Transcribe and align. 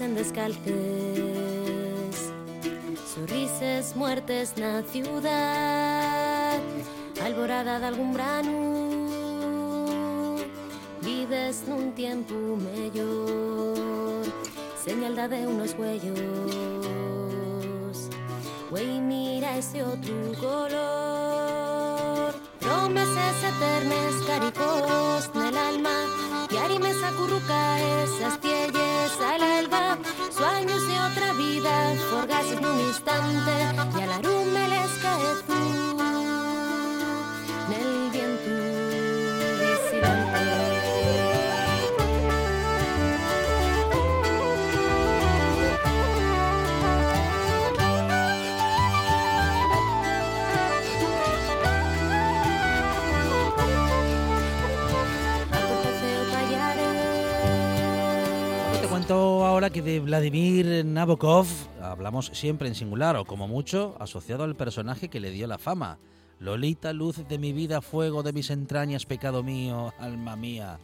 Pasen 0.00 0.14
descalces. 0.14 0.64
Sorrises, 3.14 3.94
muertes 3.94 4.56
na 4.56 4.82
ciudad, 4.82 6.58
alborada 7.22 7.78
de 7.80 7.86
algún 7.86 8.14
brano. 8.14 8.80
Vives 11.02 11.64
nun 11.68 11.92
tiempo 11.92 12.34
mellor, 12.56 14.24
señal 14.82 15.16
de 15.28 15.46
unos 15.46 15.74
huellos. 15.78 16.16
Güey, 18.70 19.00
mira 19.00 19.58
ese 19.58 19.82
otro 19.82 20.32
color. 20.40 22.34
Promesas 22.58 23.36
eternas, 23.52 24.14
caricos 24.26 25.30
en 25.34 25.42
el 25.42 25.56
alma, 25.58 25.96
y 26.50 26.56
arimes 26.56 26.96
acurruca 27.04 27.69
Sueños 30.40 30.88
de 30.88 30.98
otra 30.98 31.34
vida, 31.34 31.94
forgas 32.10 32.46
en 32.46 32.64
un 32.64 32.80
instante, 32.80 33.52
y 33.98 34.00
a 34.00 34.06
la 34.06 34.22
rume 34.22 34.39
ahora 59.60 59.74
que 59.74 59.82
de 59.82 60.00
Vladimir 60.00 60.86
Nabokov 60.86 61.46
hablamos 61.82 62.30
siempre 62.32 62.66
en 62.66 62.74
singular 62.74 63.16
o 63.16 63.26
como 63.26 63.46
mucho 63.46 63.94
asociado 64.00 64.44
al 64.44 64.56
personaje 64.56 65.10
que 65.10 65.20
le 65.20 65.30
dio 65.30 65.46
la 65.46 65.58
fama. 65.58 65.98
Lolita, 66.38 66.94
luz 66.94 67.28
de 67.28 67.36
mi 67.36 67.52
vida, 67.52 67.82
fuego 67.82 68.22
de 68.22 68.32
mis 68.32 68.48
entrañas, 68.48 69.04
pecado 69.04 69.42
mío, 69.42 69.92
alma 69.98 70.34
mía. 70.34 70.78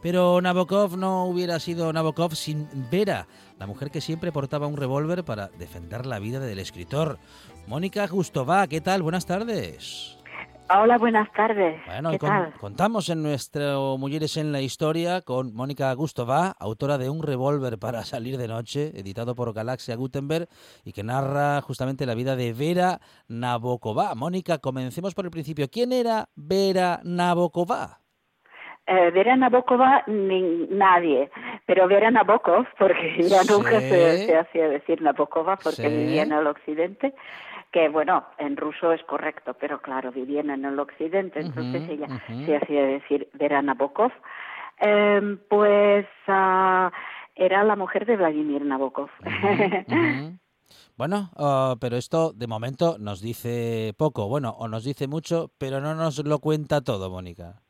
Pero 0.00 0.40
Nabokov 0.40 0.96
no 0.96 1.26
hubiera 1.26 1.60
sido 1.60 1.92
Nabokov 1.92 2.34
sin 2.34 2.66
Vera, 2.90 3.28
la 3.58 3.66
mujer 3.66 3.90
que 3.90 4.00
siempre 4.00 4.32
portaba 4.32 4.66
un 4.66 4.78
revólver 4.78 5.24
para 5.24 5.48
defender 5.48 6.06
la 6.06 6.18
vida 6.18 6.40
del 6.40 6.58
escritor. 6.58 7.18
Mónica 7.66 8.06
Gustová, 8.06 8.66
¿qué 8.66 8.80
tal? 8.80 9.02
Buenas 9.02 9.26
tardes. 9.26 10.21
Hola, 10.70 10.96
buenas 10.96 11.30
tardes. 11.32 11.78
Bueno, 11.86 12.10
¿Qué 12.12 12.18
con- 12.18 12.28
tal? 12.30 12.52
contamos 12.54 13.08
en 13.10 13.22
nuestro 13.22 13.98
Mujeres 13.98 14.38
en 14.38 14.52
la 14.52 14.60
Historia 14.62 15.20
con 15.20 15.54
Mónica 15.54 15.92
Gustová, 15.92 16.54
autora 16.58 16.96
de 16.96 17.10
Un 17.10 17.22
revólver 17.22 17.78
para 17.78 18.02
salir 18.04 18.38
de 18.38 18.48
noche, 18.48 18.90
editado 18.98 19.34
por 19.34 19.52
Galaxia 19.52 19.96
Gutenberg, 19.96 20.48
y 20.84 20.92
que 20.92 21.02
narra 21.02 21.60
justamente 21.60 22.06
la 22.06 22.14
vida 22.14 22.36
de 22.36 22.54
Vera 22.54 23.00
Nabokova. 23.28 24.14
Mónica, 24.14 24.58
comencemos 24.58 25.14
por 25.14 25.26
el 25.26 25.30
principio. 25.30 25.68
¿Quién 25.70 25.92
era 25.92 26.28
Vera 26.36 27.00
Nabokova? 27.04 27.98
Eh, 28.86 29.10
Vera 29.10 29.36
Nabokova, 29.36 30.04
ni- 30.06 30.66
nadie, 30.70 31.30
pero 31.66 31.86
Vera 31.86 32.10
Nabokov, 32.10 32.66
porque 32.78 33.22
ya 33.28 33.44
nunca 33.44 33.78
se, 33.78 34.26
se 34.26 34.36
hacía 34.38 34.68
decir 34.68 35.02
Nabokova 35.02 35.56
porque 35.56 35.88
Sí. 35.88 35.96
vivía 35.96 36.22
en 36.22 36.32
el 36.32 36.46
occidente, 36.46 37.14
que 37.72 37.88
bueno, 37.88 38.24
en 38.38 38.56
ruso 38.56 38.92
es 38.92 39.02
correcto, 39.04 39.54
pero 39.58 39.80
claro, 39.80 40.12
vivían 40.12 40.50
en 40.50 40.64
el 40.64 40.78
occidente, 40.78 41.40
entonces 41.40 41.88
ella 41.88 42.06
se 42.46 42.56
hacía 42.56 42.84
decir 42.84 43.28
Vera 43.32 43.62
Nabokov. 43.62 44.12
Eh, 44.80 45.38
pues 45.48 46.06
ah, 46.28 46.92
era 47.34 47.64
la 47.64 47.76
mujer 47.76 48.04
de 48.06 48.16
Vladimir 48.16 48.64
Nabokov. 48.64 49.10
Bueno, 50.96 51.30
ah, 51.36 51.76
pero 51.80 51.96
esto 51.96 52.32
de 52.32 52.46
momento 52.46 52.96
nos 52.98 53.20
dice 53.20 53.94
poco, 53.96 54.28
bueno, 54.28 54.50
o 54.50 54.68
nos 54.68 54.84
dice 54.84 55.08
mucho, 55.08 55.50
pero 55.58 55.80
no 55.80 55.94
nos 55.94 56.24
lo 56.24 56.38
cuenta 56.38 56.82
todo, 56.82 57.10
Mónica. 57.10 57.62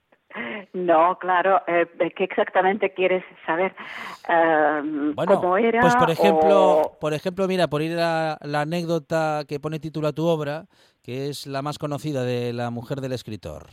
No, 0.75 1.19
claro, 1.19 1.61
eh, 1.67 1.87
¿qué 2.17 2.25
exactamente 2.25 2.95
quieres 2.95 3.23
saber? 3.45 3.75
Eh, 4.29 4.81
Bueno, 5.15 5.41
¿Cómo 5.41 5.57
era? 5.59 5.83
pues 5.83 5.95
por 5.97 6.09
ejemplo, 6.11 6.81
o- 6.81 6.99
por 6.99 7.13
ejemplo, 7.13 7.47
mira, 7.47 7.69
por 7.69 7.83
ir 7.83 7.99
a 7.99 8.39
la 8.41 8.63
anécdota 8.63 9.43
que 9.47 9.61
pone 9.61 9.79
título 9.81 10.09
a 10.09 10.13
tu 10.15 10.27
obra, 10.27 10.65
que 11.03 11.29
es 11.29 11.47
la 11.47 11.61
más 11.61 11.79
conocida 11.79 12.25
de 12.25 12.55
la 12.55 12.71
mujer 12.71 13.01
del 13.03 13.13
escritor. 13.13 13.67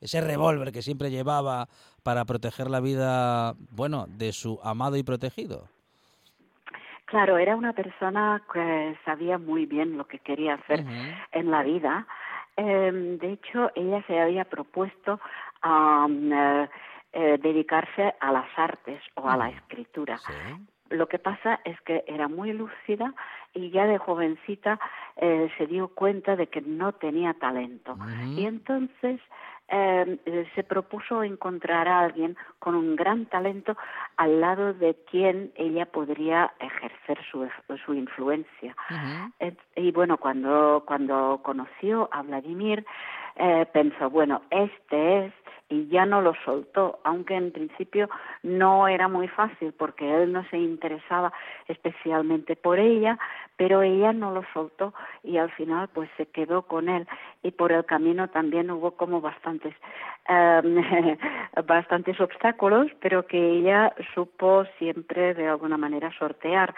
Ese 0.00 0.20
revólver 0.20 0.72
que 0.72 0.82
siempre 0.82 1.10
llevaba 1.10 1.68
para 2.02 2.24
proteger 2.24 2.68
la 2.70 2.80
vida, 2.80 3.54
bueno, 3.70 4.06
de 4.08 4.32
su 4.32 4.58
amado 4.64 4.96
y 4.96 5.04
protegido. 5.04 5.68
Claro, 7.06 7.38
era 7.38 7.54
una 7.54 7.72
persona 7.72 8.42
que 8.52 8.98
sabía 9.04 9.38
muy 9.38 9.64
bien 9.64 9.96
lo 9.96 10.08
que 10.08 10.18
quería 10.18 10.54
hacer 10.54 10.84
en 11.30 11.50
la 11.52 11.62
vida. 11.62 12.06
Eh, 12.56 13.16
de 13.20 13.32
hecho, 13.32 13.70
ella 13.76 14.02
se 14.06 14.18
había 14.18 14.44
propuesto 14.44 15.20
am, 15.62 16.32
eh, 16.32 16.68
eh, 17.12 17.38
dedicarse 17.40 18.14
a 18.20 18.32
las 18.32 18.46
artes 18.56 19.00
o 19.14 19.28
a 19.28 19.36
la 19.36 19.48
escritura. 19.50 20.18
Sí. 20.18 20.32
Lo 20.90 21.08
que 21.08 21.18
pasa 21.18 21.60
es 21.64 21.80
que 21.80 22.04
era 22.06 22.28
muy 22.28 22.52
lúcida 22.52 23.12
y 23.54 23.70
ya 23.70 23.86
de 23.86 23.98
jovencita 23.98 24.78
eh, 25.16 25.50
se 25.58 25.66
dio 25.66 25.88
cuenta 25.88 26.36
de 26.36 26.46
que 26.46 26.60
no 26.60 26.92
tenía 26.92 27.34
talento. 27.34 27.96
Y 28.36 28.46
entonces 28.46 29.20
eh, 29.68 30.18
eh, 30.26 30.46
se 30.54 30.62
propuso 30.62 31.24
encontrar 31.24 31.88
a 31.88 32.00
alguien 32.00 32.36
con 32.60 32.76
un 32.76 32.94
gran 32.94 33.26
talento 33.26 33.76
al 34.16 34.40
lado 34.40 34.74
de 34.74 34.94
quien 35.10 35.52
ella 35.56 35.86
podría 35.86 36.52
ejercer 36.60 37.18
su, 37.30 37.48
su 37.84 37.94
influencia. 37.94 38.76
Y 39.74 39.90
bueno, 39.90 40.18
cuando, 40.18 40.84
cuando 40.86 41.40
conoció 41.42 42.08
a 42.12 42.22
Vladimir, 42.22 42.86
eh, 43.36 43.66
pensó, 43.72 44.08
bueno, 44.08 44.42
este 44.50 45.26
es, 45.26 45.32
y 45.68 45.88
ya 45.88 46.06
no 46.06 46.20
lo 46.22 46.34
soltó, 46.44 47.00
aunque 47.02 47.34
en 47.34 47.50
principio 47.50 48.08
no 48.42 48.86
era 48.86 49.08
muy 49.08 49.26
fácil 49.28 49.72
porque 49.72 50.22
él 50.22 50.32
no 50.32 50.44
se 50.48 50.58
interesaba 50.58 51.32
especialmente 51.66 52.54
por 52.54 52.78
ella, 52.78 53.18
pero 53.56 53.82
ella 53.82 54.12
no 54.12 54.30
lo 54.30 54.44
soltó 54.52 54.94
y 55.24 55.38
al 55.38 55.50
final 55.52 55.88
pues 55.88 56.08
se 56.16 56.26
quedó 56.26 56.62
con 56.62 56.88
él 56.88 57.08
y 57.42 57.50
por 57.50 57.72
el 57.72 57.84
camino 57.84 58.28
también 58.28 58.70
hubo 58.70 58.92
como 58.92 59.20
bastantes 59.20 59.74
eh, 60.28 61.18
bastantes 61.66 62.20
obstáculos, 62.20 62.88
pero 63.00 63.26
que 63.26 63.38
ella 63.38 63.92
supo 64.14 64.64
siempre 64.78 65.34
de 65.34 65.48
alguna 65.48 65.76
manera 65.76 66.12
sortear. 66.18 66.74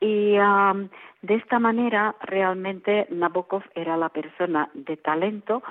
Y 0.00 0.36
am, 0.36 0.90
de 1.22 1.34
esta 1.34 1.58
manera 1.58 2.14
realmente 2.20 3.08
Nabokov 3.10 3.64
era 3.74 3.96
la 3.96 4.08
persona 4.10 4.70
de 4.74 4.96
talento 4.96 5.62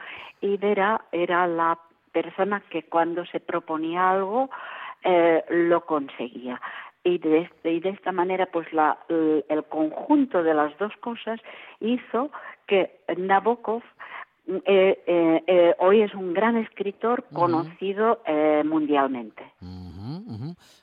y 0.41 0.57
Vera 0.57 1.01
era 1.13 1.47
la 1.47 1.77
persona 2.11 2.61
que 2.69 2.83
cuando 2.83 3.25
se 3.25 3.39
proponía 3.39 4.11
algo 4.11 4.49
eh, 5.03 5.43
lo 5.49 5.85
conseguía. 5.85 6.61
Y 7.03 7.19
de, 7.19 7.41
este- 7.41 7.73
y 7.73 7.79
de 7.79 7.89
esta 7.89 8.11
manera, 8.11 8.47
pues 8.47 8.71
la, 8.73 8.97
el, 9.07 9.63
conjunto 9.69 10.43
de 10.43 10.53
las 10.53 10.77
dos 10.77 10.91
cosas 10.99 11.39
hizo 11.79 12.31
que 12.65 12.99
Nabokov 13.15 13.81
eh, 14.47 15.03
eh, 15.05 15.43
eh, 15.45 15.75
hoy 15.79 16.01
es 16.01 16.13
un 16.13 16.33
gran 16.33 16.55
escritor 16.55 17.25
conocido 17.33 18.21
eh, 18.25 18.63
mundialmente. 18.65 19.43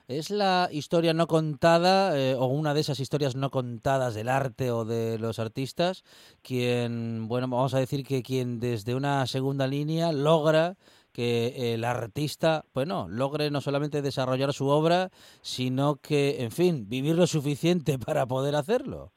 Es 0.07 0.31
la 0.31 0.69
historia 0.71 1.15
no 1.15 1.27
contada 1.27 2.13
o 2.39 2.47
una 2.47 2.75
de 2.75 2.81
esas 2.81 3.01
historias 3.01 3.37
no 3.37 3.51
contadas 3.51 4.15
del 4.15 4.29
arte 4.29 4.71
o 4.71 4.85
de 4.85 5.19
los 5.19 5.39
artistas 5.39 6.05
quien, 6.43 7.27
bueno, 7.27 7.49
vamos 7.49 7.73
a 7.73 7.79
decir 7.79 8.05
que 8.05 8.23
quien 8.23 8.61
desde 8.61 8.95
una 8.95 9.27
segunda 9.27 9.67
línea 9.67 10.13
logra 10.13 10.77
que 11.15 11.73
el 11.73 11.85
artista, 11.85 12.65
bueno, 12.75 13.07
logre 13.09 13.51
no 13.51 13.61
solamente 13.61 14.03
desarrollar 14.03 14.53
su 14.53 14.69
obra, 14.69 15.11
sino 15.43 15.97
que, 15.97 16.43
en 16.43 16.51
fin, 16.51 16.89
vivir 16.89 17.15
lo 17.15 17.27
suficiente 17.27 17.99
para 18.05 18.27
poder 18.27 18.57
hacerlo. 18.57 19.13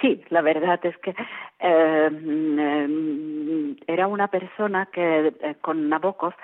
Sí, 0.00 0.24
la 0.30 0.42
verdad 0.42 0.80
es 0.84 0.96
que 0.98 1.14
eh, 1.60 2.10
era 3.86 4.06
una 4.06 4.28
persona 4.28 4.86
que 4.86 5.28
eh, 5.28 5.56
con 5.60 5.88
Nabokov 5.88 6.34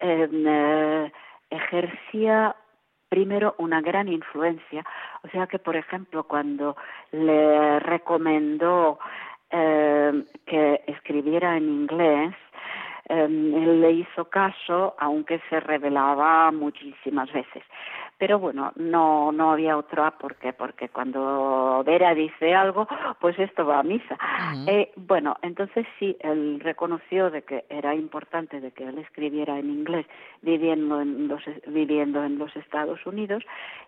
eh, 0.00 1.12
ejercía 1.50 2.56
primero 3.10 3.54
una 3.58 3.82
gran 3.82 4.08
influencia, 4.08 4.82
o 5.22 5.28
sea 5.28 5.46
que 5.46 5.58
por 5.58 5.76
ejemplo 5.76 6.24
cuando 6.24 6.74
le 7.10 7.78
recomendó 7.80 8.98
que 9.50 10.82
escribiera 10.86 11.58
en 11.58 11.68
inglés, 11.68 12.34
él 13.06 13.80
le 13.80 13.92
hizo 13.92 14.24
caso, 14.26 14.94
aunque 14.98 15.40
se 15.50 15.60
revelaba 15.60 16.50
muchísimas 16.52 17.32
veces 17.32 17.62
pero 18.22 18.38
bueno, 18.38 18.70
no, 18.76 19.32
no 19.32 19.50
había 19.50 19.76
otra, 19.76 20.12
¿por 20.12 20.36
qué? 20.36 20.52
Porque 20.52 20.88
cuando 20.88 21.82
Vera 21.84 22.14
dice 22.14 22.54
algo, 22.54 22.86
pues 23.18 23.36
esto 23.36 23.66
va 23.66 23.80
a 23.80 23.82
misa. 23.82 24.16
eh, 24.68 24.92
bueno, 24.94 25.36
entonces 25.42 25.84
sí, 25.98 26.16
él 26.20 26.60
reconoció 26.60 27.32
de 27.32 27.42
que 27.42 27.64
era 27.68 27.96
importante 27.96 28.60
de 28.60 28.70
que 28.70 28.84
él 28.84 28.98
escribiera 28.98 29.58
en 29.58 29.70
inglés 29.70 30.06
viviendo 30.40 31.00
en 31.00 31.26
los, 31.26 31.42
viviendo 31.66 32.22
en 32.22 32.38
los 32.38 32.54
Estados 32.54 33.04
Unidos 33.06 33.42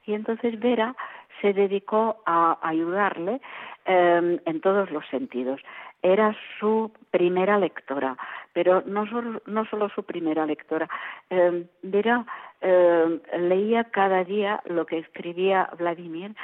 y 0.04 0.14
entonces 0.14 0.58
Vera 0.58 0.96
se 1.40 1.52
dedicó 1.52 2.16
a 2.26 2.58
ayudarle 2.60 3.40
eh, 3.86 4.40
en 4.44 4.60
todos 4.60 4.90
los 4.90 5.06
sentidos 5.08 5.60
era 6.04 6.36
su 6.60 6.92
primera 7.10 7.58
lectora, 7.58 8.16
pero 8.52 8.82
no 8.84 9.06
solo, 9.06 9.40
no 9.46 9.64
solo 9.64 9.88
su 9.88 10.02
primera 10.02 10.44
lectora. 10.44 10.86
Eh, 11.30 11.66
Vera 11.82 12.26
eh, 12.60 13.20
leía 13.38 13.84
cada 13.84 14.22
día 14.22 14.60
lo 14.66 14.84
que 14.84 14.98
escribía 14.98 15.70
Vladimir 15.78 16.36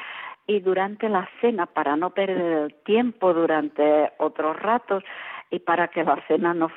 y 0.50 0.58
durante 0.58 1.08
la 1.08 1.28
cena, 1.40 1.66
para 1.66 1.94
no 1.94 2.10
perder 2.10 2.64
el 2.64 2.74
tiempo 2.82 3.32
durante 3.32 4.10
otros 4.18 4.60
ratos 4.60 5.04
y 5.48 5.60
para 5.60 5.86
que 5.88 6.02
la 6.02 6.16
cena 6.26 6.54
no, 6.54 6.72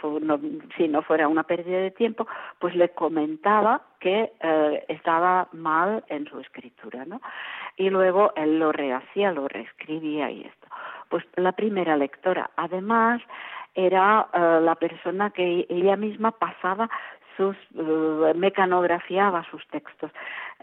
si 0.78 0.88
no 0.88 1.02
fuera 1.02 1.28
una 1.28 1.42
pérdida 1.42 1.80
de 1.80 1.90
tiempo, 1.90 2.28
pues 2.60 2.75
le 2.75 2.90
comentaba 2.90 3.81
que 4.00 4.31
eh, 4.40 4.86
estaba 4.90 5.48
mal 5.54 6.04
en 6.08 6.28
su 6.28 6.40
escritura, 6.40 7.04
¿no? 7.06 7.20
Y 7.75 7.90
luego 7.90 8.31
él 8.36 8.60
lo 8.60 8.72
rehacía, 8.72 9.31
lo 9.31 9.48
reescribía 9.48 10.30
y 10.30 10.42
esto 10.42 10.68
pues 11.10 11.24
la 11.36 11.52
primera 11.52 11.96
lectora. 11.96 12.50
Además, 12.56 13.22
era 13.75 14.28
eh, 14.34 14.60
la 14.64 14.74
persona 14.74 15.30
que 15.30 15.68
ella 15.70 15.96
misma 15.96 16.31
pasaba 16.31 16.90
sus 17.38 17.56
uh, 17.75 18.33
mecanografiaba 18.35 19.45
sus 19.50 19.65
textos. 19.68 20.12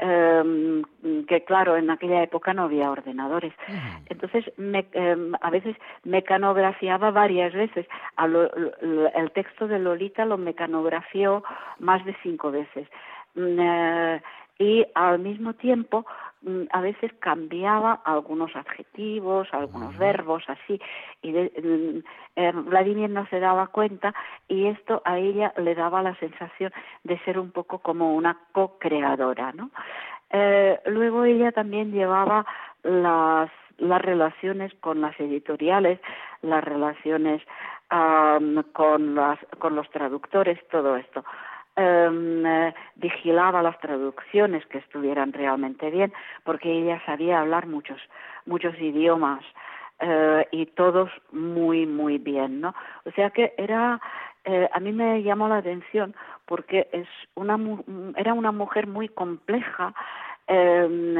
Em, 0.02 0.82
que 1.26 1.44
claro 1.44 1.76
en 1.76 1.90
aquella 1.90 2.22
época 2.22 2.54
no 2.54 2.62
había 2.62 2.90
ordenadores. 2.90 3.52
Entonces 4.08 4.50
em, 4.56 5.32
a 5.40 5.50
veces 5.50 5.76
mecanografiaba 6.04 7.10
varias 7.10 7.52
veces. 7.52 7.86
El 8.16 9.30
texto 9.32 9.68
de 9.68 9.78
Lolita 9.78 10.24
lo 10.24 10.38
mecanografió 10.38 11.44
más 11.78 12.02
de 12.06 12.16
cinco 12.22 12.50
veces. 12.50 12.88
Mm, 13.34 14.20
y 14.58 14.86
al 14.94 15.18
mismo 15.18 15.52
tiempo 15.54 16.06
a 16.70 16.80
veces 16.80 17.12
cambiaba 17.20 18.00
algunos 18.04 18.54
adjetivos, 18.56 19.48
algunos 19.52 19.96
verbos, 19.98 20.42
así, 20.48 20.80
y 21.22 21.32
mm, 21.32 22.02
eh, 22.36 22.52
Vladimir 22.52 23.10
no 23.10 23.26
se 23.26 23.40
daba 23.40 23.66
cuenta 23.66 24.14
y 24.48 24.66
esto 24.66 25.02
a 25.04 25.18
ella 25.18 25.52
le 25.58 25.74
daba 25.74 26.02
la 26.02 26.14
sensación 26.16 26.72
de 27.04 27.18
ser 27.20 27.38
un 27.38 27.50
poco 27.50 27.80
como 27.80 28.14
una 28.14 28.38
co-creadora, 28.52 29.52
¿no? 29.52 29.70
Eh, 30.30 30.80
luego 30.86 31.24
ella 31.24 31.52
también 31.52 31.92
llevaba 31.92 32.46
las, 32.82 33.50
las 33.78 34.00
relaciones 34.00 34.72
con 34.80 35.00
las 35.00 35.18
editoriales, 35.20 36.00
las 36.42 36.64
relaciones 36.64 37.42
con, 38.72 39.14
las, 39.14 39.38
con 39.58 39.74
los 39.74 39.90
traductores, 39.90 40.58
todo 40.68 40.96
esto. 40.96 41.24
Em, 41.80 42.44
eh, 42.44 42.74
vigilaba 42.96 43.62
las 43.62 43.78
traducciones 43.80 44.66
que 44.66 44.76
estuvieran 44.76 45.32
realmente 45.32 45.88
bien, 45.88 46.12
porque 46.44 46.70
ella 46.70 47.00
sabía 47.06 47.40
hablar 47.40 47.66
muchos, 47.66 47.98
muchos 48.44 48.78
idiomas 48.78 49.42
eh, 50.00 50.46
y 50.52 50.66
todos 50.66 51.10
muy, 51.32 51.86
muy 51.86 52.18
bien, 52.18 52.60
¿no? 52.60 52.74
O 53.06 53.10
sea 53.12 53.30
que 53.30 53.54
era, 53.56 53.98
eh, 54.44 54.68
a 54.70 54.78
mí 54.78 54.92
me 54.92 55.22
llamó 55.22 55.48
la 55.48 55.56
atención 55.58 56.14
porque 56.44 56.86
es 56.92 57.08
una, 57.34 57.58
era 58.16 58.34
una 58.34 58.52
mujer 58.52 58.86
muy 58.86 59.08
compleja, 59.08 59.94
em, 60.48 61.14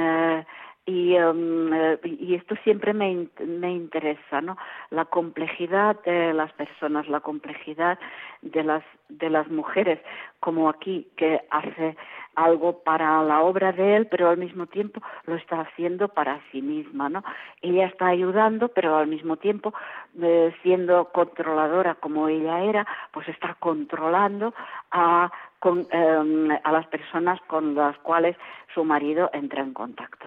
y, 0.91 1.17
um, 1.19 1.73
y 2.03 2.35
esto 2.35 2.57
siempre 2.65 2.93
me, 2.93 3.29
me 3.47 3.71
interesa, 3.71 4.41
¿no? 4.41 4.57
La 4.91 5.05
complejidad 5.05 6.03
de 6.03 6.35
las 6.35 6.53
personas, 6.55 7.09
la 7.09 7.21
complejidad 7.21 7.99
de 8.43 8.65
las, 8.65 8.83
de 9.09 9.31
las 9.31 9.49
mujeres, 9.49 10.01
como 10.41 10.69
aquí, 10.69 11.07
que 11.17 11.41
hace 11.51 11.97
algo 12.35 12.83
para 12.83 13.23
la 13.23 13.41
obra 13.43 13.73
de 13.73 13.97
él, 13.97 14.07
pero 14.07 14.31
al 14.31 14.39
mismo 14.39 14.67
tiempo 14.67 15.01
lo 15.27 15.37
está 15.37 15.61
haciendo 15.61 16.09
para 16.09 16.41
sí 16.51 16.61
misma, 16.61 17.09
¿no? 17.09 17.23
Ella 17.63 17.87
está 17.87 18.07
ayudando, 18.09 18.69
pero 18.69 18.97
al 18.97 19.07
mismo 19.07 19.37
tiempo, 19.37 19.73
eh, 20.21 20.53
siendo 20.63 21.07
controladora 21.13 21.95
como 21.97 22.29
ella 22.29 22.65
era, 22.65 22.87
pues 23.13 23.29
está 23.29 23.55
controlando 23.61 24.55
a, 24.91 25.31
con, 25.61 25.87
em, 25.91 26.51
a 26.65 26.73
las 26.73 26.87
personas 26.89 27.41
con 27.43 27.75
las 27.77 27.97
cuales 27.99 28.37
su 28.75 28.85
marido 28.85 29.31
entra 29.33 29.63
en 29.63 29.73
contacto. 29.73 30.27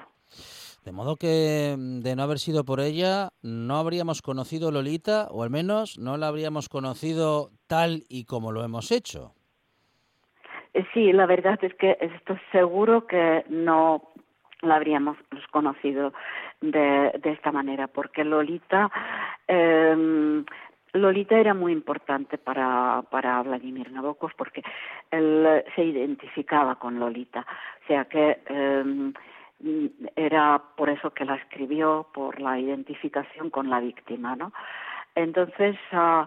De 0.86 0.92
modo 0.92 1.16
que 1.16 1.76
mm, 1.78 2.02
de 2.02 2.16
no 2.16 2.24
haber 2.24 2.40
sido 2.40 2.66
por 2.66 2.80
ella, 2.80 3.30
no 3.42 3.78
habríamos 3.78 4.22
conocido 4.22 4.72
Lolita, 4.72 5.28
o 5.32 5.44
al 5.44 5.50
menos 5.50 5.98
no 5.98 6.18
la 6.18 6.28
habríamos 6.28 6.68
conocido 6.68 7.52
tal 7.68 8.04
y 8.10 8.26
como 8.26 8.52
lo 8.52 8.64
hemos 8.64 8.92
hecho. 8.92 9.34
Eh, 10.74 10.86
sí, 10.94 11.14
la 11.14 11.26
verdad 11.26 11.58
es 11.62 11.74
que 11.76 11.98
estoy 12.02 12.38
seguro 12.52 13.08
que 13.08 13.46
no 13.50 14.10
la 14.62 14.76
habríamos 14.76 15.18
conocido 15.52 16.14
de, 16.62 17.12
esta 17.24 17.52
manera, 17.52 17.88
porque 17.88 18.24
Lolita, 18.24 18.90
eh, 19.48 20.44
Lolita 20.94 21.38
era 21.38 21.54
muy 21.54 21.74
importante 21.74 22.38
para, 22.38 23.04
para 23.10 23.42
Vladimir 23.44 23.92
Nabokov 23.92 24.32
porque 24.38 24.64
él 25.12 25.64
se 25.76 25.84
identificaba 25.84 26.76
con 26.76 27.00
Lolita, 27.00 27.46
o 27.84 27.88
sea 27.88 28.06
que 28.06 28.40
eh, 28.48 29.14
era 30.16 30.62
por 30.76 30.90
eso 30.90 31.12
que 31.12 31.26
la 31.26 31.36
escribió, 31.36 32.08
por 32.14 32.40
la 32.40 32.60
identificación 32.60 33.50
con 33.50 33.70
la 33.70 33.80
víctima, 33.80 34.36
¿no? 34.36 34.52
Entonces, 35.16 35.78
uh, 35.92 36.26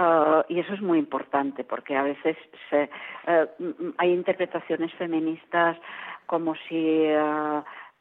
uh, 0.00 0.42
y 0.48 0.60
eso 0.60 0.74
es 0.74 0.80
muy 0.80 0.98
importante 0.98 1.64
porque 1.64 1.96
a 1.96 2.02
veces 2.02 2.36
se, 2.70 2.90
uh, 3.26 3.92
hay 3.98 4.12
interpretaciones 4.12 4.92
feministas 4.94 5.76
como 6.26 6.54
si 6.68 7.06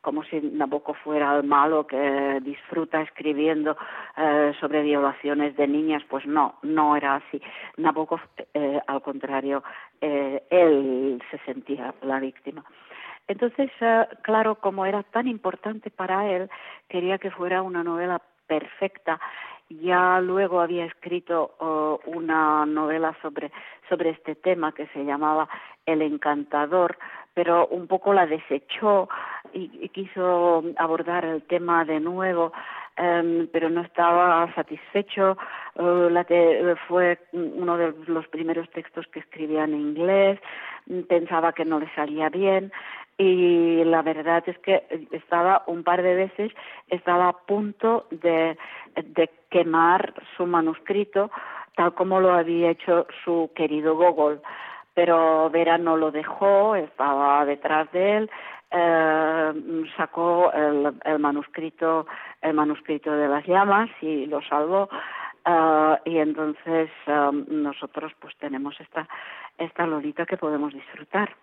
como 0.08 0.24
si 0.24 0.40
Nabokov 0.40 0.96
fuera 1.04 1.36
el 1.36 1.44
malo 1.44 1.86
que 1.86 2.40
disfruta 2.42 3.02
escribiendo 3.02 3.76
eh, 4.16 4.54
sobre 4.58 4.82
violaciones 4.82 5.58
de 5.58 5.68
niñas, 5.68 6.02
pues 6.08 6.26
no, 6.26 6.56
no 6.62 6.96
era 6.96 7.16
así. 7.16 7.42
Nabokov, 7.76 8.22
eh, 8.54 8.80
al 8.88 9.02
contrario, 9.02 9.64
eh, 10.00 10.44
él 10.50 11.22
se 11.30 11.38
sentía 11.40 11.94
la 12.04 12.22
víctima. 12.22 12.64
Entonces, 13.28 13.70
eh, 13.82 14.08
claro, 14.22 14.56
como 14.56 14.86
era 14.86 15.04
tan 15.04 15.28
importante 15.28 15.92
para 15.92 16.30
él, 16.30 16.50
quería 16.88 17.18
que 17.18 17.32
fuera 17.32 17.62
una 17.62 17.84
novela 17.84 18.22
perfecta. 18.48 19.20
Ya 19.70 20.22
luego 20.22 20.62
había 20.62 20.86
escrito 20.86 21.56
oh, 21.60 22.00
una 22.06 22.66
novela 22.66 23.16
sobre, 23.22 23.52
sobre 23.90 24.12
este 24.12 24.36
tema 24.36 24.72
que 24.72 24.88
se 24.88 25.04
llamaba 25.04 25.50
El 25.86 26.02
encantador, 26.02 26.98
pero 27.34 27.68
un 27.68 27.88
poco 27.88 28.14
la 28.14 28.26
desechó 28.26 29.10
y, 29.52 29.90
quiso 29.90 30.64
abordar 30.78 31.26
el 31.26 31.42
tema 31.44 31.84
de 31.84 32.00
nuevo. 32.00 32.54
Em, 32.96 33.48
pero 33.52 33.70
no 33.70 33.82
estaba 33.82 34.52
satisfecho. 34.56 35.38
Uh, 35.76 36.10
la 36.10 36.26
fue 36.88 37.20
uno 37.32 37.78
de 37.78 37.94
los 38.08 38.28
primeros 38.30 38.68
textos 38.72 39.06
que 39.08 39.20
escribía 39.20 39.66
en 39.66 39.76
inglés. 39.76 40.40
Pensaba 41.08 41.54
que 41.54 41.64
no 41.64 41.80
le 41.80 41.94
salía 41.94 42.30
bien 42.30 42.72
y 43.18 43.84
la 43.84 44.02
verdad 44.04 44.44
es 44.48 44.58
que 44.60 45.08
estaba 45.12 45.64
un 45.66 45.84
par 45.84 46.04
de 46.04 46.16
veces 46.16 46.52
estaba 46.88 47.30
a 47.30 47.34
punto 47.34 48.06
de, 48.12 48.58
de 48.96 49.30
quemar 49.50 50.14
su 50.36 50.46
manuscrito 50.46 51.32
tal 51.76 51.94
como 51.94 52.20
lo 52.20 52.34
había 52.34 52.72
hecho 52.72 53.08
su 53.24 53.52
querido 53.56 53.96
Gogol. 53.96 54.42
Pero 54.94 55.50
Vera 55.52 55.78
no 55.78 55.96
lo 55.96 56.12
dejó 56.12 56.76
estaba 56.76 57.46
detrás 57.46 57.92
de 57.92 58.18
él 58.18 58.30
eh, 58.72 59.54
sacó 59.96 60.52
el, 60.52 60.94
el, 61.06 61.20
manuscrito 61.20 62.06
el 62.42 62.54
manuscrito 62.54 63.12
de 63.12 63.28
las 63.28 63.46
llamas 63.46 63.90
y 64.02 64.26
lo 64.26 64.42
salvó. 64.42 64.90
Eh, 65.46 65.98
y 66.06 66.18
entonces 66.18 66.90
eh, 67.08 67.30
nosotros 67.50 68.12
pues 68.20 68.36
tenemos 68.38 68.80
esta 68.80 69.08
esta 69.58 69.88
lolita 69.88 70.26
que 70.26 70.38
podemos 70.38 70.74
disfrutar 70.74 71.36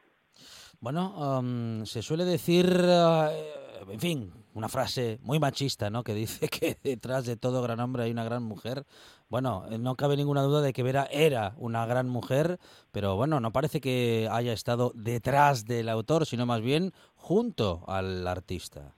bueno, 0.84 1.40
se 1.86 2.02
suele 2.02 2.26
decir, 2.26 2.66
eh, 2.78 3.52
en 3.90 4.00
fin, 4.00 4.30
una 4.52 4.68
frase 4.68 5.18
muy 5.22 5.40
machista, 5.40 5.88
¿no? 5.88 6.04
Que 6.04 6.12
dice 6.12 6.48
que 6.60 6.76
detrás 6.84 7.24
de 7.24 7.38
todo 7.38 7.62
gran 7.62 7.80
hombre 7.80 8.02
hay 8.02 8.10
una 8.10 8.22
gran 8.22 8.42
mujer. 8.42 8.82
Bueno, 9.30 9.64
eh, 9.70 9.78
no 9.78 9.94
cabe 9.94 10.14
ninguna 10.18 10.42
duda 10.42 10.60
de 10.60 10.74
que 10.74 10.82
Vera 10.82 11.06
era 11.10 11.52
una 11.56 11.86
gran 11.86 12.10
mujer, 12.10 12.58
pero 12.92 13.16
bueno, 13.16 13.40
no 13.40 13.50
parece 13.50 13.80
que 13.80 14.28
haya 14.30 14.52
estado 14.52 14.92
detrás 14.94 15.64
del 15.64 15.88
autor, 15.88 16.26
sino 16.26 16.44
más 16.44 16.60
bien 16.60 16.92
junto 17.16 17.84
al 17.88 18.28
artista. 18.28 18.92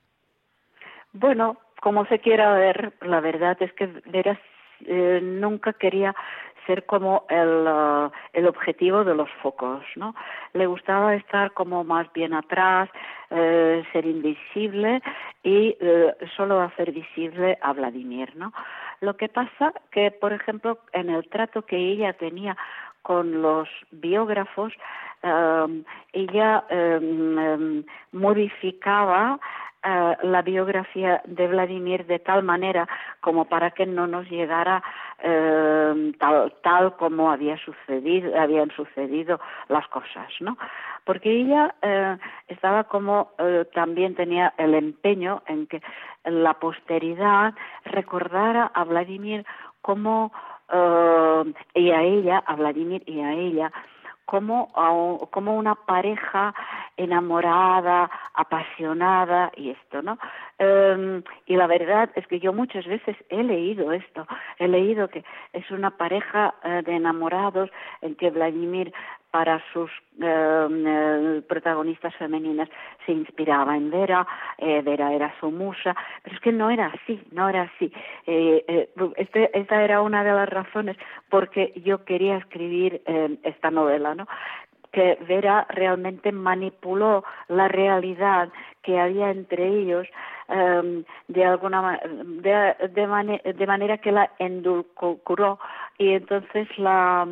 Bueno, 1.13 1.57
como 1.81 2.05
se 2.07 2.19
quiera 2.19 2.53
ver, 2.55 2.95
la 3.03 3.21
verdad 3.21 3.57
es 3.61 3.73
que 3.75 3.87
Vera 4.07 4.41
eh, 4.81 5.21
nunca 5.23 5.73
quería 5.73 6.17
ser 6.67 6.85
como 6.87 7.25
el, 7.29 7.67
uh, 7.67 8.11
el 8.33 8.47
objetivo 8.47 9.05
de 9.05 9.15
los 9.15 9.31
focos, 9.43 9.85
¿no? 9.97 10.15
Le 10.53 10.67
gustaba 10.67 11.15
estar 11.15 11.53
como 11.53 11.85
más 11.85 12.13
bien 12.13 12.35
atrás, 12.35 12.91
eh, 13.31 13.85
ser 13.93 14.07
invisible 14.07 15.03
y 15.43 15.77
eh, 15.81 16.15
solo 16.37 16.61
hacer 16.61 16.93
visible 16.93 17.59
a 17.63 17.73
Vladimir, 17.73 18.35
¿no? 18.37 18.53
Lo 19.01 19.17
que 19.17 19.29
pasa 19.29 19.73
que, 19.91 20.11
por 20.11 20.33
ejemplo, 20.33 20.79
en 20.93 21.11
el 21.11 21.29
trato 21.29 21.63
que 21.63 21.77
ella 21.77 22.13
tenía 22.15 22.57
con 23.03 23.43
los 23.43 23.69
biógrafos, 23.91 24.73
eh, 25.23 25.83
ella 26.13 26.65
eh, 26.69 27.85
modificaba 28.13 29.39
la 30.23 30.43
biografía 30.43 31.23
de 31.27 31.47
Vladimir 31.47 32.07
de 32.07 32.19
tal 32.19 32.43
manera 32.43 32.89
como 33.21 33.45
para 33.45 33.71
que 33.71 33.87
no 33.87 34.07
nos 34.07 34.29
llegara 34.29 34.83
eh, 35.23 36.13
tal, 36.19 36.53
tal 36.63 36.97
como 36.97 37.31
había 37.31 37.57
sucedido, 37.59 38.39
habían 38.39 38.71
sucedido 38.71 39.41
las 39.69 39.87
cosas, 39.89 40.29
¿no? 40.41 40.59
Porque 41.05 41.31
ella 41.31 41.75
eh, 41.83 42.17
estaba 42.49 42.85
como 42.85 43.31
eh, 43.39 43.65
también 43.75 44.15
tenía 44.17 44.55
el 44.59 44.75
empeño 44.75 45.43
en 45.47 45.67
que 45.69 45.81
la 46.25 46.55
posteridad 46.55 47.55
recordara 47.85 48.71
a 48.75 48.85
Vladimir 48.85 49.45
como 49.83 50.33
y 51.75 51.91
a 51.93 52.03
ella, 52.03 52.43
a 52.45 52.57
Vladimir 52.57 53.01
y 53.07 53.21
a 53.21 53.33
ella, 53.35 53.73
como, 54.27 54.69
como 55.31 55.57
una 55.57 55.75
pareja 55.75 56.55
enamorada, 56.97 58.11
apasionada 58.35 59.53
y 59.57 59.71
esto, 59.71 60.03
¿no? 60.03 60.19
Um, 60.59 61.23
y 61.47 61.55
la 61.57 61.67
verdad 61.67 62.11
es 62.17 62.27
que 62.27 62.41
yo 62.41 62.53
muchas 62.53 62.87
veces 62.87 63.17
he 63.29 63.43
leído 63.43 63.93
esto, 63.93 64.27
he 64.59 64.69
leído 64.69 65.09
que 65.09 65.25
es 65.53 65.71
una 65.71 65.91
pareja 65.91 66.55
uh, 66.65 66.83
de 66.83 66.97
enamorados 66.97 67.71
en 68.01 68.17
que 68.17 68.31
Vladimir 68.31 68.93
para 69.31 69.63
sus 69.73 69.91
eh, 70.21 71.43
protagonistas 71.49 72.15
femeninas 72.17 72.69
se 73.05 73.13
inspiraba 73.13 73.77
en 73.77 73.91
Vera, 73.91 74.27
eh, 74.59 74.81
Vera 74.83 75.13
era 75.13 75.35
su 75.41 75.51
musa, 75.51 75.95
pero 76.23 76.37
es 76.37 76.41
que 76.41 76.53
no 76.53 76.71
era 76.71 76.87
así, 76.87 77.21
no 77.33 77.49
era 77.49 77.63
así. 77.63 77.93
Eh, 78.27 78.65
eh, 78.67 78.89
este, 79.17 79.59
esta 79.59 79.83
era 79.83 80.01
una 80.01 80.25
de 80.25 80.33
las 80.33 80.49
razones 80.49 80.97
porque 81.29 81.73
yo 81.85 82.05
quería 82.05 82.37
escribir 82.39 83.03
eh, 83.07 83.37
esta 83.43 83.71
novela, 83.71 84.15
¿no? 84.15 84.27
Que 84.97 85.19
Vera 85.29 85.67
realmente 85.69 86.33
manipuló 86.33 87.23
la 87.49 87.69
realidad 87.69 88.49
que 88.83 88.99
había 88.99 89.31
entre 89.31 89.69
ellos 89.69 90.09
um, 90.49 91.05
de 91.29 91.45
alguna 91.45 92.01
de, 92.25 92.75
de, 92.95 93.07
mane 93.07 93.43
de 93.45 93.67
manera 93.67 93.99
que 93.99 94.11
la 94.11 94.31
endulcoró 94.39 95.59
y 95.99 96.13
entonces 96.13 96.67
la 96.79 97.29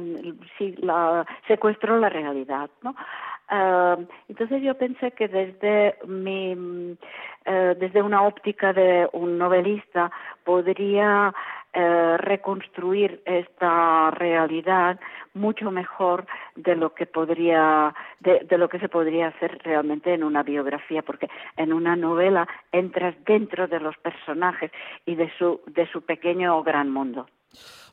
sí 0.59 0.75
la 0.77 1.25
secuestró 1.49 1.99
la 1.99 2.11
realidad 2.11 2.69
no 2.83 2.91
uh, 2.91 4.07
entonces 4.29 4.63
yo 4.63 4.77
pensé 4.77 5.13
que 5.13 5.29
desde 5.29 5.97
mi 6.07 6.53
uh, 6.53 7.75
desde 7.81 8.03
una 8.03 8.25
óptica 8.25 8.75
de 8.75 9.09
un 9.15 9.39
novelista 9.39 10.11
podría 10.45 11.33
eh, 11.75 12.17
reconstruir 12.19 13.21
esta 13.25 14.11
realidad 14.13 15.01
mucho 15.35 15.71
mejor 15.71 16.27
de 16.55 16.77
lo 16.77 16.95
que 16.95 17.07
podría 17.07 17.95
de, 18.21 18.47
de, 18.49 18.59
lo 18.59 18.69
que 18.69 18.79
se 18.79 18.89
podría 18.89 19.29
hacer 19.29 19.59
realmente 19.65 20.15
en 20.15 20.23
una 20.23 20.43
biografía 20.45 21.03
porque 21.03 21.29
en 21.57 21.73
una 21.73 21.97
novela 21.97 22.47
entras 22.71 23.17
dentro 23.25 23.67
de 23.67 23.81
los 23.81 23.97
personajes 23.99 24.71
y 25.05 25.17
de 25.17 25.31
su 25.37 25.61
de 25.67 25.91
su 25.91 26.03
pequeño 26.03 26.57
o 26.57 26.63
gran 26.63 26.91
mundo 26.91 27.27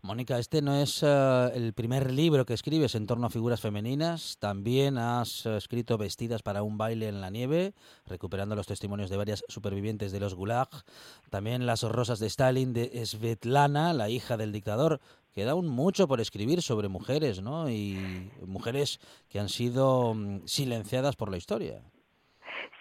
Mónica, 0.01 0.39
este 0.39 0.62
no 0.62 0.75
es 0.75 1.03
uh, 1.03 1.51
el 1.53 1.74
primer 1.74 2.12
libro 2.12 2.46
que 2.46 2.53
escribes 2.53 2.96
en 2.96 3.08
torno 3.08 3.27
a 3.27 3.30
figuras 3.30 3.62
femeninas. 3.62 4.38
También 4.39 4.98
has 4.98 5.46
uh, 5.46 5.51
escrito 5.51 5.98
Vestidas 5.98 6.41
para 6.41 6.63
un 6.63 6.77
baile 6.77 7.08
en 7.08 7.22
la 7.22 7.30
nieve, 7.30 7.74
recuperando 8.06 8.56
los 8.56 8.68
testimonios 8.68 9.10
de 9.10 9.18
varias 9.18 9.44
supervivientes 9.48 10.12
de 10.12 10.20
los 10.20 10.36
Gulag. 10.36 10.70
También 11.30 11.65
Las 11.65 11.84
rosas 11.84 12.20
de 12.20 12.27
Stalin 12.27 12.74
de 12.74 13.06
Svetlana, 13.06 13.94
la 13.94 14.10
hija 14.10 14.38
del 14.38 14.51
dictador. 14.51 15.00
Queda 15.34 15.51
aún 15.51 15.68
mucho 15.68 16.08
por 16.08 16.20
escribir 16.20 16.62
sobre 16.62 16.89
mujeres, 16.89 17.41
¿no? 17.41 17.70
Y 17.70 18.30
mujeres 18.46 19.00
que 19.30 19.39
han 19.39 19.48
sido 19.48 20.12
um, 20.12 20.46
silenciadas 20.46 21.15
por 21.15 21.32
la 21.32 21.38
historia. 21.38 21.82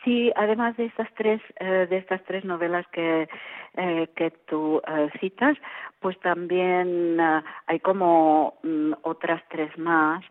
Sí, 0.05 0.33
además 0.35 0.77
de 0.77 0.87
estas 0.87 1.09
tres 1.15 1.41
eh, 1.59 1.87
de 1.89 1.99
estas 1.99 2.23
tres 2.25 2.45
novelas 2.45 2.87
que 2.89 3.29
eh, 3.77 4.09
que 4.17 4.31
tú 4.31 4.81
eh, 4.87 5.11
citas, 5.21 5.57
pues 6.01 6.19
también 6.21 7.21
uh, 7.21 7.43
hay 7.67 7.79
como 7.81 8.55
um, 8.65 8.95
otras 9.03 9.43
tres 9.51 9.77
más 9.79 10.25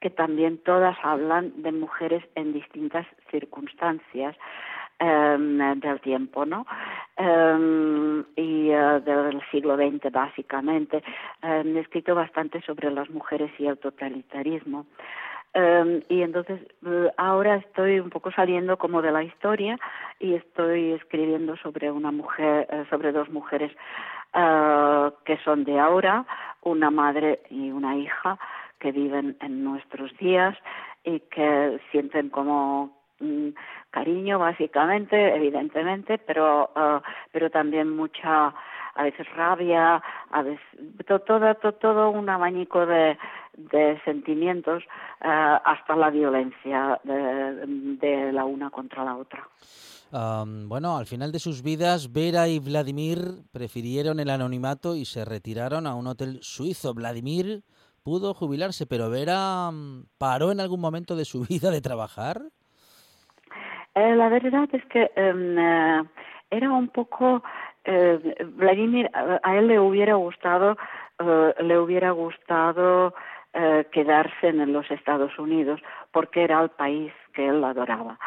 que 0.00 0.10
también 0.10 0.58
todas 0.58 0.96
hablan 1.04 1.62
de 1.62 1.70
mujeres 1.70 2.24
en 2.34 2.52
distintas 2.52 3.06
circunstancias 3.30 4.36
um, 5.00 5.58
del 5.78 6.00
tiempo, 6.00 6.44
¿no? 6.44 6.66
Um, 7.16 8.24
y 8.34 8.70
uh, 8.70 9.00
del 9.00 9.40
siglo 9.52 9.76
XX 9.76 10.10
básicamente. 10.10 11.02
he 11.42 11.78
escrito 11.78 12.16
bastante 12.16 12.60
sobre 12.62 12.90
las 12.90 13.08
mujeres 13.10 13.52
y 13.58 13.66
el 13.66 13.78
totalitarismo. 13.78 14.86
Um, 15.54 16.00
y 16.08 16.22
entonces 16.22 16.60
uh, 16.82 17.08
ahora 17.18 17.56
estoy 17.56 18.00
un 18.00 18.08
poco 18.08 18.32
saliendo 18.32 18.78
como 18.78 19.02
de 19.02 19.12
la 19.12 19.22
historia 19.22 19.78
y 20.18 20.32
estoy 20.32 20.92
escribiendo 20.92 21.58
sobre 21.58 21.90
una 21.90 22.10
mujer, 22.10 22.66
uh, 22.72 22.88
sobre 22.88 23.12
dos 23.12 23.28
mujeres 23.28 23.70
uh, 24.34 25.10
que 25.26 25.36
son 25.44 25.64
de 25.64 25.78
ahora, 25.78 26.24
una 26.62 26.90
madre 26.90 27.42
y 27.50 27.70
una 27.70 27.96
hija 27.96 28.38
que 28.78 28.92
viven 28.92 29.36
en 29.42 29.62
nuestros 29.62 30.16
días 30.16 30.56
y 31.04 31.20
que 31.20 31.78
sienten 31.90 32.30
como 32.30 32.96
um, 33.20 33.52
cariño 33.90 34.38
básicamente, 34.38 35.34
evidentemente, 35.36 36.16
pero 36.16 36.70
pero 37.30 37.50
también 37.50 37.94
mucha 37.94 38.54
a 38.94 39.04
veces 39.04 39.26
rabia, 39.34 40.02
a 40.30 40.42
veces 40.42 40.64
todo, 41.06 41.20
todo, 41.20 41.72
todo 41.74 42.10
un 42.10 42.28
abanico 42.28 42.84
de, 42.86 43.16
de 43.56 44.00
sentimientos 44.04 44.82
uh, 45.20 45.58
hasta 45.64 45.96
la 45.96 46.10
violencia 46.10 47.00
de, 47.04 47.66
de, 47.66 48.32
la 48.32 48.44
una 48.44 48.70
contra 48.70 49.04
la 49.04 49.16
otra. 49.16 49.48
Um, 50.12 50.68
bueno, 50.68 50.98
al 50.98 51.06
final 51.06 51.32
de 51.32 51.38
sus 51.38 51.62
vidas, 51.62 52.12
Vera 52.12 52.48
y 52.48 52.58
Vladimir 52.58 53.18
prefirieron 53.50 54.20
el 54.20 54.30
anonimato 54.30 54.94
y 54.94 55.04
se 55.04 55.24
retiraron 55.24 55.86
a 55.86 55.94
un 55.94 56.06
hotel 56.06 56.38
suizo. 56.42 56.92
Vladimir 56.92 57.62
pudo 58.02 58.34
jubilarse, 58.34 58.86
pero 58.86 59.08
Vera 59.08 59.68
um, 59.70 60.04
paró 60.18 60.52
en 60.52 60.60
algún 60.60 60.80
momento 60.80 61.16
de 61.16 61.24
su 61.24 61.44
vida 61.48 61.70
de 61.70 61.80
trabajar. 61.80 62.42
Eh, 63.94 64.16
la 64.16 64.28
verdad 64.28 64.68
es 64.72 64.84
que 64.86 65.10
um, 65.16 65.56
uh, 65.58 66.08
era 66.50 66.70
un 66.70 66.88
poco 66.88 67.42
eh, 67.84 68.36
Vladimir 68.56 69.10
a 69.14 69.56
él 69.56 69.68
le 69.68 69.80
hubiera 69.80 70.14
gustado 70.14 70.76
uh, 71.18 71.62
le 71.62 71.78
hubiera 71.78 72.10
gustado 72.12 73.14
eh, 73.54 73.86
quedarse 73.92 74.48
en 74.48 74.72
los 74.72 74.90
Estados 74.90 75.38
Unidos 75.38 75.80
porque 76.12 76.44
era 76.44 76.62
el 76.62 76.70
país 76.70 77.12
que 77.34 77.48
él 77.48 77.62
adoraba. 77.64 78.18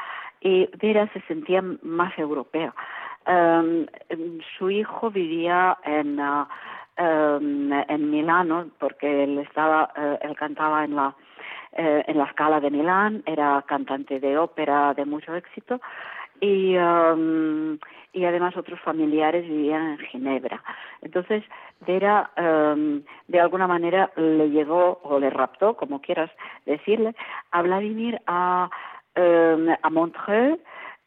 Y 0.41 0.69
Vera 0.81 1.09
se 1.13 1.21
sentía 1.21 1.63
más 1.81 2.17
europea 2.19 2.74
um, 3.27 3.85
su 4.57 4.69
hijo 4.69 5.09
vivía 5.09 5.77
en 5.83 6.19
uh, 6.19 6.45
en 6.97 8.12
Milano 8.12 8.67
porque 8.79 9.24
él 9.24 9.39
estaba 9.39 9.91
uh, 9.97 10.25
él 10.25 10.35
cantaba 10.35 10.83
en 10.83 10.95
la 10.95 11.15
eh, 11.77 12.05
en 12.07 12.17
la 12.17 12.31
Scala 12.31 12.62
de 12.62 12.71
Milán 12.71 13.21
era 13.25 13.62
cantante 13.67 14.21
de 14.21 14.38
ópera 14.38 14.93
de 14.93 15.03
mucho 15.03 15.35
éxito 15.35 15.81
y 16.42 16.77
um, 16.77 17.77
y 18.15 18.24
además 18.24 18.56
otros 18.56 18.80
familiares 18.80 19.44
vivían 19.44 19.92
en 19.92 19.98
Ginebra. 19.98 20.63
Entonces, 21.01 21.44
Vera 21.86 22.32
um, 22.38 23.01
de 23.27 23.39
alguna 23.42 23.68
manera 23.68 24.10
le 24.15 24.50
llegó 24.50 25.01
o 25.04 25.20
le 25.20 25.30
raptó, 25.30 25.75
como 25.75 26.00
quieras 26.00 26.32
decirle, 26.65 27.13
a 27.51 27.62
Vladimir 27.62 28.22
a, 28.25 28.70
um, 29.18 29.68
a 29.82 29.89
Montreux 29.89 30.58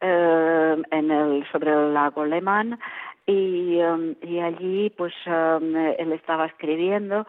um, 0.03 0.83
en 0.91 1.11
el, 1.11 1.47
sobre 1.51 1.73
el 1.73 1.95
lago 1.95 2.27
Leman 2.27 2.79
y, 3.25 3.79
y 4.23 4.41
allí 4.41 4.91
pues 4.91 5.15
él 5.27 6.13
estaba 6.13 6.47
escribiendo 6.47 7.27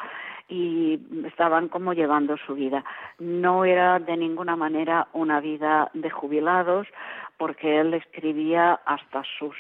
y 0.50 1.00
estaban 1.26 1.68
como 1.68 1.94
llevando 1.94 2.36
su 2.38 2.56
vida. 2.56 2.84
No 3.20 3.66
era 3.66 4.00
de 4.00 4.18
ninguna 4.18 4.56
manera 4.56 5.08
una 5.14 5.40
vida 5.40 5.90
de 5.94 6.10
jubilados 6.10 6.88
porque 7.40 7.80
él 7.80 7.96
escribía 7.96 8.80
hasta 8.86 9.24
sus 9.40 9.56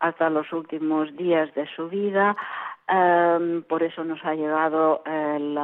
hasta 0.00 0.30
los 0.30 0.50
últimos 0.52 1.14
días 1.16 1.52
de 1.54 1.66
su 1.74 1.88
vida. 1.88 2.36
Em, 2.88 3.62
por 3.64 3.82
eso 3.82 4.04
nos 4.04 4.24
ha 4.24 4.34
llegado 4.34 5.02
el 5.04 5.58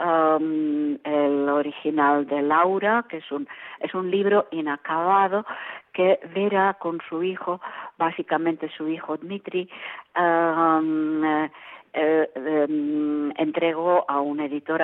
em, 0.00 0.98
el 1.04 1.48
original 1.48 2.26
de 2.26 2.42
Laura, 2.42 3.04
que 3.08 3.18
es 3.18 3.32
un, 3.32 3.48
es 3.80 3.94
un 3.94 4.10
libro 4.10 4.46
inacabado 4.50 5.44
que 5.92 6.20
Vera 6.34 6.74
con 6.74 7.00
su 7.08 7.22
hijo, 7.22 7.60
básicamente 7.96 8.70
su 8.76 8.88
hijo 8.88 9.16
Dmitri, 9.16 9.68
um, 10.16 11.24
eh, 11.92 12.30
em, 12.34 13.32
entregó 13.36 14.04
a 14.08 14.20
un 14.20 14.40
editor 14.40 14.80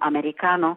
americano 0.00 0.76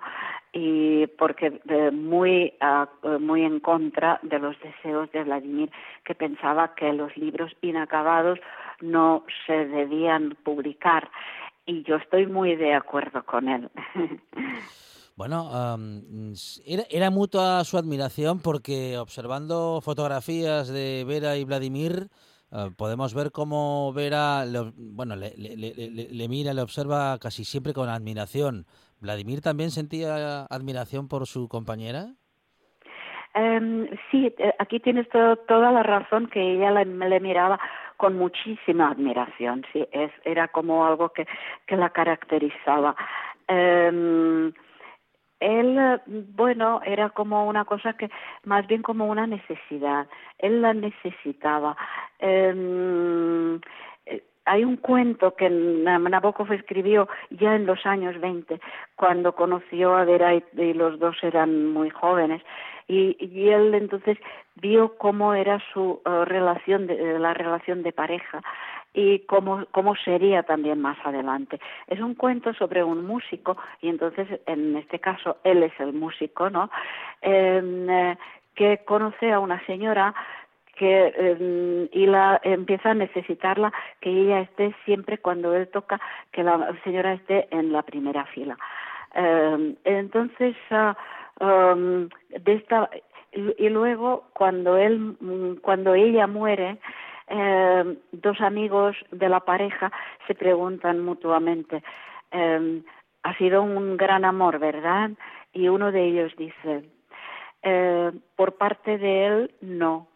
y 0.53 1.08
porque 1.08 1.62
eh, 1.70 1.91
muy 1.91 2.53
ah, 2.60 2.89
muy 3.20 3.43
en 3.43 3.60
contra 3.60 4.20
de 4.24 4.39
los 4.39 4.55
deseos 4.60 5.12
de 5.12 5.24
Vladimir 5.24 5.72
que 6.03 6.13
pensaba 6.13 6.75
que 6.75 6.91
los 6.93 7.15
libros 7.15 7.51
inacabados 7.62 8.39
no 8.81 9.24
se 9.46 9.65
debían 9.65 10.38
publicar 10.43 11.10
y 11.65 11.84
yo 11.84 11.96
estoy 11.96 12.27
muy 12.27 12.55
de 12.55 12.74
acuerdo 12.74 13.24
con 13.25 13.48
él. 13.48 13.70
Bueno, 15.13 15.51
era, 16.65 17.12
mutua 17.12 17.63
su 17.63 17.77
admiración 17.77 18.39
porque 18.39 18.98
observando 18.98 19.79
fotografías 19.81 20.67
de 20.70 21.03
Vera 21.05 21.38
y 21.38 21.43
Vladimir, 21.43 22.08
eh, 22.51 22.72
podemos 22.75 23.13
ver 23.13 23.31
cómo 23.31 23.93
Vera 23.93 24.46
bueno, 24.75 25.15
le, 25.15 25.36
le, 25.38 26.27
mira, 26.27 26.53
le 26.53 26.62
observa 26.62 27.20
casi 27.20 27.46
siempre 27.46 27.74
con 27.74 27.89
admiración. 27.89 28.65
¿Vladimir 29.01 29.41
también 29.41 29.72
sentía 29.72 30.46
admiración 30.46 31.08
por 31.08 31.25
su 31.25 31.50
compañera? 31.50 32.13
Em, 33.34 33.88
sí, 34.12 34.34
eh, 34.38 34.53
aquí 34.60 34.79
tienes 34.79 35.08
toda 35.10 35.72
la 35.72 35.84
razón 35.84 36.27
que 36.27 36.39
ella 36.39 36.72
le, 36.72 37.20
miraba 37.20 37.60
con 37.98 38.17
muchísima 38.17 38.89
admiración, 38.91 39.65
sí, 39.74 39.88
es, 39.91 40.12
era 40.24 40.50
como 40.50 40.86
algo 40.86 41.10
que, 41.10 41.25
que 41.65 41.77
la 41.77 41.89
caracterizaba. 41.89 42.96
Eh, 43.48 44.51
él, 45.39 46.01
bueno, 46.36 46.81
era 46.86 47.10
como 47.10 47.48
una 47.48 47.65
cosa 47.65 47.93
que, 47.93 48.12
más 48.43 48.67
bien 48.67 48.84
como 48.84 49.08
una 49.08 49.25
necesidad, 49.25 50.08
él 50.38 50.62
la 50.62 50.74
necesitaba. 50.74 51.75
Eh, 52.20 53.60
hay 54.45 54.63
un 54.63 54.77
cuento 54.77 55.36
que 55.36 55.50
Nabokov 55.50 56.51
escribió 56.53 57.07
ya 57.29 57.55
en 57.55 57.65
los 57.65 57.86
años 57.86 58.19
20, 58.19 58.60
cuando 58.95 59.36
conoció 59.36 59.95
a 59.95 60.05
Vera 60.05 60.33
y, 60.33 60.74
los 60.74 61.00
dos 61.00 61.17
eran 61.24 61.67
muy 61.67 61.89
jóvenes, 61.89 62.41
y, 62.88 63.15
él 63.50 63.74
entonces 63.74 64.17
vio 64.55 64.98
cómo 64.98 65.33
era 65.33 65.60
su 65.74 66.01
uh, 66.05 66.25
relación, 66.25 66.88
de, 66.88 67.19
la 67.19 67.33
relación 67.33 67.83
de 67.83 67.93
pareja 67.93 68.41
y 68.93 69.19
cómo, 69.19 69.65
cómo 69.71 69.95
sería 69.95 70.43
también 70.43 70.81
más 70.81 70.98
adelante. 71.05 71.60
Es 71.88 72.01
un 72.01 72.15
cuento 72.15 72.53
sobre 72.53 72.83
un 72.83 73.05
músico 73.05 73.57
y 73.81 73.88
entonces 73.88 74.27
en 74.45 74.75
este 74.75 75.00
caso 75.00 75.38
él 75.45 75.63
es 75.63 75.71
el 75.79 75.93
músico, 75.93 76.50
¿no? 76.50 76.69
Em, 77.21 77.89
eh, 77.89 78.17
que 78.55 78.79
conoce 78.83 79.31
a 79.31 79.39
una 79.39 79.65
señora 79.65 80.13
que 80.81 81.13
em, 81.15 81.89
y 81.91 82.07
la 82.07 82.41
empieza 82.43 82.89
a 82.89 82.95
necesitarla 82.95 83.71
que 84.00 84.09
ella 84.09 84.39
esté 84.39 84.73
siempre 84.83 85.19
cuando 85.19 85.53
él 85.55 85.67
toca 85.67 86.01
que 86.31 86.41
la 86.41 86.73
señora 86.83 87.13
esté 87.13 87.47
en 87.51 87.71
la 87.71 87.83
primera 87.83 88.25
fila. 88.25 88.57
Em, 89.13 89.75
entonces 89.83 90.55
ah, 90.71 90.95
de 91.39 92.53
esta 92.53 92.89
y 93.31 93.69
luego 93.69 94.23
cuando 94.33 94.75
él 94.75 95.59
cuando 95.61 95.93
ella 95.93 96.25
muere 96.25 96.79
eh, 97.27 97.97
dos 98.11 98.41
amigos 98.41 98.95
de 99.11 99.29
la 99.29 99.41
pareja 99.41 99.91
se 100.25 100.33
preguntan 100.33 101.05
mutuamente, 101.05 101.83
eh, 102.31 102.81
ha 103.21 103.38
sido 103.38 103.61
un 103.61 103.97
gran 103.97 104.25
amor, 104.25 104.58
¿verdad? 104.58 105.12
Y 105.53 105.67
uno 105.67 105.91
de 105.91 106.06
ellos 106.06 106.34
dice, 106.38 106.84
eh, 107.62 108.12
por 108.36 108.53
parte 108.53 108.97
de 108.97 109.25
él, 109.27 109.51
no, 109.62 110.08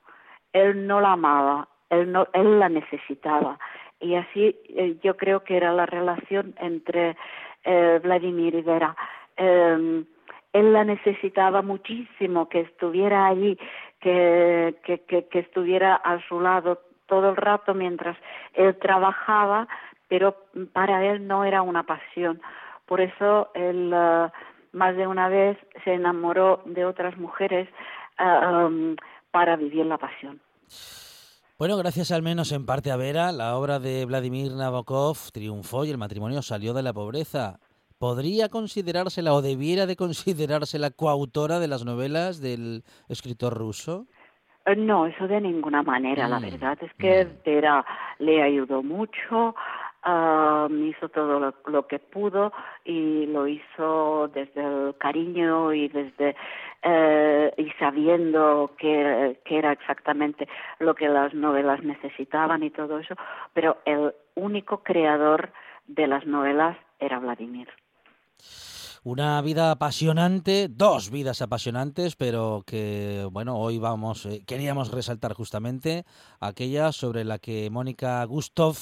él 0.56 0.88
no 0.88 1.02
la 1.02 1.12
amaba, 1.12 1.68
él, 1.90 2.12
no, 2.12 2.28
él 2.32 2.60
la 2.60 2.70
necesitaba. 2.70 3.60
Y 4.00 4.16
así 4.16 4.56
eh, 4.70 4.98
yo 5.04 5.18
creo 5.18 5.44
que 5.44 5.58
era 5.58 5.74
la 5.74 5.86
relación 5.86 6.56
entre 6.60 7.18
eh, 7.66 8.00
Vladimir 8.02 8.56
y 8.56 8.62
Vera. 8.62 8.96
Eh, 9.36 10.06
él 10.54 10.74
la 10.74 10.86
necesitaba 10.86 11.62
muchísimo, 11.62 12.48
que 12.48 12.62
estuviera 12.62 13.28
allí, 13.28 13.60
que, 14.00 14.74
estuviera 15.34 15.96
a 15.96 16.26
su 16.30 16.40
lado 16.40 16.80
todo 17.08 17.32
el 17.32 17.36
rato 17.36 17.74
mientras 17.74 18.18
él 18.54 18.78
trabajaba, 18.78 19.68
pero 20.08 20.38
para 20.72 21.04
él 21.06 21.28
no 21.28 21.44
era 21.44 21.62
una 21.62 21.84
pasión. 21.84 22.42
Por 22.86 23.02
eso 23.02 23.50
él 23.54 23.94
uh, 23.94 24.30
más 24.72 24.96
de 24.96 25.08
una 25.08 25.28
vez 25.28 25.58
se 25.84 25.94
enamoró 25.94 26.62
de 26.64 26.86
otras 26.86 27.18
mujeres 27.18 27.68
um, 28.18 28.96
para 29.32 29.58
vivir 29.58 29.86
la 29.86 29.98
pasión. 29.98 30.40
Bueno, 31.58 31.78
gracias 31.78 32.12
al 32.12 32.22
menos 32.22 32.52
en 32.52 32.66
parte 32.66 32.92
a 32.92 32.98
Vera, 32.98 33.32
la 33.32 33.56
obra 33.56 33.80
de 33.80 34.06
Vladimir 34.06 34.52
Nabokov 34.52 35.32
triunfó 35.32 35.86
y 35.86 35.90
el 35.90 35.98
matrimonio 35.98 36.42
salió 36.42 36.74
de 36.74 36.84
la 36.84 36.92
pobreza. 36.92 37.60
¿Podría 37.98 38.50
considerársela 38.50 39.34
o 39.34 39.42
debiera 39.42 39.86
de 39.86 39.96
considerarse 39.96 40.80
la 40.80 40.92
coautora 40.92 41.60
de 41.60 41.70
las 41.70 41.86
novelas 41.86 42.42
del 42.42 42.84
escritor 43.08 43.54
ruso? 43.54 44.06
Eh, 44.66 44.76
no, 44.76 45.06
eso 45.06 45.28
de 45.28 45.40
ninguna 45.40 45.82
manera. 45.82 46.28
La 46.28 46.40
mm, 46.40 46.44
verdad 46.44 46.78
es 46.82 46.94
que 46.96 47.28
Vera 47.46 47.86
le 48.20 48.44
ayudó 48.44 48.84
mucho, 48.84 49.56
hizo 50.06 51.10
todo 51.10 51.54
lo, 51.68 51.88
que 51.88 52.00
pudo 52.00 52.52
y 52.84 53.26
lo 53.28 53.48
hizo 53.48 54.30
desde 54.34 54.62
el 54.62 54.96
cariño 54.98 55.74
y 55.74 55.88
desde 55.88 56.36
eh, 56.88 57.52
y 57.58 57.72
sabiendo 57.80 58.76
que, 58.78 59.40
que 59.44 59.58
era 59.58 59.72
exactamente 59.72 60.48
lo 60.78 60.94
que 60.94 61.10
las 61.10 61.34
novelas 61.34 61.84
necesitaban 61.84 62.62
y 62.62 62.70
todo 62.70 63.00
eso. 63.00 63.16
Pero 63.54 63.80
el 63.86 64.14
único 64.36 64.84
creador 64.84 65.52
de 65.88 66.06
las 66.06 66.28
novelas 66.28 66.78
era 67.00 67.18
Vladimir. 67.18 67.70
Una 69.06 69.40
vida 69.44 69.70
apasionante, 69.70 70.68
dos 70.68 71.12
vidas 71.12 71.44
apasionantes, 71.44 72.16
pero 72.16 72.64
que, 72.66 73.28
bueno, 73.32 73.56
hoy 73.60 73.78
vamos, 73.78 74.26
eh, 74.26 74.44
queríamos 74.48 74.90
resaltar 74.90 75.34
justamente 75.34 76.06
aquella 76.40 76.92
sobre 76.92 77.24
la 77.24 77.38
que 77.38 77.70
Mónica 77.70 78.24
Gustov, 78.26 78.76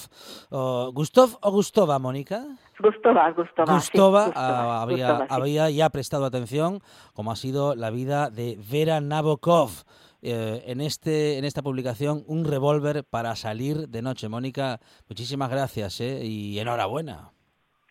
¿Gustov 0.49 1.39
o 1.41 1.51
Gustova, 1.51 1.99
Mónica? 1.99 2.45
Gustova, 2.79 3.31
Gustova. 3.31 3.73
Gustova, 3.73 4.31
ah, 4.33 4.81
había, 4.81 5.27
había 5.29 5.69
ya 5.69 5.89
prestado 5.89 6.23
atención, 6.23 6.79
como 7.13 7.33
ha 7.33 7.36
sido 7.36 7.75
la 7.75 7.89
vida 7.89 8.29
de 8.29 8.57
Vera 8.71 9.01
Nabokov. 9.01 9.71
Eh, 10.21 10.63
en, 10.67 10.79
este, 10.79 11.38
en 11.38 11.43
esta 11.43 11.62
publicación, 11.62 12.23
un 12.27 12.45
revólver 12.45 13.03
para 13.03 13.36
salir 13.36 13.89
de 13.89 14.01
noche. 14.01 14.29
Mónica, 14.29 14.79
muchísimas 15.09 15.49
gracias 15.49 15.99
eh, 15.99 16.23
y 16.23 16.59
enhorabuena. 16.59 17.33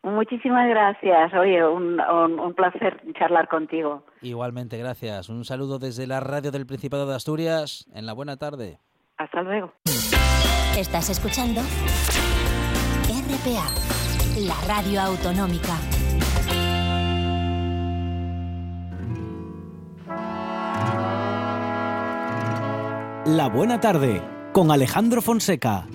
Muchísimas 0.02 0.68
gracias. 0.68 1.32
Oye, 1.34 1.64
un, 1.64 2.00
un, 2.00 2.54
placer 2.54 3.00
charlar 3.16 3.48
contigo. 3.48 4.02
Igualmente, 4.20 4.76
gracias. 4.76 5.28
Un 5.28 5.44
saludo 5.44 5.78
desde 5.78 6.08
la 6.08 6.18
radio 6.18 6.50
del 6.50 6.66
Principado 6.66 7.06
de 7.06 7.14
Asturias. 7.14 7.86
En 7.94 8.06
la 8.06 8.12
buena 8.12 8.36
tarde. 8.36 8.78
Hasta 9.16 9.42
luego. 9.42 9.72
Estás 10.76 11.10
escuchando 11.10 11.60
RPA, 13.08 13.68
la 14.40 14.56
radio 14.66 15.00
autonómica. 15.02 15.76
La 23.26 23.48
buena 23.48 23.78
tarde 23.78 24.20
con 24.52 24.72
Alejandro 24.72 25.22
Fonseca. 25.22 25.86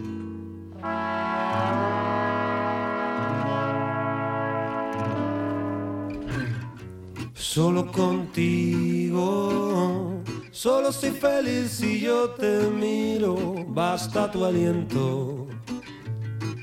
Solo 7.57 7.91
contigo, 7.91 9.49
solo 10.51 10.91
soy 10.91 11.09
feliz 11.09 11.71
si 11.71 12.01
yo 12.01 12.29
te 12.29 12.67
miro, 12.69 13.55
basta 13.69 14.29
tu 14.29 14.45
aliento. 14.45 15.47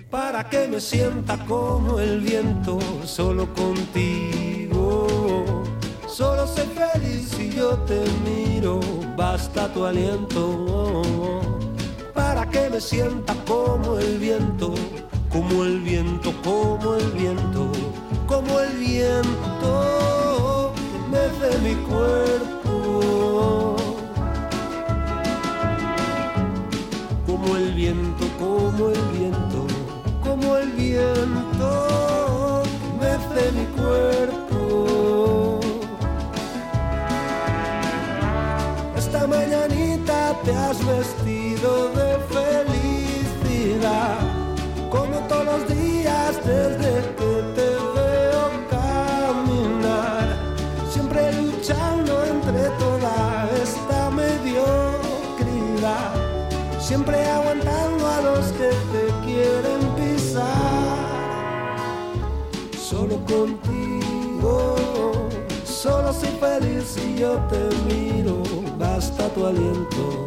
Para 0.09 0.49
que 0.49 0.69
me 0.69 0.81
sienta 0.81 1.37
como 1.47 1.99
el 1.99 2.21
viento, 2.21 2.79
solo 3.05 3.53
contigo. 3.55 5.09
Solo 6.07 6.47
soy 6.47 6.69
feliz 6.69 7.29
si 7.31 7.51
yo 7.51 7.77
te 7.79 8.05
miro, 8.25 8.79
basta 9.17 9.67
tu 9.73 9.85
aliento. 9.85 11.03
Para 12.15 12.49
que 12.49 12.71
me 12.71 12.81
sienta 12.81 13.35
como 13.49 13.99
el 13.99 14.19
viento, 14.19 14.73
como 15.29 15.65
el 15.65 15.81
viento, 15.81 16.33
como 16.45 16.95
el 16.95 17.11
viento, 17.11 17.73
como 18.29 18.61
el 18.61 18.77
viento 18.79 20.24
mi 21.63 21.75
cuerpo. 21.77 23.77
Como 27.27 27.57
el 27.57 27.73
viento, 27.73 28.27
como 28.39 28.91
el 28.91 29.01
viento, 29.17 29.67
como 30.23 30.57
el 30.57 30.71
viento 30.73 32.63
desde 33.01 33.53
mi 33.53 33.65
cuerpo. 33.79 35.61
Esta 38.97 39.27
mañanita 39.27 40.39
te 40.45 40.55
has 40.55 40.79
vestido 40.87 41.89
de 41.91 42.19
felicidad, 42.37 44.19
como 44.91 45.19
todos 45.29 45.47
los 45.47 45.69
días 45.69 46.37
desde 46.45 46.94
siempre 56.85 57.25
aguantando 57.25 58.07
a 58.07 58.21
los 58.21 58.53
que 58.53 58.69
te 58.93 59.05
quieren 59.25 59.81
pisar. 59.97 60.45
Solo 62.79 63.17
contigo, 63.25 64.77
solo 65.65 66.13
soy 66.13 66.29
feliz 66.39 66.85
si 66.95 67.17
yo 67.17 67.39
te 67.49 67.61
miro, 67.87 68.43
basta 68.79 69.29
tu 69.31 69.47
aliento 69.47 70.27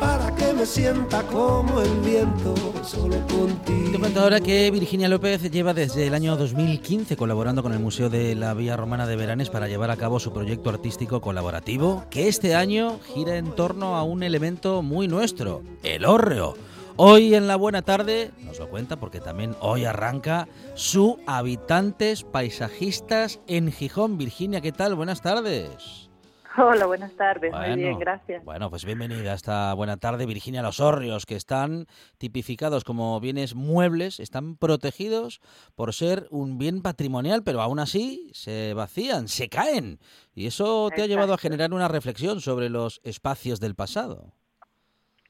para 0.00 0.34
que 0.34 0.52
me 0.54 0.64
sienta 0.64 1.22
como 1.24 1.80
el 1.80 2.00
viento, 2.00 2.54
Te 2.82 3.98
cuento 3.98 4.20
ahora 4.20 4.40
que 4.40 4.68
Virginia 4.72 5.08
López 5.08 5.48
lleva 5.52 5.72
desde 5.72 6.08
el 6.08 6.14
año 6.14 6.36
2015 6.36 7.16
colaborando 7.16 7.62
con 7.62 7.72
el 7.72 7.78
Museo 7.78 8.10
de 8.10 8.34
la 8.34 8.54
Vía 8.54 8.76
Romana 8.76 9.06
de 9.06 9.14
Veranes 9.14 9.50
para 9.50 9.68
llevar 9.68 9.92
a 9.92 9.96
cabo 9.96 10.18
su 10.18 10.32
proyecto 10.32 10.68
artístico 10.68 11.20
colaborativo, 11.20 12.04
que 12.10 12.26
este 12.26 12.56
año 12.56 12.98
gira 13.14 13.36
en 13.36 13.54
torno 13.54 13.94
a 13.94 14.02
un 14.02 14.24
elemento 14.24 14.82
muy 14.82 15.06
nuestro, 15.06 15.62
el 15.84 16.04
hórreo. 16.04 16.54
Hoy 16.96 17.36
en 17.36 17.46
la 17.46 17.54
buena 17.54 17.82
tarde 17.82 18.32
nos 18.40 18.58
lo 18.58 18.68
cuenta 18.68 18.98
porque 18.98 19.20
también 19.20 19.54
hoy 19.60 19.84
arranca 19.84 20.48
su 20.74 21.20
Habitantes 21.24 22.24
Paisajistas 22.24 23.38
en 23.46 23.70
Gijón. 23.70 24.18
Virginia, 24.18 24.60
¿qué 24.60 24.72
tal? 24.72 24.96
Buenas 24.96 25.22
tardes. 25.22 26.01
Hola, 26.56 26.86
buenas 26.86 27.14
tardes. 27.16 27.52
Muy 27.52 27.76
bien, 27.76 27.98
gracias. 27.98 28.44
Bueno, 28.44 28.68
pues 28.68 28.84
bienvenida 28.84 29.32
a 29.32 29.34
esta 29.34 29.72
buena 29.74 29.96
tarde, 29.96 30.26
Virginia. 30.26 30.62
Los 30.62 30.80
hórreos 30.80 31.24
que 31.24 31.34
están 31.34 31.86
tipificados 32.18 32.84
como 32.84 33.18
bienes 33.20 33.54
muebles 33.54 34.20
están 34.20 34.56
protegidos 34.56 35.40
por 35.74 35.94
ser 35.94 36.26
un 36.30 36.58
bien 36.58 36.82
patrimonial, 36.82 37.42
pero 37.42 37.62
aún 37.62 37.78
así 37.78 38.30
se 38.34 38.74
vacían, 38.74 39.28
se 39.28 39.48
caen. 39.48 39.98
Y 40.34 40.46
eso 40.46 40.90
te 40.94 41.02
ha 41.02 41.06
llevado 41.06 41.32
a 41.32 41.38
generar 41.38 41.72
una 41.72 41.88
reflexión 41.88 42.40
sobre 42.40 42.68
los 42.68 43.00
espacios 43.04 43.58
del 43.58 43.74
pasado. 43.74 44.32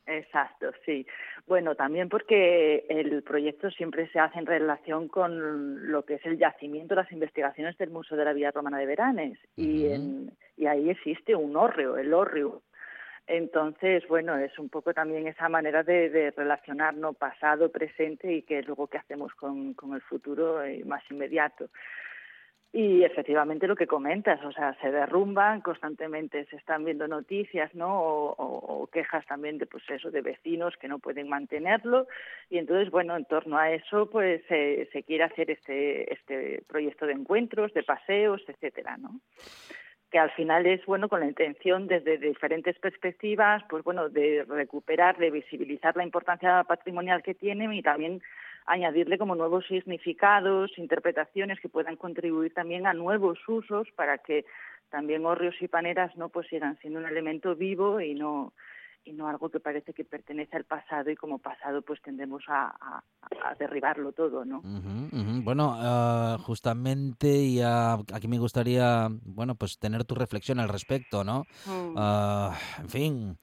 Exacto, 0.06 0.66
sí. 0.84 1.06
Bueno, 1.46 1.74
también 1.74 2.08
porque 2.08 2.86
el 2.88 3.22
proyecto 3.22 3.70
siempre 3.70 4.08
se 4.08 4.18
hace 4.20 4.38
en 4.38 4.46
relación 4.46 5.08
con 5.08 5.90
lo 5.90 6.04
que 6.04 6.14
es 6.14 6.24
el 6.26 6.38
yacimiento, 6.38 6.94
las 6.94 7.10
investigaciones 7.12 7.76
del 7.78 7.90
Museo 7.90 8.16
de 8.16 8.24
la 8.24 8.32
Vía 8.32 8.50
Romana 8.52 8.78
de 8.78 8.86
Veranes. 8.86 9.38
y, 9.56 9.86
en- 9.92 10.30
y 10.56 10.66
ahí 10.66 10.88
existe 10.90 11.34
un 11.34 11.56
hórreo, 11.56 11.96
el 11.98 12.14
hórreo. 12.14 12.62
Entonces, 13.26 14.06
bueno, 14.08 14.36
es 14.36 14.56
un 14.58 14.68
poco 14.68 14.92
también 14.94 15.26
esa 15.26 15.48
manera 15.48 15.82
de, 15.82 16.10
de 16.10 16.30
relacionarnos 16.32 17.16
pasado, 17.16 17.70
presente 17.70 18.32
y 18.32 18.42
que 18.42 18.62
luego 18.62 18.86
qué 18.88 18.98
hacemos 18.98 19.32
con, 19.34 19.74
con 19.74 19.94
el 19.94 20.00
futuro 20.02 20.62
eh, 20.62 20.82
más 20.84 21.02
inmediato. 21.10 21.68
Y 22.74 23.04
efectivamente 23.04 23.66
lo 23.66 23.76
que 23.76 23.86
comentas, 23.86 24.42
o 24.44 24.50
sea, 24.50 24.74
se 24.80 24.90
derrumban 24.90 25.60
constantemente, 25.60 26.46
se 26.46 26.56
están 26.56 26.86
viendo 26.86 27.06
noticias, 27.06 27.74
¿no? 27.74 28.00
O, 28.00 28.32
o- 28.32 28.82
o 28.82 28.86
quejas 28.86 29.26
también 29.26 29.58
de, 29.58 29.66
pues 29.66 29.82
eso, 29.90 30.10
de 30.10 30.22
vecinos 30.22 30.74
que 30.78 30.88
no 30.88 30.98
pueden 30.98 31.28
mantenerlo. 31.28 32.06
Y 32.48 32.56
entonces, 32.56 32.90
bueno, 32.90 33.14
en 33.14 33.26
torno 33.26 33.58
a 33.58 33.70
eso, 33.72 34.08
pues 34.08 34.42
se 34.48 34.88
se 34.90 35.02
quiere 35.02 35.24
hacer 35.24 35.50
este, 35.50 36.12
este 36.14 36.62
proyecto 36.66 37.04
de 37.06 37.12
encuentros, 37.12 37.74
de 37.74 37.82
paseos, 37.82 38.42
etcétera, 38.48 38.96
¿no? 38.96 39.20
que 40.10 40.18
al 40.18 40.30
final 40.32 40.66
es 40.66 40.84
bueno 40.84 41.08
con 41.08 41.20
la 41.20 41.26
intención 41.26 41.86
desde 41.86 42.18
diferentes 42.18 42.78
perspectivas, 42.78 43.62
pues 43.70 43.82
bueno, 43.82 44.10
de 44.10 44.44
recuperar, 44.46 45.16
de 45.16 45.30
visibilizar 45.30 45.96
la 45.96 46.04
importancia 46.04 46.62
patrimonial 46.64 47.22
que 47.22 47.32
tienen 47.34 47.72
y 47.72 47.80
también 47.80 48.20
añadirle 48.66 49.18
como 49.18 49.34
nuevos 49.34 49.64
significados, 49.66 50.70
interpretaciones 50.78 51.60
que 51.60 51.68
puedan 51.68 51.96
contribuir 51.96 52.54
también 52.54 52.86
a 52.86 52.94
nuevos 52.94 53.38
usos 53.48 53.88
para 53.96 54.18
que 54.18 54.44
también 54.90 55.24
hórreos 55.26 55.54
y 55.60 55.68
paneras 55.68 56.14
no 56.16 56.28
pues 56.28 56.46
sigan 56.48 56.78
siendo 56.80 56.98
un 57.00 57.06
elemento 57.06 57.54
vivo 57.56 58.00
y 58.00 58.14
no 58.14 58.52
y 59.04 59.12
no 59.14 59.26
algo 59.26 59.48
que 59.48 59.58
parece 59.58 59.92
que 59.92 60.04
pertenece 60.04 60.56
al 60.56 60.62
pasado 60.62 61.10
y 61.10 61.16
como 61.16 61.40
pasado 61.40 61.82
pues 61.82 62.00
tendemos 62.02 62.44
a, 62.46 62.66
a- 62.68 63.02
a 63.50 63.54
derribarlo 63.56 64.12
todo, 64.12 64.44
¿no? 64.44 64.60
Bueno, 65.42 65.74
ah, 65.76 66.36
justamente 66.40 67.26
y 67.26 67.60
ah, 67.60 67.98
aquí 68.14 68.28
me 68.28 68.38
gustaría, 68.38 69.08
bueno, 69.24 69.56
pues 69.56 69.76
tener 69.80 70.04
tu 70.04 70.14
reflexión 70.14 70.60
al 70.60 70.68
respecto, 70.68 71.24
¿no? 71.24 71.46
Mm. 71.66 71.94
Ah, 71.96 72.56
en 72.78 72.88
fin, 72.88 73.38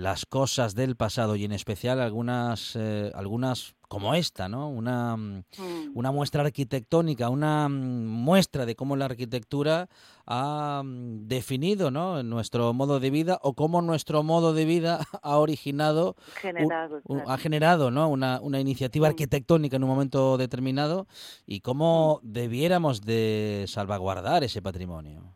las 0.00 0.26
cosas 0.26 0.74
del 0.74 0.96
pasado 0.96 1.36
y 1.36 1.44
en 1.44 1.52
especial 1.52 2.00
algunas, 2.00 2.74
eh, 2.76 3.10
algunas 3.14 3.74
como 3.88 4.14
esta, 4.14 4.48
¿no? 4.48 4.68
Una, 4.68 5.16
mm, 5.16 5.42
Mm. 5.58 5.90
una 5.94 6.12
muestra 6.12 6.42
arquitectónica, 6.42 7.28
una 7.28 7.68
mm, 7.68 8.06
muestra 8.06 8.64
de 8.64 8.76
cómo 8.76 8.94
la 8.96 9.06
arquitectura 9.06 9.88
ha 10.26 10.82
definido, 10.84 11.90
¿no? 11.90 12.22
nuestro 12.22 12.72
modo 12.72 13.00
de 13.00 13.10
vida 13.10 13.38
o 13.42 13.54
cómo 13.54 13.82
nuestro 13.82 14.22
modo 14.22 14.54
de 14.54 14.64
vida 14.64 15.00
ha 15.22 15.36
originado 15.38 16.14
Generado, 16.40 17.00
un- 17.04 17.18
claro. 17.18 17.30
ha 17.32 17.38
generado 17.38 17.90
¿no? 17.90 18.08
una, 18.08 18.40
una 18.40 18.60
iniciativa 18.60 19.08
arquitectónica 19.08 19.76
en 19.76 19.82
un 19.84 19.90
momento 19.90 20.38
determinado 20.38 21.08
y 21.46 21.60
cómo 21.60 22.20
debiéramos 22.22 23.00
de 23.00 23.64
salvaguardar 23.66 24.44
ese 24.44 24.62
patrimonio. 24.62 25.34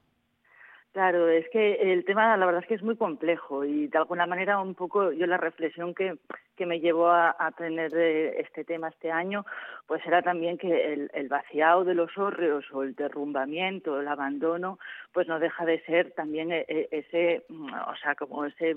Claro, 0.94 1.28
es 1.28 1.48
que 1.50 1.92
el 1.92 2.04
tema 2.04 2.36
la 2.36 2.46
verdad 2.46 2.62
es 2.62 2.68
que 2.68 2.74
es 2.74 2.82
muy 2.84 2.94
complejo 2.96 3.64
y 3.64 3.88
de 3.88 3.98
alguna 3.98 4.26
manera 4.26 4.60
un 4.60 4.76
poco 4.76 5.10
yo 5.10 5.26
la 5.26 5.38
reflexión 5.38 5.92
que, 5.92 6.14
que 6.56 6.66
me 6.66 6.78
llevó 6.78 7.08
a, 7.08 7.34
a 7.36 7.50
tener 7.50 7.92
este 7.96 8.62
tema 8.62 8.90
este 8.90 9.10
año 9.10 9.44
pues 9.88 10.06
era 10.06 10.22
también 10.22 10.56
que 10.56 10.92
el, 10.92 11.10
el 11.12 11.26
vaciado 11.26 11.82
de 11.82 11.94
los 11.94 12.16
hórreos 12.16 12.64
o 12.72 12.84
el 12.84 12.94
derrumbamiento, 12.94 14.00
el 14.00 14.06
abandono 14.06 14.78
pues 15.12 15.26
no 15.26 15.40
deja 15.40 15.64
de 15.64 15.80
ser 15.80 16.12
también 16.12 16.52
eh, 16.52 16.64
eh, 16.68 16.86
ese, 16.92 17.44
o 17.50 17.96
sea, 17.96 18.14
como 18.14 18.44
ese 18.44 18.76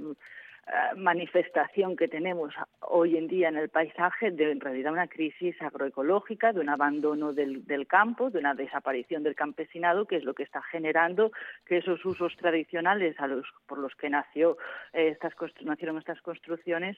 manifestación 0.97 1.95
que 1.95 2.08
tenemos 2.08 2.53
hoy 2.82 3.17
en 3.17 3.27
día 3.27 3.49
en 3.49 3.58
el 3.58 3.69
paisaje 3.69 4.32
de 4.32 4.51
en 4.51 4.60
realidad 4.60 4.91
una 4.91 5.08
crisis 5.08 5.60
agroecológica, 5.62 6.51
de 6.51 6.60
un 6.60 6.69
abandono 6.69 7.34
del, 7.34 7.88
campo, 7.88 8.30
de 8.30 8.39
una 8.39 8.53
desaparición 8.53 9.23
del 9.23 9.36
campesinado, 9.36 10.06
que 10.06 10.17
es 10.17 10.23
lo 10.23 10.34
que 10.34 10.43
está 10.43 10.62
generando 10.63 11.32
que 11.65 11.77
esos 11.77 12.03
usos 12.06 12.36
tradicionales 12.36 13.19
a 13.19 13.27
los 13.27 13.45
por 13.65 13.77
los 13.77 13.95
que 13.95 14.10
nació 14.10 14.58
eh, 14.93 15.10
estas 15.10 15.34
nacieron 15.62 15.97
estas 15.97 16.21
construcciones, 16.21 16.97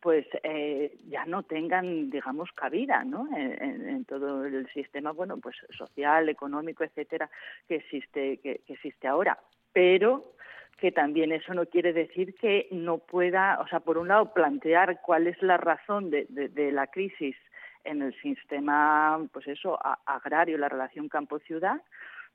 pues 0.00 0.26
eh, 0.44 0.96
ya 1.08 1.24
no 1.26 1.42
tengan, 1.42 2.10
digamos, 2.10 2.52
cabida, 2.52 3.04
¿no? 3.04 3.28
En, 3.36 4.04
todo 4.04 4.44
el 4.44 4.66
sistema, 4.72 5.10
bueno, 5.12 5.38
pues 5.38 5.56
social, 5.76 6.28
económico, 6.28 6.84
etcétera, 6.84 7.28
que 7.66 7.76
existe 7.76 8.38
que 8.38 8.62
existe 8.68 9.06
ahora. 9.06 9.38
Pero 9.72 10.32
que 10.78 10.92
también 10.92 11.32
eso 11.32 11.54
no 11.54 11.66
quiere 11.66 11.92
decir 11.92 12.34
que 12.36 12.68
no 12.70 12.98
pueda, 12.98 13.58
o 13.60 13.66
sea, 13.68 13.80
por 13.80 13.98
un 13.98 14.08
lado, 14.08 14.32
plantear 14.32 15.00
cuál 15.02 15.26
es 15.26 15.40
la 15.42 15.56
razón 15.56 16.10
de, 16.10 16.26
de- 16.28 16.72
la 16.72 16.86
crisis 16.86 17.36
en 17.84 18.02
el 18.02 18.14
sistema, 18.20 19.18
pues 19.32 19.46
eso, 19.48 19.78
agrario, 20.06 20.58
la 20.58 20.68
relación 20.68 21.08
campo-ciudad, 21.08 21.80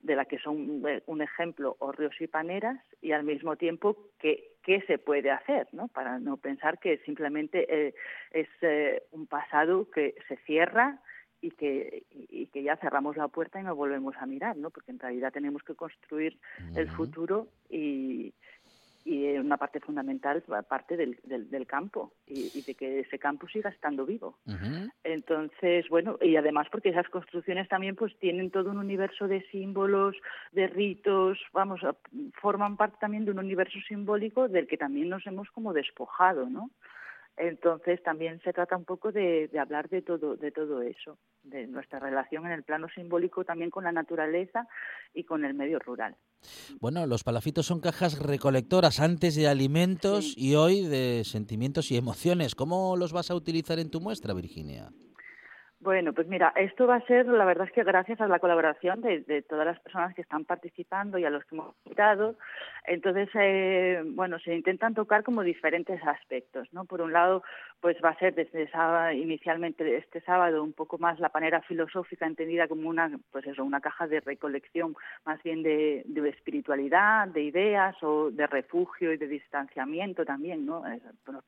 de 0.02 0.16
la 0.18 0.26
que 0.26 0.38
son 0.40 0.84
eh, 0.88 1.02
un 1.06 1.22
ejemplo 1.22 1.78
hórreos 1.80 2.20
y 2.20 2.28
paneras, 2.28 2.78
y 3.02 3.14
al 3.14 3.24
mismo 3.24 3.56
tiempo 3.56 3.96
qué, 4.20 4.52
qué 4.64 4.82
se 4.82 4.98
puede 4.98 5.32
hacer, 5.32 5.68
¿no? 5.72 5.88
Para 5.88 6.20
no 6.20 6.36
pensar 6.38 6.80
que 6.80 6.98
simplemente 7.06 7.66
eh, 7.70 7.94
es 8.32 8.50
eh, 8.62 9.04
un 9.12 9.28
pasado 9.28 9.90
que 9.92 10.16
se 10.28 10.36
cierra 10.46 11.00
y 11.44 11.52
que, 11.52 12.04
y 12.10 12.46
que 12.48 12.64
ya 12.64 12.78
cerramos 12.78 13.18
la 13.18 13.28
puerta 13.28 13.60
y 13.60 13.64
no 13.64 13.76
volvemos 13.76 14.16
a 14.18 14.26
mirar, 14.26 14.56
¿no? 14.56 14.70
Porque 14.70 14.92
en 14.92 15.00
realidad 15.00 15.34
tenemos 15.34 15.62
que 15.62 15.76
construir 15.76 16.38
el 16.74 16.90
futuro 16.90 17.50
y, 17.70 18.34
y 19.04 19.38
una 19.38 19.58
parte 19.58 19.82
fundamental 19.82 20.42
parte 20.70 20.96
del, 20.96 21.20
del, 21.26 21.50
del 21.50 21.68
campo 21.68 22.14
y, 22.26 22.50
y 22.58 22.62
de 22.62 22.76
que 22.76 23.02
ese 23.02 23.20
campo 23.20 23.50
siga 23.50 23.70
estando 23.70 24.06
vivo. 24.06 24.38
Entonces, 25.04 25.90
bueno, 25.90 26.18
y 26.22 26.38
además 26.38 26.68
porque 26.72 26.90
esas 26.90 27.10
construcciones 27.10 27.68
también 27.68 27.98
pues 27.98 28.18
tienen 28.20 28.50
todo 28.50 28.72
un 28.72 28.78
universo 28.78 29.28
de 29.28 29.42
símbolos, 29.52 30.16
de 30.54 30.68
ritos, 30.68 31.38
vamos, 31.52 31.82
forman 32.42 32.78
parte 32.78 32.96
también 33.02 33.26
de 33.26 33.32
un 33.32 33.40
universo 33.40 33.80
simbólico 33.86 34.48
del 34.48 34.66
que 34.66 34.78
también 34.78 35.10
nos 35.10 35.28
hemos 35.28 35.52
como 35.52 35.74
despojado, 35.74 36.50
¿no? 36.50 36.70
Entonces 37.36 38.02
también 38.04 38.39
se 38.43 38.54
trata 38.54 38.78
un 38.78 38.86
poco 38.86 39.12
de, 39.12 39.48
de 39.48 39.60
hablar 39.60 39.89
de 39.89 40.02
todo, 40.04 40.36
de 40.36 40.52
todo 40.52 40.82
eso, 40.84 41.17
de 41.43 41.65
nuestra 41.65 42.00
relación 42.00 42.46
en 42.46 42.52
el 42.52 42.63
plano 42.63 42.88
simbólico 42.93 43.43
también 43.43 43.72
con 43.72 43.84
la 43.86 43.91
naturaleza 43.91 44.67
y 45.15 45.24
con 45.24 45.43
el 45.43 45.54
medio 45.56 45.80
rural. 45.80 46.15
Bueno, 46.80 47.08
los 47.08 47.24
palafitos 47.24 47.65
son 47.65 47.80
cajas 47.80 48.19
recolectoras 48.19 49.00
antes 49.00 49.36
de 49.36 49.48
alimentos 49.48 50.34
Sí. 50.34 50.50
y 50.52 50.56
hoy 50.56 50.86
de 50.86 51.24
sentimientos 51.26 51.89
y 51.91 51.98
emociones. 51.98 52.54
¿Cómo 52.54 52.96
los 52.98 53.13
vas 53.13 53.32
a 53.32 53.36
utilizar 53.36 53.80
en 53.80 53.89
tu 53.89 54.00
muestra, 54.00 54.34
Virginia? 54.34 54.91
Bueno, 55.84 56.13
pues 56.13 56.28
mira, 56.30 56.54
esto 56.56 56.88
va 56.88 56.96
a 56.96 57.06
ser, 57.08 57.26
la 57.28 57.43
verdad 57.43 57.67
es 57.67 57.74
que 57.74 57.84
gracias 57.84 58.22
a 58.22 58.28
la 58.30 58.39
colaboración 58.39 59.02
de, 59.02 59.41
todas 59.41 59.65
las 59.65 59.78
personas 59.82 60.15
que 60.15 60.22
están 60.22 60.46
participando 60.46 61.17
y 61.17 61.26
a 61.26 61.30
los 61.30 61.43
que 61.43 61.56
hemos 61.56 61.76
invitado. 61.84 62.38
Entonces, 62.86 63.28
eh, 63.34 64.02
bueno, 64.06 64.39
se 64.39 64.56
intentan 64.56 64.93
tocar 64.93 65.24
como 65.24 65.43
diferentes 65.43 66.02
aspectos, 66.08 66.69
¿no? 66.72 66.86
Por 66.86 67.02
un 67.02 67.12
lado, 67.12 67.43
pues 67.84 67.98
va 68.02 68.12
a 68.12 68.17
ser 68.17 68.34
desde 68.34 68.69
inicialmente 69.13 69.98
este 69.98 70.22
sábado 70.22 70.63
un 70.63 70.72
poco 70.72 70.98
más 70.98 71.19
la 71.19 71.28
panera 71.28 71.60
filosófica 71.63 72.26
entendida 72.26 72.69
como 72.69 72.88
una, 72.88 73.12
pues 73.30 73.46
eso, 73.46 73.62
una 73.62 73.82
caja 73.82 74.08
de 74.08 74.22
recolección 74.22 74.96
más 75.26 75.43
bien 75.43 75.63
de, 75.63 76.06
espiritualidad, 76.30 77.28
de 77.28 77.43
ideas 77.43 78.02
o 78.02 78.32
de 78.32 78.48
refugio 78.48 79.12
y 79.12 79.17
de 79.17 79.28
distanciamiento 79.28 80.24
también, 80.24 80.65
¿no? 80.65 80.82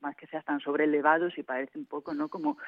más 0.02 0.14
que 0.16 0.26
sean 0.26 0.42
tan 0.42 0.60
sobrelevados 0.60 1.38
y 1.38 1.42
parece 1.42 1.78
un 1.78 1.86
poco, 1.86 2.12
¿no? 2.12 2.28
Como 2.28 2.58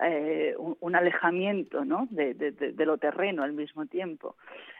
eh, 0.00 0.56
un, 0.58 0.96
alejamiento 0.96 1.84
¿no? 1.84 2.08
de, 2.10 2.74
lo 2.84 2.98
terreno 2.98 3.44
al 3.44 3.52
mismo 3.52 3.86
tiempo. 3.86 4.34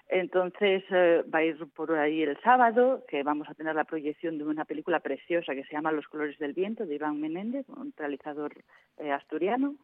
Entonces 0.09 0.85
eh, 0.91 1.25
va 1.35 1.39
a 1.39 1.45
ir 1.45 1.67
por 1.75 1.93
ahí 1.93 2.23
el 2.23 2.39
sábado, 2.43 3.05
que 3.09 3.23
vamos 3.23 3.49
a 3.49 3.55
tener 3.55 3.75
la 3.75 3.85
proyección 3.85 4.39
de 4.39 4.45
una 4.45 4.65
película 4.65 5.01
preciosa 5.01 5.55
que 5.55 5.65
se 5.65 5.73
llama 5.73 5.93
Los 5.93 6.07
colores 6.09 6.39
del 6.39 6.53
viento, 6.53 6.85
de 6.85 6.97
Iván 6.97 7.21
Menéndez, 7.21 7.67
un 7.71 7.93
realizador 7.97 8.53
eh, 8.99 9.11
asturiano. 9.11 9.75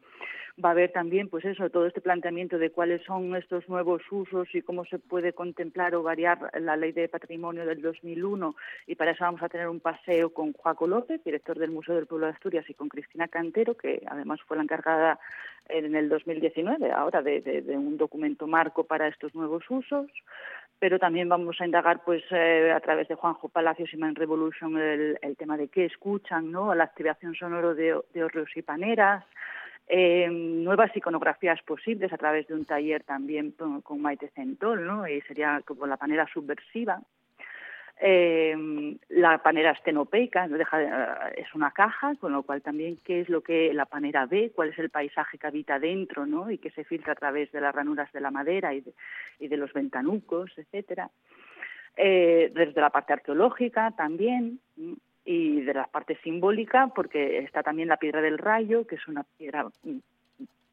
Va 0.63 0.69
a 0.69 0.71
haber 0.73 0.91
también, 0.91 1.29
pues 1.29 1.45
eso, 1.45 1.69
todo 1.69 1.87
este 1.87 2.01
planteamiento 2.01 2.57
de 2.59 2.71
cuáles 2.71 3.01
son 3.03 3.35
estos 3.35 3.67
nuevos 3.69 4.01
usos 4.11 4.47
y 4.53 4.61
cómo 4.61 4.85
se 4.85 4.99
puede 4.99 5.33
contemplar 5.33 5.95
o 5.95 6.03
variar 6.03 6.51
la 6.59 6.75
ley 6.75 6.91
de 6.91 7.07
patrimonio 7.07 7.65
del 7.65 7.81
2001. 7.81 8.55
Y 8.85 8.95
para 8.95 9.11
eso 9.11 9.23
vamos 9.23 9.41
a 9.41 9.49
tener 9.49 9.69
un 9.69 9.79
paseo 9.79 10.33
con 10.33 10.53
Joaco 10.53 10.87
López, 10.87 11.23
director 11.23 11.57
del 11.57 11.71
Museo 11.71 11.95
del 11.95 12.05
Pueblo 12.05 12.27
de 12.27 12.33
Asturias, 12.33 12.69
y 12.69 12.73
con 12.73 12.89
Cristina 12.89 13.27
Cantero, 13.27 13.75
que 13.75 14.03
además 14.05 14.39
fue 14.45 14.57
la 14.57 14.63
encargada 14.63 15.19
en 15.69 15.95
el 15.95 16.09
2019, 16.09 16.91
ahora 16.91 17.21
de, 17.21 17.63
un 17.69 17.97
documento 17.97 18.47
marco 18.47 18.83
para 18.83 19.07
estos 19.07 19.33
nuevos 19.35 19.63
usos, 19.69 20.07
pero 20.81 20.97
también 20.97 21.29
vamos 21.29 21.61
a 21.61 21.65
indagar 21.65 22.03
pues 22.03 22.23
eh, 22.31 22.71
a 22.75 22.79
través 22.79 23.07
de 23.07 23.13
Juanjo 23.13 23.49
Palacios 23.49 23.93
y 23.93 23.97
Man 23.97 24.15
Revolution 24.15 24.77
el, 24.79 25.37
tema 25.37 25.55
de 25.55 25.67
qué 25.67 25.85
escuchan, 25.85 26.51
¿no? 26.51 26.73
la 26.73 26.85
activación 26.85 27.35
sonoro 27.35 27.75
de, 27.75 27.99
de 28.13 28.45
y 28.55 28.61
paneras, 28.63 29.23
eh, 29.87 30.27
nuevas 30.29 30.89
iconografías 30.95 31.61
posibles 31.61 32.11
a 32.11 32.17
través 32.17 32.47
de 32.47 32.55
un 32.55 32.65
taller 32.65 33.03
también 33.03 33.53
con, 33.83 34.01
Maite 34.01 34.31
Centol, 34.33 34.83
¿no? 34.85 35.07
y 35.07 35.21
sería 35.21 35.61
como 35.65 35.85
la 35.85 35.97
panera 35.97 36.25
subversiva, 36.33 36.99
eh, 38.03 38.97
la 39.09 39.37
panera 39.43 39.71
estenopeica 39.71 40.49
es 41.35 41.53
una 41.53 41.69
caja, 41.69 42.15
con 42.15 42.31
lo 42.31 42.41
cual 42.41 42.63
también 42.63 42.97
qué 43.03 43.21
es 43.21 43.29
lo 43.29 43.41
que 43.41 43.71
la 43.75 43.85
panera 43.85 44.25
ve, 44.25 44.51
cuál 44.55 44.69
es 44.69 44.79
el 44.79 44.89
paisaje 44.89 45.37
que 45.37 45.45
habita 45.45 45.77
dentro, 45.77 46.25
¿no? 46.25 46.49
Y 46.49 46.57
que 46.57 46.71
se 46.71 46.83
filtra 46.83 47.13
a 47.13 47.15
través 47.15 47.51
de 47.51 47.61
las 47.61 47.75
ranuras 47.75 48.11
de 48.11 48.19
la 48.19 48.31
madera 48.31 48.73
y 48.73 48.81
de, 49.39 49.57
los 49.57 49.71
ventanucos, 49.71 50.51
etcétera. 50.57 51.11
Eh, 51.95 52.51
desde 52.55 52.81
la 52.81 52.89
parte 52.89 53.13
arqueológica 53.13 53.91
también 53.91 54.59
y 55.23 55.61
de 55.61 55.73
la 55.75 55.85
parte 55.85 56.17
simbólica, 56.23 56.87
porque 56.95 57.37
está 57.39 57.61
también 57.61 57.87
la 57.87 57.97
piedra 57.97 58.21
del 58.21 58.39
rayo, 58.39 58.87
que 58.87 58.95
es 58.95 59.07
una 59.07 59.23
piedra 59.37 59.67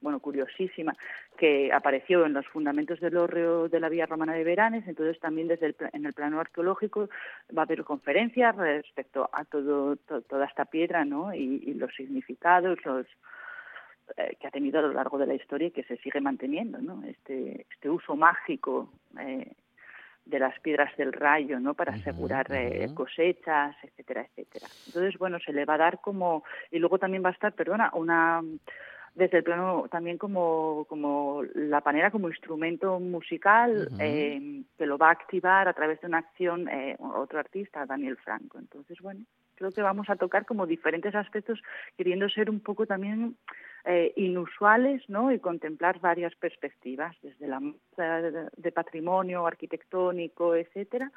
bueno, 0.00 0.20
curiosísima, 0.20 0.94
que 1.36 1.72
apareció 1.72 2.24
en 2.26 2.32
los 2.32 2.46
fundamentos 2.46 3.00
del 3.00 3.16
hórreo 3.16 3.68
de 3.68 3.80
la 3.80 3.88
Vía 3.88 4.06
Romana 4.06 4.34
de 4.34 4.44
Veranes, 4.44 4.86
entonces 4.86 5.18
también 5.20 5.48
desde 5.48 5.66
el, 5.66 5.76
en 5.92 6.06
el 6.06 6.12
plano 6.12 6.40
arqueológico 6.40 7.08
va 7.56 7.62
a 7.62 7.64
haber 7.64 7.84
conferencias 7.84 8.54
respecto 8.56 9.28
a 9.32 9.44
todo, 9.44 9.96
toda 9.96 10.46
esta 10.46 10.64
piedra, 10.66 11.04
¿no? 11.04 11.34
Y, 11.34 11.74
los 11.74 11.94
significados, 11.94 12.78
los 12.84 13.06
eh, 14.16 14.36
que 14.40 14.48
ha 14.48 14.50
tenido 14.50 14.78
a 14.78 14.82
lo 14.82 14.92
largo 14.92 15.18
de 15.18 15.26
la 15.26 15.34
historia 15.34 15.68
y 15.68 15.70
que 15.70 15.84
se 15.84 15.96
sigue 15.98 16.20
manteniendo, 16.20 16.78
¿no? 16.78 17.04
Este, 17.04 17.66
este 17.70 17.90
uso 17.90 18.16
mágico 18.16 18.90
eh, 19.20 19.52
de 20.24 20.38
las 20.38 20.58
piedras 20.60 20.94
del 20.96 21.12
rayo, 21.12 21.60
¿no? 21.60 21.74
Para 21.74 21.92
asegurar 21.92 22.46
eh, 22.50 22.88
cosechas, 22.94 23.76
etcétera, 23.82 24.22
etcétera. 24.22 24.66
Entonces, 24.86 25.18
bueno, 25.18 25.38
se 25.38 25.52
le 25.52 25.64
va 25.64 25.74
a 25.74 25.78
dar 25.78 26.00
como 26.00 26.42
y 26.70 26.78
luego 26.78 26.98
también 26.98 27.24
va 27.24 27.30
a 27.30 27.32
estar, 27.32 27.52
perdona, 27.52 27.90
una 27.94 28.42
desde 29.18 29.38
el 29.38 29.44
plano 29.44 29.86
también 29.90 30.16
como, 30.16 30.86
como 30.88 31.42
la 31.54 31.80
panera 31.80 32.10
como 32.10 32.28
instrumento 32.28 33.00
musical 33.00 33.90
eh, 33.98 34.62
que 34.78 34.86
lo 34.86 34.96
va 34.96 35.08
a 35.08 35.12
activar 35.12 35.66
a 35.68 35.72
través 35.72 36.00
de 36.00 36.06
una 36.06 36.18
acción 36.18 36.68
eh, 36.68 36.96
otro 37.00 37.40
artista, 37.40 37.84
Daniel 37.84 38.16
Franco. 38.16 38.58
Entonces, 38.58 38.98
bueno, 39.00 39.24
creo 39.56 39.72
que 39.72 39.82
vamos 39.82 40.08
a 40.08 40.16
tocar 40.16 40.46
como 40.46 40.66
diferentes 40.66 41.14
aspectos 41.16 41.60
queriendo 41.96 42.28
ser 42.28 42.48
un 42.48 42.60
poco 42.60 42.86
también 42.86 43.36
eh, 43.84 44.12
inusuales 44.16 45.02
¿no? 45.08 45.32
y 45.32 45.40
contemplar 45.40 45.98
varias 46.00 46.34
perspectivas, 46.36 47.16
desde 47.20 47.48
la 47.48 47.60
de 48.56 48.72
patrimonio 48.72 49.46
arquitectónico, 49.46 50.54
etcétera, 50.54 51.10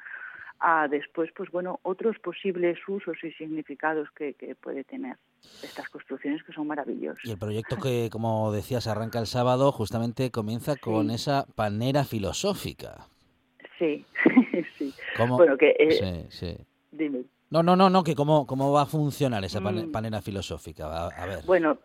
a 0.62 0.86
después, 0.88 1.30
pues 1.36 1.50
bueno, 1.50 1.80
otros 1.82 2.18
posibles 2.20 2.78
usos 2.86 3.16
y 3.22 3.32
significados 3.32 4.08
que, 4.16 4.34
puede 4.60 4.84
tener 4.84 5.16
estas 5.62 5.88
construcciones 5.88 6.42
que 6.44 6.52
son 6.52 6.68
maravillosas. 6.68 7.24
Y 7.24 7.32
el 7.32 7.38
proyecto 7.38 7.76
que, 7.76 8.08
como 8.10 8.52
decías, 8.52 8.86
arranca 8.86 9.18
el 9.18 9.26
sábado, 9.26 9.72
justamente 9.72 10.30
comienza 10.30 10.76
con 10.76 11.10
esa 11.10 11.46
panera 11.56 12.04
filosófica. 12.04 13.08
Sí, 13.78 14.04
sí. 14.78 14.94
Bueno, 15.18 15.58
que... 15.58 15.74
Eh, 15.78 16.28
sí, 16.30 16.46
sí. 16.46 16.66
Dime. 16.92 17.24
No, 17.50 17.62
no, 17.62 17.74
no, 17.76 17.90
no, 17.90 18.04
que 18.04 18.14
cómo, 18.14 18.46
cómo 18.46 18.72
va 18.72 18.82
a 18.82 18.86
funcionar 18.86 19.44
esa 19.44 19.60
mm. 19.60 19.90
panera 19.90 20.22
filosófica. 20.22 21.08
a 21.08 21.26
ver. 21.26 21.40
Bueno, 21.44 21.78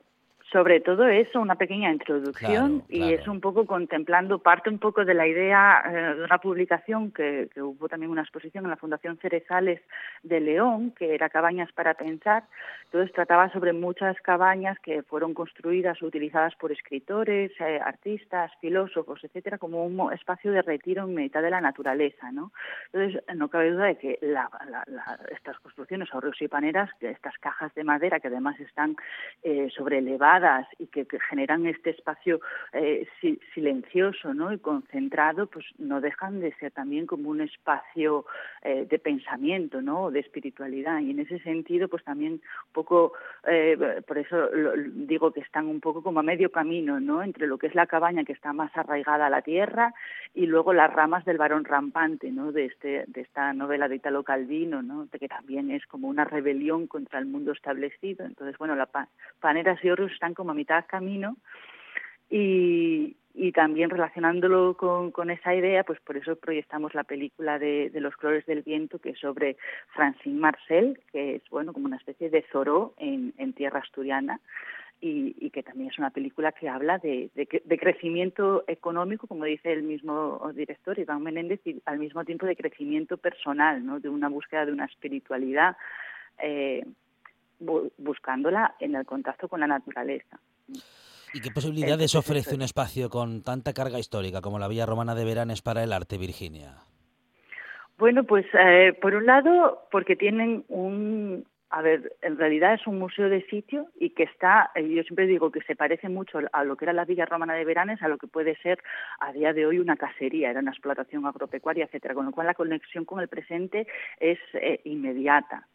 sobre 0.51 0.79
todo 0.79 1.07
eso, 1.07 1.41
una 1.41 1.55
pequeña 1.55 1.91
introducción 1.91 2.83
y 2.87 3.11
es 3.13 3.27
un 3.27 3.41
poco 3.41 3.65
contemplando, 3.65 4.39
parte 4.39 4.69
un 4.69 4.79
poco 4.79 5.03
de 5.03 5.13
la 5.13 5.27
idea 5.27 5.83
eh, 5.85 6.15
de 6.15 6.23
una 6.23 6.37
publicación 6.37 7.11
que, 7.11 7.49
hubo 7.57 7.89
también 7.89 8.11
una 8.11 8.21
exposición 8.21 8.63
en 8.63 8.69
la 8.69 8.77
Fundación 8.77 9.17
Cerezales 9.17 9.81
de 10.23 10.39
León, 10.39 10.93
que 10.97 11.13
era 11.13 11.29
Cabañas 11.29 11.71
para 11.73 11.95
Pensar. 11.95 12.43
Entonces 12.87 13.13
trataba 13.13 13.51
sobre 13.51 13.73
muchas 13.73 14.19
cabañas 14.21 14.79
que 14.79 15.03
fueron 15.03 15.33
construidas 15.33 16.01
o 16.01 16.05
utilizadas 16.05 16.55
por 16.55 16.71
escritores, 16.71 17.51
eh, 17.59 17.79
artistas, 17.83 18.51
filósofos, 18.61 19.23
etcétera, 19.23 19.57
como 19.57 19.85
un 19.85 20.13
espacio 20.13 20.51
de 20.51 20.61
retiro 20.61 21.03
en 21.03 21.15
mitad 21.15 21.41
de 21.41 21.49
la 21.49 21.61
naturaleza. 21.61 22.31
¿no? 22.31 22.51
Entonces 22.91 23.23
no 23.35 23.49
cabe 23.49 23.71
duda 23.71 23.85
de 23.85 23.97
que 23.97 24.19
estas 25.31 25.59
construcciones 25.59 26.09
ahorros 26.13 26.41
y 26.41 26.47
paneras, 26.47 26.89
estas 27.01 27.37
cajas 27.39 27.73
de 27.75 27.83
madera 27.83 28.19
que 28.19 28.27
además 28.27 28.59
están 28.59 28.95
eh, 29.43 29.69
elevadas, 29.91 30.67
y 30.77 30.87
que, 30.87 31.05
generan 31.29 31.65
este 31.65 31.91
espacio 31.91 32.39
eh, 32.73 33.07
silencioso 33.53 34.33
y 34.51 34.59
concentrado, 34.59 35.47
pues 35.47 35.65
no 35.77 36.01
dejan 36.01 36.39
de 36.39 36.53
ser 36.55 36.71
también 36.71 37.05
como 37.05 37.29
un 37.29 37.41
espacio 37.41 38.25
eh, 38.61 38.85
de 38.89 38.99
pensamiento, 38.99 39.81
¿no? 39.81 40.11
de 40.11 40.19
espiritualidad. 40.19 40.99
Y 40.99 41.11
en 41.11 41.19
ese 41.19 41.39
sentido, 41.39 41.87
pues 41.87 42.03
también 42.03 42.41
poco, 42.77 43.13
eh, 43.47 44.03
por 44.05 44.19
eso 44.19 44.49
digo 44.93 45.31
que 45.31 45.39
están 45.39 45.65
un 45.65 45.79
poco 45.79 46.03
como 46.03 46.19
a 46.19 46.23
medio 46.23 46.51
camino, 46.51 46.99
¿no? 46.99 47.23
Entre 47.23 47.47
lo 47.47 47.57
que 47.57 47.65
es 47.65 47.73
la 47.73 47.87
cabaña 47.87 48.23
que 48.23 48.33
está 48.33 48.53
más 48.53 48.71
arraigada 48.77 49.25
a 49.25 49.31
la 49.31 49.41
tierra 49.41 49.95
y 50.35 50.45
luego 50.45 50.73
las 50.73 50.93
ramas 50.93 51.25
del 51.25 51.39
varón 51.39 51.65
rampante, 51.65 52.29
¿no? 52.31 52.51
De 52.51 52.65
este, 52.65 53.05
de 53.07 53.21
esta 53.21 53.51
novela 53.53 53.87
de 53.87 53.95
Italo 53.95 54.23
Calvino, 54.23 54.83
¿no? 54.83 55.07
Que 55.09 55.27
también 55.27 55.71
es 55.71 55.87
como 55.87 56.07
una 56.07 56.23
rebelión 56.23 56.85
contra 56.85 57.17
el 57.17 57.25
mundo 57.25 57.51
establecido. 57.51 58.25
Entonces, 58.25 58.55
bueno, 58.59 58.75
la 58.75 58.87
Paneras 59.39 59.83
y 59.83 59.89
Horus 59.89 60.11
están 60.11 60.35
como 60.35 60.51
a 60.51 60.53
mitad 60.53 60.85
camino 60.87 61.35
y, 62.29 63.15
y 63.39 63.51
también 63.51 63.91
relacionándolo 63.91 64.75
con, 64.75 65.29
esa 65.29 65.53
idea, 65.53 65.83
pues 65.83 65.99
por 66.01 66.17
eso 66.17 66.35
proyectamos 66.35 66.95
la 66.95 67.03
película 67.03 67.59
de, 67.59 67.91
Los 67.93 68.15
colores 68.15 68.47
del 68.47 68.63
viento, 68.63 68.97
que 68.97 69.11
es 69.11 69.19
sobre 69.19 69.57
Francine 69.93 70.39
Marcel, 70.39 70.99
que 71.11 71.35
es 71.35 71.43
bueno 71.51 71.71
como 71.71 71.85
una 71.85 71.97
especie 71.97 72.31
de 72.31 72.43
Zoró 72.51 72.95
en, 72.97 73.35
en 73.37 73.53
tierra 73.53 73.79
asturiana. 73.79 74.39
Y, 74.99 75.51
que 75.51 75.61
también 75.61 75.91
es 75.91 75.99
una 75.99 76.09
película 76.09 76.51
que 76.51 76.67
habla 76.67 76.97
de, 76.97 77.29
crecimiento 77.79 78.63
económico, 78.67 79.27
como 79.27 79.45
dice 79.45 79.71
el 79.71 79.83
mismo 79.83 80.51
director 80.55 80.97
Iván 80.97 81.21
Menéndez, 81.21 81.61
y 81.65 81.79
al 81.85 81.99
mismo 81.99 82.25
tiempo 82.25 82.47
de 82.47 82.55
crecimiento 82.55 83.17
personal, 83.17 83.85
¿no? 83.85 83.99
de 83.99 84.09
una 84.09 84.29
búsqueda 84.29 84.65
de 84.65 84.71
una 84.71 84.85
espiritualidad, 84.85 85.77
eh, 86.41 86.83
buscándola 87.59 88.73
en 88.79 88.95
el 88.95 89.05
contacto 89.05 89.47
con 89.47 89.59
la 89.59 89.67
naturaleza. 89.67 90.39
¿Y 91.33 91.41
qué 91.41 91.51
posibilidades 91.51 92.15
ofrece 92.15 92.55
un 92.55 92.61
espacio 92.61 93.09
con 93.09 93.43
tanta 93.43 93.73
carga 93.73 93.99
histórica 93.99 94.41
como 94.41 94.59
la 94.59 94.67
Villa 94.67 94.85
Romana 94.85 95.13
de 95.13 95.25
Veranes 95.25 95.61
para 95.61 95.83
el 95.83 95.93
arte, 95.93 96.17
Virginia? 96.17 96.75
Bueno, 97.97 98.23
pues 98.23 98.45
eh, 98.53 98.93
por 99.01 99.15
un 99.15 99.25
lado, 99.25 99.87
porque 99.91 100.15
tienen 100.15 100.63
un... 100.69 101.45
A 101.69 101.81
ver, 101.81 102.13
en 102.21 102.37
realidad 102.37 102.75
es 102.75 102.87
un 102.87 102.97
museo 102.97 103.27
de 103.27 103.45
sitio 103.47 103.87
y 103.99 104.11
que 104.11 104.23
está, 104.23 104.71
eh, 104.73 104.87
yo 104.87 105.03
siempre 105.03 105.27
digo 105.27 105.51
que 105.51 105.61
se 105.63 105.75
parece 105.75 106.07
mucho 106.07 106.39
a 106.53 106.63
lo 106.63 106.77
que 106.77 106.85
era 106.85 106.93
la 106.93 107.03
Villa 107.03 107.25
Romana 107.25 107.55
de 107.55 107.65
Veranes, 107.65 108.01
a 108.01 108.07
lo 108.07 108.17
que 108.17 108.27
puede 108.27 108.55
ser 108.61 108.79
a 109.19 109.33
día 109.33 109.51
de 109.51 109.65
hoy 109.65 109.79
una 109.79 109.97
cacería, 109.97 110.49
era 110.49 110.61
una 110.61 110.71
explotación 110.71 111.25
agropecuaria, 111.25 111.83
etcétera, 111.83 112.13
con 112.13 112.25
lo 112.25 112.31
cual 112.31 112.47
la 112.47 112.53
conexión 112.53 113.03
con 113.03 113.19
el 113.19 113.27
presente 113.27 113.85
es 114.21 114.39
eh, 114.53 114.79
inmediata. 114.85 115.67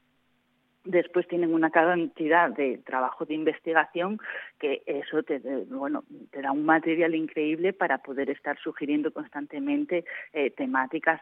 Después 0.85 1.29
tienen 1.29 1.55
una 1.55 1.71
cantidad 1.71 2.51
de 2.51 2.79
trabajo 2.79 3.25
de 3.25 3.35
investigación 3.35 4.19
que 4.59 4.83
eso 4.87 5.23
te, 5.23 5.39
bueno, 5.71 6.03
te 6.31 6.43
da 6.43 6.51
un 6.51 6.65
material 6.65 7.15
increíble 7.15 7.73
para 7.73 7.99
poder 7.99 8.31
estar 8.31 8.59
sugiriendo 8.59 9.13
constantemente 9.13 10.05
eh, 10.33 10.51
temáticas 10.51 11.21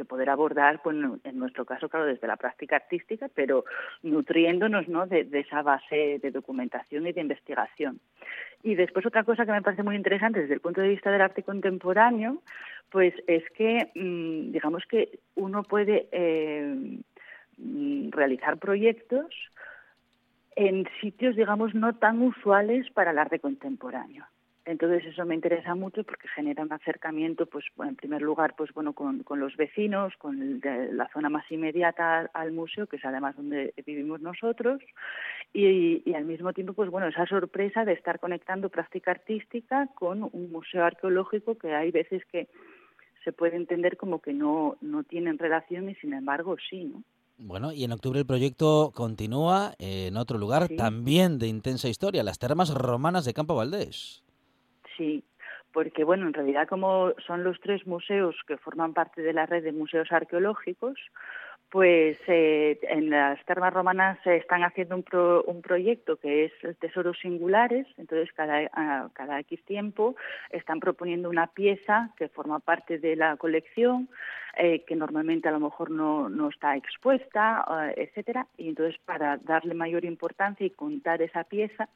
que 0.00 0.04
poder 0.06 0.30
abordar, 0.30 0.80
pues 0.82 0.96
en 1.24 1.38
nuestro 1.38 1.66
caso, 1.66 1.90
claro, 1.90 2.06
desde 2.06 2.26
la 2.26 2.38
práctica 2.38 2.76
artística, 2.76 3.28
pero 3.34 3.66
nutriéndonos 4.02 4.88
¿no? 4.88 5.06
de, 5.06 5.28
esa 5.32 5.60
base 5.60 6.18
de 6.22 6.30
documentación 6.30 7.06
y 7.06 7.12
de 7.12 7.20
investigación. 7.20 8.00
Y 8.62 8.76
después 8.76 9.04
otra 9.04 9.24
cosa 9.24 9.44
que 9.44 9.52
me 9.52 9.60
parece 9.60 9.82
muy 9.82 9.96
interesante 9.96 10.40
desde 10.40 10.54
el 10.54 10.60
punto 10.60 10.80
de 10.80 10.88
vista 10.88 11.10
del 11.10 11.20
arte 11.20 11.42
contemporáneo, 11.42 12.42
pues 12.90 13.12
es 13.26 13.44
que, 13.50 13.90
mm, 13.94 14.52
digamos 14.52 14.84
que 14.86 15.18
uno 15.34 15.62
puede 15.64 16.08
eh, 16.12 16.98
realizar 18.10 18.58
proyectos 18.58 19.26
en 20.56 20.86
sitios, 21.00 21.36
digamos, 21.36 21.74
no 21.74 21.94
tan 21.96 22.20
usuales 22.22 22.90
para 22.90 23.12
el 23.12 23.18
arte 23.18 23.38
contemporáneo. 23.38 24.26
Entonces 24.66 25.04
eso 25.06 25.24
me 25.24 25.34
interesa 25.34 25.74
mucho 25.74 26.04
porque 26.04 26.28
genera 26.28 26.62
un 26.62 26.72
acercamiento, 26.72 27.46
pues 27.46 27.64
en 27.82 27.96
primer 27.96 28.20
lugar, 28.20 28.54
pues 28.56 28.72
bueno, 28.74 28.92
con, 28.92 29.24
los 29.36 29.56
vecinos, 29.56 30.14
con 30.18 30.60
la 30.60 31.08
zona 31.12 31.30
más 31.30 31.50
inmediata 31.50 32.30
al 32.34 32.52
museo, 32.52 32.86
que 32.86 32.96
es 32.96 33.04
además 33.04 33.36
donde 33.36 33.72
vivimos 33.86 34.20
nosotros, 34.20 34.80
y, 35.52 36.12
al 36.14 36.24
mismo 36.24 36.52
tiempo, 36.52 36.74
pues 36.74 36.90
bueno, 36.90 37.08
esa 37.08 37.26
sorpresa 37.26 37.84
de 37.84 37.94
estar 37.94 38.20
conectando 38.20 38.68
práctica 38.68 39.12
artística 39.12 39.88
con 39.94 40.22
un 40.22 40.52
museo 40.52 40.84
arqueológico 40.84 41.56
que 41.56 41.74
hay 41.74 41.90
veces 41.90 42.22
que 42.26 42.48
se 43.24 43.32
puede 43.32 43.56
entender 43.56 43.96
como 43.96 44.20
que 44.20 44.34
no, 44.34 44.76
no 44.82 45.02
tienen 45.04 45.38
relación 45.38 45.88
y 45.88 45.94
sin 45.96 46.12
embargo 46.12 46.56
sí, 46.68 46.84
¿no? 46.84 47.02
Bueno, 47.42 47.72
y 47.72 47.84
en 47.84 47.92
octubre 47.92 48.20
el 48.20 48.26
proyecto 48.26 48.92
continúa 48.94 49.72
en 49.78 50.18
otro 50.18 50.36
lugar 50.36 50.68
también 50.76 51.38
de 51.38 51.46
intensa 51.46 51.88
historia, 51.88 52.22
las 52.22 52.38
termas 52.38 52.74
romanas 52.74 53.24
de 53.24 53.32
Campo 53.32 53.54
Valdés. 53.54 54.22
Sí, 54.98 55.24
porque 55.72 56.04
bueno, 56.04 56.26
en 56.26 56.34
realidad 56.34 56.68
como 56.68 57.12
son 57.26 57.42
los 57.42 57.58
tres 57.60 57.86
museos 57.86 58.36
que 58.46 58.58
forman 58.58 58.92
parte 58.92 59.22
de 59.22 59.32
la 59.32 59.46
red 59.46 59.64
de 59.64 59.72
museos 59.72 60.12
arqueológicos, 60.12 60.98
pues 61.70 62.18
eh, 62.26 62.78
en 62.82 63.10
las 63.10 63.42
termas 63.44 63.72
romanas 63.72 64.18
se 64.24 64.36
están 64.36 64.64
haciendo 64.64 64.96
un, 64.96 65.04
un 65.46 65.62
proyecto 65.62 66.16
que 66.16 66.44
es 66.44 66.78
Tesoros 66.78 67.18
Singulares, 67.20 67.86
entonces 67.96 68.32
cada, 68.34 68.68
cada 69.12 69.38
X 69.40 69.64
tiempo 69.64 70.16
están 70.50 70.80
proponiendo 70.80 71.30
una 71.30 71.46
pieza 71.46 72.10
que 72.16 72.28
forma 72.28 72.58
parte 72.58 72.98
de 72.98 73.14
la 73.14 73.36
colección, 73.36 74.08
eh, 74.56 74.84
que 74.84 74.96
normalmente 74.96 75.48
a 75.48 75.52
lo 75.52 75.60
mejor 75.60 75.90
no, 75.90 76.28
no 76.28 76.48
está 76.48 76.76
expuesta, 76.76 77.64
eh, 77.86 78.08
etcétera, 78.08 78.48
y 78.56 78.68
entonces 78.68 79.00
para 79.04 79.36
darle 79.36 79.74
mayor 79.74 80.04
importancia 80.04 80.66
y 80.66 80.70
contar 80.70 81.22
esa 81.22 81.44
pieza, 81.44 81.88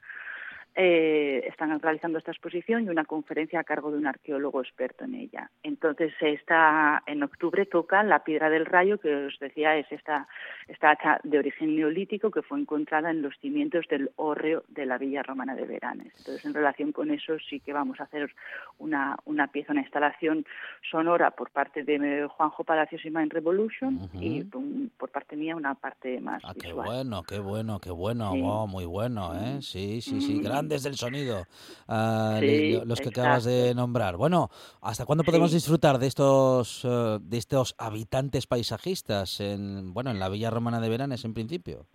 eh, 0.77 1.45
están 1.47 1.79
realizando 1.81 2.19
esta 2.19 2.33
exposición 2.33 2.85
y 2.85 2.89
una 2.89 3.05
conferencia 3.05 3.61
a 3.61 3.65
cargo 3.65 3.93
de 3.93 3.99
un 3.99 4.07
arqueólogo 4.07 4.61
experto 4.61 5.05
en 5.05 5.15
ella. 5.15 5.51
Entonces, 5.63 6.13
está, 6.21 7.03
en 7.07 7.23
octubre 7.23 7.65
toca 7.67 8.03
la 8.03 8.25
piedra 8.25 8.51
del 8.51 8.67
rayo, 8.67 8.99
que 8.99 9.27
os 9.27 9.39
decía 9.39 9.77
es 9.77 9.91
esta, 9.93 10.27
esta 10.67 11.21
de 11.23 11.39
origen 11.39 11.77
neolítico 11.77 12.31
que 12.31 12.43
fue 12.43 12.59
encontrada 12.59 13.11
en 13.11 13.23
los 13.23 13.39
cimientos 13.39 13.87
del 13.89 14.11
hórreo 14.17 14.65
de 14.69 14.87
la 14.87 14.99
villa 14.99 15.23
romana 15.23 15.55
de 15.55 15.67
Veranes. 15.67 16.13
Entonces, 16.19 16.45
en 16.45 16.55
relación 16.55 16.93
con 16.93 17.11
eso, 17.11 17.37
sí 17.49 17.61
que 17.61 17.73
vamos 17.73 18.01
a 18.01 18.05
hacer 18.05 18.35
una, 18.79 19.17
una 19.25 19.47
pieza, 19.49 19.73
una 19.73 19.83
instalación 19.83 20.45
sonora 20.91 21.31
por 21.31 21.51
parte 21.51 21.85
de 21.85 22.27
Juanjo 22.29 22.65
Palacios 22.65 23.05
y 23.05 23.11
Mind 23.11 23.33
Revolution 23.33 24.11
y 24.15 24.43
por, 24.43 25.11
parte 25.11 25.37
mía 25.37 25.55
una 25.55 25.75
parte 25.75 26.21
más 26.21 26.43
ah, 26.45 26.55
Qué 26.61 26.73
bueno, 26.73 27.23
qué 27.23 27.39
bueno, 27.39 27.79
qué 27.79 27.91
bueno, 27.91 28.33
oh, 28.33 28.67
muy 28.67 28.85
bueno, 28.85 29.35
¿eh? 29.35 29.63
Sí, 29.63 30.01
sí, 30.01 30.21
sí, 30.21 30.43
desde 30.69 30.89
el 30.89 30.97
sonido, 30.97 31.47
ah, 31.89 32.41
los 32.85 33.01
que 33.01 33.09
acabas 33.09 33.45
de 33.45 33.75
nombrar. 33.75 34.17
Bueno, 34.17 34.51
¿hasta 34.83 35.05
cuándo 35.05 35.25
podemos 35.25 35.53
disfrutar 35.53 35.99
de 35.99 36.07
estos, 36.07 36.85
eh, 36.85 37.19
de 37.21 37.37
estos 37.39 37.75
habitantes 37.79 38.47
paisajistas 38.47 39.41
en, 39.41 39.93
bueno, 39.93 40.11
en 40.11 40.19
la 40.19 40.29
Villa 40.29 40.51
Romana 40.51 40.81
de 40.81 40.89
Veranes 40.89 41.25
en 41.25 41.35
principio? 41.35 41.87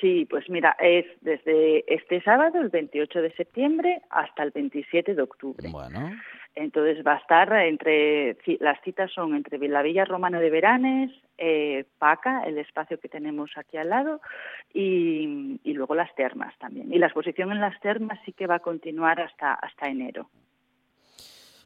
Sí, 0.00 0.26
pues 0.30 0.48
mira, 0.48 0.76
es 0.78 1.06
desde 1.22 1.84
este 1.92 2.22
sábado, 2.22 2.60
el 2.60 2.68
28 2.68 3.20
de 3.20 3.32
septiembre, 3.32 4.00
hasta 4.10 4.44
el 4.44 4.52
27 4.52 5.14
de 5.14 5.22
octubre. 5.22 5.68
Bueno. 5.68 6.12
Entonces 6.54 7.06
va 7.06 7.14
a 7.14 7.18
estar 7.18 7.52
entre, 7.52 8.36
las 8.58 8.80
citas 8.82 9.12
son 9.12 9.34
entre 9.34 9.58
la 9.68 9.82
Villa 9.82 10.04
Romana 10.04 10.40
de 10.40 10.50
Veranes, 10.50 11.12
eh, 11.36 11.84
Paca, 11.98 12.42
el 12.44 12.58
espacio 12.58 12.98
que 12.98 13.08
tenemos 13.08 13.50
aquí 13.56 13.76
al 13.76 13.90
lado, 13.90 14.20
y, 14.74 15.60
y, 15.62 15.72
luego 15.74 15.94
las 15.94 16.12
termas 16.16 16.56
también. 16.58 16.92
Y 16.92 16.98
la 16.98 17.06
exposición 17.06 17.52
en 17.52 17.60
las 17.60 17.78
termas 17.80 18.18
sí 18.24 18.32
que 18.32 18.48
va 18.48 18.56
a 18.56 18.60
continuar 18.60 19.20
hasta, 19.20 19.54
hasta 19.54 19.88
enero. 19.88 20.28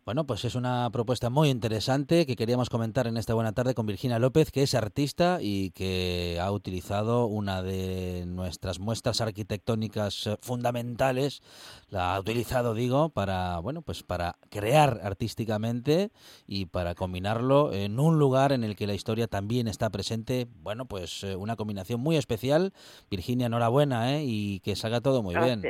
Bueno, 0.04 0.26
pues 0.26 0.44
es 0.44 0.56
una 0.56 0.90
propuesta 0.90 1.30
muy 1.30 1.48
interesante 1.48 2.26
que 2.26 2.34
queríamos 2.34 2.68
comentar 2.68 3.06
en 3.06 3.16
esta 3.16 3.34
buena 3.34 3.52
tarde 3.52 3.72
con 3.72 3.86
Virginia 3.86 4.18
López, 4.18 4.50
que 4.50 4.64
es 4.64 4.74
artista 4.74 5.38
y 5.40 5.70
que 5.70 6.40
ha 6.42 6.50
utilizado 6.50 7.26
una 7.26 7.62
de 7.62 8.24
nuestras 8.26 8.80
muestras 8.80 9.20
arquitectónicas 9.20 10.26
eh, 10.26 10.36
fundamentales, 10.40 11.40
la 11.88 12.16
ha 12.16 12.18
utilizado, 12.18 12.74
digo, 12.74 13.10
para, 13.10 13.60
bueno, 13.60 13.82
pues 13.82 14.02
para 14.02 14.38
crear 14.50 15.00
artísticamente 15.04 16.10
y 16.48 16.66
para 16.66 16.96
combinarlo 16.96 17.72
en 17.72 18.00
un 18.00 18.18
lugar 18.18 18.50
en 18.50 18.64
el 18.64 18.74
que 18.74 18.88
la 18.88 18.94
historia 18.94 19.28
también 19.28 19.68
está 19.68 19.88
presente. 19.88 20.48
Bueno, 20.62 20.86
pues 20.86 21.22
eh, 21.22 21.36
una 21.36 21.54
combinación 21.54 22.00
muy 22.00 22.16
especial. 22.16 22.72
Virginia, 23.08 23.46
enhorabuena, 23.46 24.16
¿eh? 24.16 24.24
Y 24.26 24.58
que 24.60 24.74
salga 24.74 25.00
todo 25.00 25.22
muy 25.22 25.36
bien. 25.36 25.62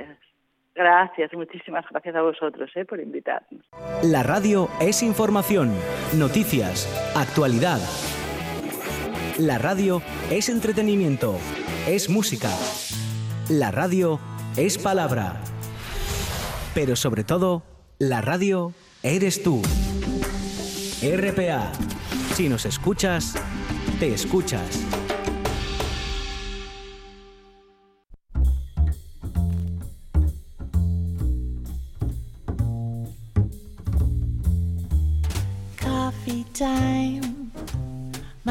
Gracias, 0.75 1.33
muchísimas 1.35 1.85
gracias 1.91 2.15
a 2.17 2.23
vosotros 2.23 2.71
eh, 2.75 2.85
por 2.85 2.99
invitarnos. 3.01 3.63
La 4.03 4.23
radio 4.23 4.69
es 4.81 5.03
información, 5.03 5.73
noticias, 6.19 6.89
actualidad. 7.15 7.79
La 9.39 9.59
radio 9.59 10.01
es 10.31 10.49
entretenimiento, 10.49 11.37
es 11.87 12.09
música. 12.09 12.49
La 13.51 13.71
radio 13.71 14.19
es 14.57 14.79
palabra. 14.79 15.35
Pero 16.75 16.97
sobre 16.97 17.25
todo, 17.25 17.63
la 17.99 18.23
radio 18.23 18.73
eres 19.03 19.43
tú. 19.43 19.61
RPA. 21.03 21.73
Si 22.35 22.49
nos 22.49 22.65
escuchas, 22.65 23.35
te 24.01 24.15
escuchas. 24.15 25.02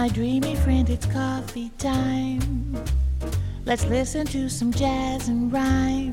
My 0.01 0.07
dreamy 0.07 0.55
friend, 0.55 0.89
it's 0.89 1.05
coffee 1.05 1.69
time. 1.77 2.75
Let's 3.65 3.85
listen 3.85 4.25
to 4.33 4.49
some 4.49 4.71
jazz 4.71 5.27
and 5.27 5.53
rhyme 5.53 6.11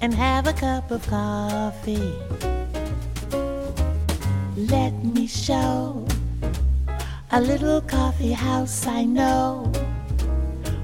and 0.00 0.14
have 0.14 0.46
a 0.46 0.54
cup 0.54 0.90
of 0.90 1.06
coffee. 1.06 2.14
Let 4.56 4.92
me 5.04 5.26
show 5.26 6.06
a 7.32 7.38
little 7.38 7.82
coffee 7.82 8.32
house 8.32 8.86
I 8.86 9.04
know 9.04 9.70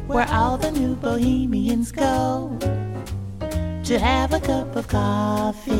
where 0.06 0.28
all 0.28 0.58
the 0.58 0.72
new 0.72 0.94
bohemians 0.96 1.92
go 1.92 2.58
to 3.84 3.98
have 3.98 4.34
a 4.34 4.40
cup 4.40 4.76
of 4.76 4.86
coffee. 4.86 5.79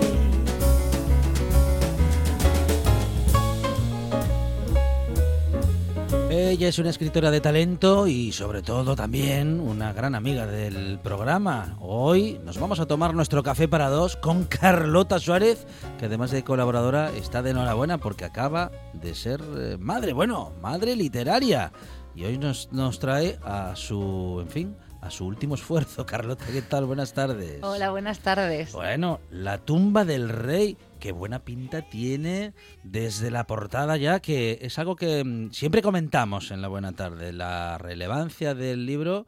Ella 6.49 6.69
es 6.69 6.79
una 6.79 6.89
escritora 6.89 7.29
de 7.29 7.39
talento 7.39 8.07
y 8.07 8.31
sobre 8.31 8.63
todo 8.63 8.95
también 8.95 9.59
una 9.59 9.93
gran 9.93 10.15
amiga 10.15 10.47
del 10.47 10.97
programa. 10.97 11.77
Hoy 11.79 12.41
nos 12.43 12.57
vamos 12.57 12.79
a 12.79 12.87
tomar 12.87 13.13
nuestro 13.13 13.43
café 13.43 13.67
para 13.67 13.89
dos 13.89 14.15
con 14.15 14.45
Carlota 14.49 15.19
Suárez, 15.19 15.67
que 15.99 16.07
además 16.07 16.31
de 16.31 16.43
colaboradora 16.43 17.11
está 17.11 17.43
de 17.43 17.51
enhorabuena 17.51 17.99
porque 17.99 18.25
acaba 18.25 18.71
de 18.93 19.13
ser 19.13 19.39
eh, 19.55 19.77
madre, 19.79 20.13
bueno, 20.13 20.51
madre 20.61 20.95
literaria. 20.95 21.71
y 22.15 22.23
hoy 22.25 22.39
nos, 22.39 22.69
nos 22.71 22.97
trae 22.97 23.37
a 23.43 23.75
su, 23.75 24.39
en 24.41 24.49
fin, 24.49 24.77
a 24.99 25.11
su 25.11 25.27
último 25.27 25.53
esfuerzo. 25.53 26.05
Carlota, 26.07 26.45
¿qué 26.51 26.63
tal? 26.63 26.85
Buenas 26.85 27.13
tardes. 27.13 27.61
Hola, 27.61 27.91
buenas 27.91 28.19
tardes. 28.19 28.73
Bueno, 28.73 29.19
la 29.29 29.59
tumba 29.59 30.05
del 30.05 30.27
rey, 30.27 30.75
qué 31.01 31.11
buena 31.11 31.43
pinta 31.43 31.81
tiene 31.81 32.53
desde 32.83 33.29
la 33.31 33.45
portada 33.47 33.97
ya, 33.97 34.21
que 34.21 34.59
es 34.61 34.79
algo 34.79 34.95
que 34.95 35.23
mm, 35.25 35.51
siempre 35.51 35.81
comentamos 35.81 36.51
en 36.51 36.61
la 36.61 36.69
buena 36.69 36.93
tarde, 36.93 37.33
la 37.33 37.77
relevancia 37.77 38.53
del 38.55 38.85
libro 38.85 39.27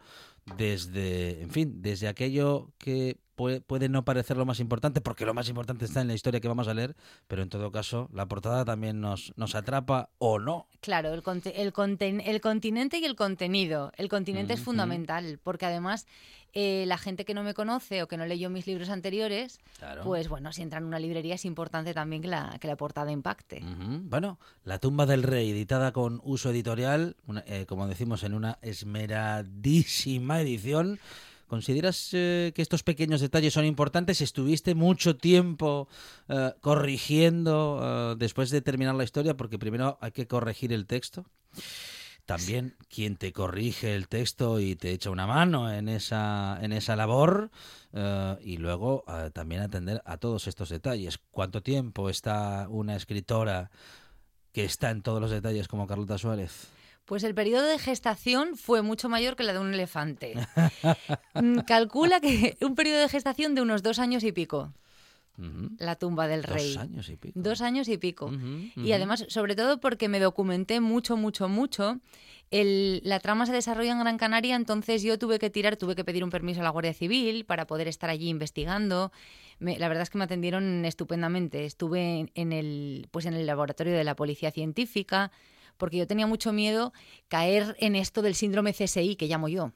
desde, 0.58 1.42
en 1.42 1.50
fin, 1.52 1.82
desde 1.82 2.08
aquello 2.08 2.70
que 2.78 3.18
puede, 3.36 3.62
puede 3.62 3.90
no 3.90 4.06
parecer 4.06 4.38
lo 4.38 4.46
más 4.46 4.60
importante, 4.60 5.02
porque 5.02 5.26
lo 5.26 5.34
más 5.34 5.50
importante 5.50 5.86
está 5.86 6.02
en 6.02 6.08
la 6.10 6.14
historia 6.14 6.40
que 6.40 6.48
vamos 6.48 6.68
a 6.68 6.74
leer, 6.74 6.96
pero 7.28 7.42
en 7.42 7.50
todo 7.50 7.72
caso 7.72 8.10
la 8.14 8.28
portada 8.28 8.64
también 8.66 9.02
nos, 9.02 9.34
nos 9.36 9.56
atrapa 9.56 10.10
o 10.20 10.40
no. 10.40 10.68
Claro, 10.82 11.14
el, 11.14 11.24
conte- 11.24 11.54
el, 11.56 11.74
conten- 11.74 12.22
el 12.26 12.42
continente 12.42 13.00
y 13.00 13.06
el 13.06 13.16
contenido. 13.16 13.92
El 13.98 14.10
continente 14.10 14.54
es 14.54 14.60
fundamental, 14.62 15.40
porque 15.42 15.66
además 15.66 16.06
eh, 16.54 16.86
la 16.88 16.98
gente 16.98 17.26
que 17.26 17.34
no 17.34 17.44
me 17.44 17.54
conoce 17.54 18.04
o 18.04 18.08
que 18.08 18.16
no 18.18 18.26
leyó 18.26 18.50
mis 18.50 18.68
libros 18.68 18.90
anteriores, 18.90 19.60
Claro. 19.80 20.04
pues 20.04 20.30
bueno, 20.30 20.54
si 20.54 20.62
entra 20.62 20.80
en 20.80 20.86
una 20.86 21.00
librería 21.00 21.36
es 21.36 21.46
importante 21.46 21.94
también 21.94 22.22
que 22.22 22.28
la, 22.28 22.58
que 22.62 22.68
la 22.68 22.76
portada 22.76 23.12
impacte. 23.12 23.62
Bueno, 24.04 24.38
La 24.64 24.78
tumba 24.80 25.06
del 25.06 25.24
rey, 25.24 25.50
editada 25.52 25.92
con 25.92 26.22
uso 26.24 26.50
editorial, 26.52 27.16
una- 27.28 27.44
eh, 27.48 27.66
como 27.68 27.88
decimos, 27.88 28.24
en 28.24 28.34
una 28.36 28.60
esmeradísima 28.62 30.42
edición. 30.42 31.00
¿Consideras 31.48 32.10
eh, 32.14 32.52
que 32.56 32.62
estos 32.64 32.82
pequeños 32.82 33.22
detalles 33.22 33.54
son 33.54 33.66
importantes? 33.66 34.22
¿Estuviste 34.22 34.74
mucho 34.74 35.18
tiempo 35.18 35.88
eh, 36.28 36.52
corrigiendo 36.62 37.80
eh, 38.14 38.16
después 38.18 38.50
de 38.50 38.62
terminar 38.62 38.96
la 38.96 39.04
historia? 39.04 39.36
Porque 39.38 39.60
primero 39.60 39.98
hay 40.02 40.12
que 40.12 40.26
corregir 40.28 40.74
el 40.74 40.88
texto. 40.88 41.26
También 42.26 42.76
quien 42.88 43.18
te 43.18 43.34
corrige 43.34 43.96
el 43.96 44.08
texto 44.08 44.60
y 44.60 44.76
te 44.76 44.92
echa 44.92 45.10
una 45.10 45.28
mano 45.28 45.72
en 45.72 45.90
esa, 45.90 46.58
en 46.62 46.72
esa 46.72 46.96
labor. 46.96 47.52
eh, 47.92 48.38
y 48.42 48.58
luego 48.58 49.04
eh, 49.08 49.30
también 49.34 49.62
atender 49.62 50.02
a 50.06 50.18
todos 50.18 50.48
estos 50.48 50.70
detalles. 50.70 51.20
¿Cuánto 51.32 51.62
tiempo 51.62 52.10
está 52.10 52.68
una 52.70 52.96
escritora 52.96 53.70
que 54.54 54.64
está 54.64 54.90
en 54.92 55.02
todos 55.02 55.20
los 55.20 55.32
detalles 55.32 55.68
como 55.68 55.86
Carlota 55.88 56.18
Suárez? 56.18 56.68
Pues 57.06 57.24
el 57.26 57.36
periodo 57.36 57.66
de 57.66 57.78
gestación 57.80 58.56
fue 58.56 58.82
mucho 58.82 59.10
mayor 59.10 59.36
que 59.36 59.44
la 59.44 59.52
de 59.54 59.60
un 59.60 59.74
elefante. 59.74 60.34
Mm, 61.36 61.62
Calcula 61.62 62.20
que 62.20 62.56
un 62.62 62.76
periodo 62.76 63.00
de 63.00 63.10
gestación 63.10 63.56
de 63.56 63.62
unos 63.62 63.82
dos 63.82 63.98
años 63.98 64.24
y 64.24 64.32
pico, 64.32 64.72
La 65.80 65.96
tumba 65.96 66.28
del 66.28 66.44
rey. 66.44 66.74
Dos 66.74 66.78
años 66.84 67.10
y 67.10 67.16
pico. 67.18 67.40
Dos 67.40 67.62
años 67.62 67.88
y 67.88 67.98
pico. 67.98 68.32
Y 68.76 68.92
además, 68.92 69.26
sobre 69.30 69.56
todo 69.56 69.80
porque 69.80 70.08
me 70.08 70.20
documenté 70.20 70.80
mucho, 70.80 71.18
mucho, 71.18 71.50
mucho. 71.50 72.00
El- 72.52 73.02
la 73.04 73.20
trama 73.20 73.46
se 73.48 73.52
desarrolla 73.54 73.94
en 73.94 74.00
Gran 74.00 74.18
Canaria, 74.18 74.56
entonces 74.56 75.02
yo 75.02 75.18
tuve 75.18 75.40
que 75.40 75.50
tirar, 75.50 75.76
tuve 75.76 75.96
que 75.96 76.04
pedir 76.04 76.24
un 76.24 76.30
permiso 76.30 76.60
a 76.62 76.64
la 76.64 76.70
Guardia 76.70 76.94
Civil 76.94 77.46
para 77.46 77.66
poder 77.66 77.88
estar 77.88 78.12
allí 78.12 78.30
investigando. 78.30 79.12
Me- 79.58 79.80
la 79.80 79.88
verdad 79.88 80.04
es 80.04 80.10
que 80.12 80.20
me 80.20 80.26
atendieron 80.26 80.86
estupendamente. 80.86 81.66
Estuve 81.66 82.20
en, 82.20 82.32
en 82.36 82.52
el, 82.52 83.08
pues 83.10 83.26
en 83.26 83.34
el 83.34 83.48
laboratorio 83.48 83.94
de 83.94 84.04
la 84.04 84.16
Policía 84.16 84.52
Científica, 84.52 85.32
porque 85.78 85.98
yo 85.98 86.06
tenía 86.06 86.28
mucho 86.28 86.54
miedo 86.54 86.94
caer 87.28 87.76
en 87.80 87.96
esto 87.96 88.22
del 88.22 88.36
síndrome 88.36 88.72
CSI, 88.74 89.16
que 89.16 89.26
llamo 89.28 89.48
yo 89.50 89.72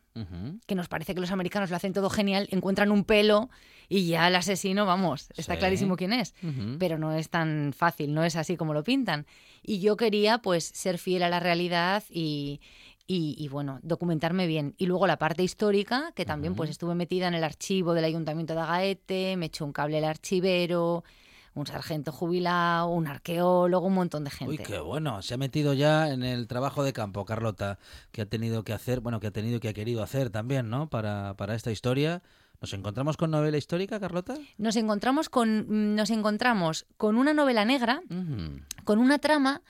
que 0.68 0.76
nos 0.76 0.88
parece 0.88 1.16
que 1.16 1.22
los 1.22 1.32
americanos 1.32 1.70
lo 1.72 1.76
hacen 1.76 1.94
todo 1.94 2.10
genial, 2.12 2.48
encuentran 2.52 2.92
un 2.92 3.04
pelo 3.04 3.50
y 3.90 4.08
ya 4.08 4.28
el 4.28 4.36
asesino, 4.36 4.86
vamos, 4.86 5.30
está 5.38 5.54
Sí. 5.54 5.60
clarísimo 5.60 5.96
quién 5.96 6.14
es. 6.14 6.34
Pero 6.80 6.98
no 6.98 7.14
es 7.14 7.30
tan 7.30 7.74
fácil, 7.76 8.14
no 8.14 8.24
es 8.24 8.36
así 8.36 8.58
como 8.58 8.74
lo 8.74 8.84
pintan. 8.84 9.26
Y 9.64 9.80
yo 9.80 9.96
quería, 9.98 10.40
pues, 10.40 10.66
ser 10.66 10.98
fiel 10.98 11.24
a 11.24 11.30
la 11.30 11.40
realidad 11.40 12.04
y, 12.10 12.60
y, 13.08 13.36
y, 13.38 13.48
bueno, 13.48 13.80
documentarme 13.84 14.48
bien. 14.48 14.76
Y 14.78 14.86
luego 14.86 15.08
la 15.08 15.18
parte 15.18 15.42
histórica, 15.44 16.12
que 16.16 16.26
también, 16.26 16.56
pues, 16.56 16.70
estuve 16.70 16.96
metida 16.96 17.28
en 17.30 17.34
el 17.34 17.44
archivo 17.44 17.94
del 17.94 18.04
Ayuntamiento 18.04 18.54
de 18.54 18.62
Agaete, 18.62 19.36
me 19.38 19.46
echó 19.48 19.64
un 19.66 19.72
cable 19.72 19.98
el 20.00 20.04
archivero, 20.06 21.04
un 21.54 21.66
sargento 21.66 22.12
jubilado, 22.12 22.90
un 22.90 23.08
arqueólogo, 23.08 23.88
un 23.88 23.94
montón 23.96 24.24
de 24.26 24.30
gente. 24.30 24.52
Uy, 24.52 24.58
qué 24.60 24.80
bueno. 24.80 25.22
Se 25.22 25.34
ha 25.34 25.38
metido 25.38 25.74
ya 25.74 26.10
en 26.12 26.24
el 26.24 26.48
trabajo 26.48 26.84
de 26.84 26.94
campo, 26.94 27.26
Carlota, 27.26 27.80
que 28.12 28.22
ha 28.22 28.26
tenido 28.26 28.64
que 28.64 28.74
hacer, 28.74 29.00
bueno, 29.00 29.20
que 29.20 29.28
ha 29.28 29.32
tenido 29.32 29.58
y 29.58 29.60
que 29.60 29.70
ha 29.70 29.74
querido 29.74 30.04
hacer 30.04 30.30
también, 30.30 30.70
¿no? 30.70 30.90
Para, 30.90 31.34
para 31.36 31.56
esta 31.56 31.72
historia. 31.72 32.22
¿Nos 32.62 32.74
encontramos 32.74 33.18
con 33.18 33.32
novela 33.32 33.58
histórica, 33.58 34.00
Carlota? 34.00 34.36
Nos 34.58 34.76
encontramos 34.76 35.30
con, 35.30 35.68
mm, 35.68 35.96
nos 35.96 36.10
encontramos 36.10 36.86
con 36.98 37.18
una 37.18 37.34
novela 37.34 37.66
negra 37.66 38.02
con 38.84 39.00
una 39.00 39.20
trama. 39.20 39.62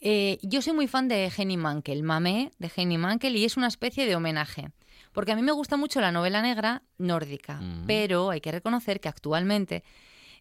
eh, 0.00 0.38
yo 0.42 0.62
soy 0.62 0.74
muy 0.74 0.86
fan 0.86 1.08
de 1.08 1.32
Henny 1.36 1.56
Mankell, 1.56 2.04
Mamé 2.04 2.52
de 2.58 2.70
Henny 2.74 2.98
Mankell, 2.98 3.34
y 3.34 3.44
es 3.44 3.56
una 3.56 3.66
especie 3.66 4.06
de 4.06 4.14
homenaje. 4.14 4.70
Porque 5.12 5.32
a 5.32 5.36
mí 5.36 5.42
me 5.42 5.50
gusta 5.50 5.76
mucho 5.76 6.00
la 6.00 6.12
novela 6.12 6.40
negra 6.40 6.82
nórdica, 6.98 7.60
pero 7.86 8.30
hay 8.30 8.40
que 8.40 8.52
reconocer 8.52 9.00
que 9.00 9.08
actualmente 9.08 9.82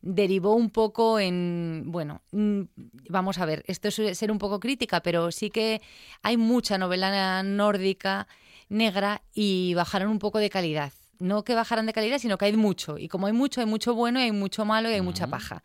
derivó 0.03 0.53
un 0.53 0.69
poco 0.69 1.19
en, 1.19 1.85
bueno, 1.87 2.21
mm, 2.31 2.61
vamos 3.09 3.39
a 3.39 3.45
ver, 3.45 3.63
esto 3.65 3.87
es 3.87 4.17
ser 4.17 4.31
un 4.31 4.37
poco 4.37 4.59
crítica, 4.59 5.01
pero 5.01 5.31
sí 5.31 5.49
que 5.49 5.81
hay 6.21 6.37
mucha 6.37 6.77
novela 6.77 7.41
nórdica 7.41 8.27
negra 8.69 9.23
y 9.33 9.73
bajaron 9.73 10.11
un 10.11 10.19
poco 10.19 10.37
de 10.37 10.51
calidad. 10.51 10.93
No 11.19 11.43
que 11.43 11.55
bajaran 11.55 11.85
de 11.85 11.93
calidad, 11.93 12.19
sino 12.19 12.37
que 12.37 12.45
hay 12.45 12.55
mucho. 12.55 12.97
Y 12.97 13.07
como 13.07 13.27
hay 13.27 13.33
mucho, 13.33 13.61
hay 13.61 13.67
mucho 13.67 13.95
bueno 13.95 14.19
y 14.19 14.23
hay 14.23 14.31
mucho 14.31 14.65
malo 14.65 14.89
y 14.89 14.93
hay 14.93 15.01
mucha 15.01 15.27
paja. 15.27 15.63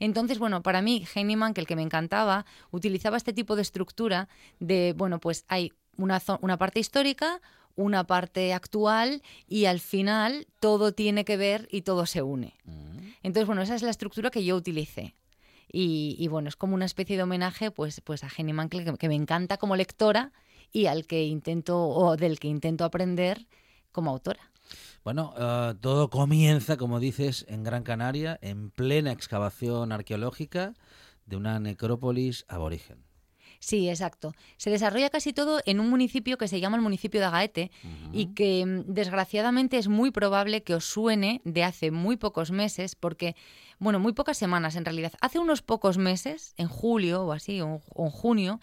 Entonces, 0.00 0.38
bueno, 0.38 0.62
para 0.62 0.82
mí, 0.82 1.06
Heinemann, 1.14 1.54
que 1.54 1.60
el 1.60 1.66
que 1.66 1.76
me 1.76 1.82
encantaba, 1.82 2.46
utilizaba 2.70 3.16
este 3.16 3.32
tipo 3.32 3.56
de 3.56 3.62
estructura 3.62 4.28
de, 4.58 4.94
bueno, 4.96 5.20
pues 5.20 5.44
hay 5.48 5.72
una, 5.96 6.20
una 6.40 6.56
parte 6.56 6.80
histórica, 6.80 7.40
una 7.76 8.04
parte 8.04 8.52
actual 8.52 9.22
y 9.46 9.66
al 9.66 9.80
final 9.80 10.46
todo 10.58 10.92
tiene 10.92 11.24
que 11.24 11.36
ver 11.36 11.68
y 11.70 11.82
todo 11.82 12.06
se 12.06 12.22
une. 12.22 12.54
Entonces, 13.22 13.46
bueno, 13.46 13.62
esa 13.62 13.74
es 13.74 13.82
la 13.82 13.90
estructura 13.90 14.30
que 14.30 14.44
yo 14.44 14.56
utilicé. 14.56 15.14
Y, 15.70 16.16
y, 16.18 16.28
bueno, 16.28 16.48
es 16.48 16.56
como 16.56 16.74
una 16.74 16.86
especie 16.86 17.16
de 17.16 17.22
homenaje 17.22 17.70
pues, 17.70 18.00
pues 18.00 18.24
a 18.24 18.30
Henny 18.34 18.54
Mankell, 18.54 18.84
que, 18.84 18.96
que 18.96 19.08
me 19.08 19.14
encanta 19.14 19.58
como 19.58 19.76
lectora 19.76 20.32
y 20.72 20.86
al 20.86 21.06
que 21.06 21.24
intento, 21.24 21.86
o 21.88 22.16
del 22.16 22.38
que 22.38 22.48
intento 22.48 22.84
aprender 22.84 23.46
como 23.92 24.10
autora. 24.10 24.50
Bueno, 25.04 25.34
eh, 25.38 25.74
todo 25.80 26.10
comienza, 26.10 26.76
como 26.76 27.00
dices, 27.00 27.44
en 27.48 27.64
Gran 27.64 27.82
Canaria, 27.82 28.38
en 28.42 28.70
plena 28.70 29.12
excavación 29.12 29.92
arqueológica 29.92 30.74
de 31.26 31.36
una 31.36 31.60
necrópolis 31.60 32.44
aborigen. 32.48 33.08
Sí, 33.60 33.88
exacto. 33.88 34.34
Se 34.56 34.70
desarrolla 34.70 35.10
casi 35.10 35.32
todo 35.32 35.60
en 35.66 35.80
un 35.80 35.90
municipio 35.90 36.38
que 36.38 36.48
se 36.48 36.60
llama 36.60 36.76
el 36.76 36.82
municipio 36.82 37.20
de 37.20 37.26
Agaete 37.26 37.70
y 38.12 38.26
que 38.34 38.64
mm, 38.64 38.92
desgraciadamente 38.92 39.78
es 39.78 39.88
muy 39.88 40.10
probable 40.10 40.62
que 40.62 40.74
os 40.74 40.84
suene 40.84 41.40
de 41.44 41.64
hace 41.64 41.90
muy 41.90 42.16
pocos 42.16 42.52
meses, 42.52 42.94
porque, 42.94 43.34
bueno, 43.78 43.98
muy 43.98 44.12
pocas 44.12 44.38
semanas 44.38 44.76
en 44.76 44.84
realidad. 44.84 45.12
Hace 45.20 45.38
unos 45.38 45.62
pocos 45.62 45.98
meses, 45.98 46.54
en 46.56 46.68
julio 46.68 47.24
o 47.24 47.32
así, 47.32 47.60
o, 47.60 47.80
o 47.88 48.04
en 48.04 48.10
junio, 48.12 48.60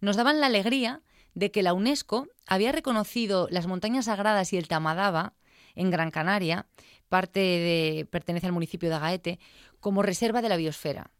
nos 0.00 0.16
daban 0.16 0.40
la 0.40 0.46
alegría 0.46 1.00
de 1.34 1.50
que 1.50 1.62
la 1.62 1.72
UNESCO 1.72 2.28
había 2.46 2.70
reconocido 2.70 3.48
las 3.50 3.66
montañas 3.66 4.04
sagradas 4.04 4.52
y 4.52 4.58
el 4.58 4.68
Tamadaba 4.68 5.32
en 5.74 5.90
Gran 5.90 6.10
Canaria, 6.10 6.66
parte 7.08 7.40
de, 7.40 8.06
pertenece 8.10 8.46
al 8.46 8.52
municipio 8.52 8.88
de 8.88 8.96
Agaete, 8.96 9.38
como 9.80 10.02
reserva 10.02 10.42
de 10.42 10.48
la 10.48 10.56
biosfera. 10.56 11.10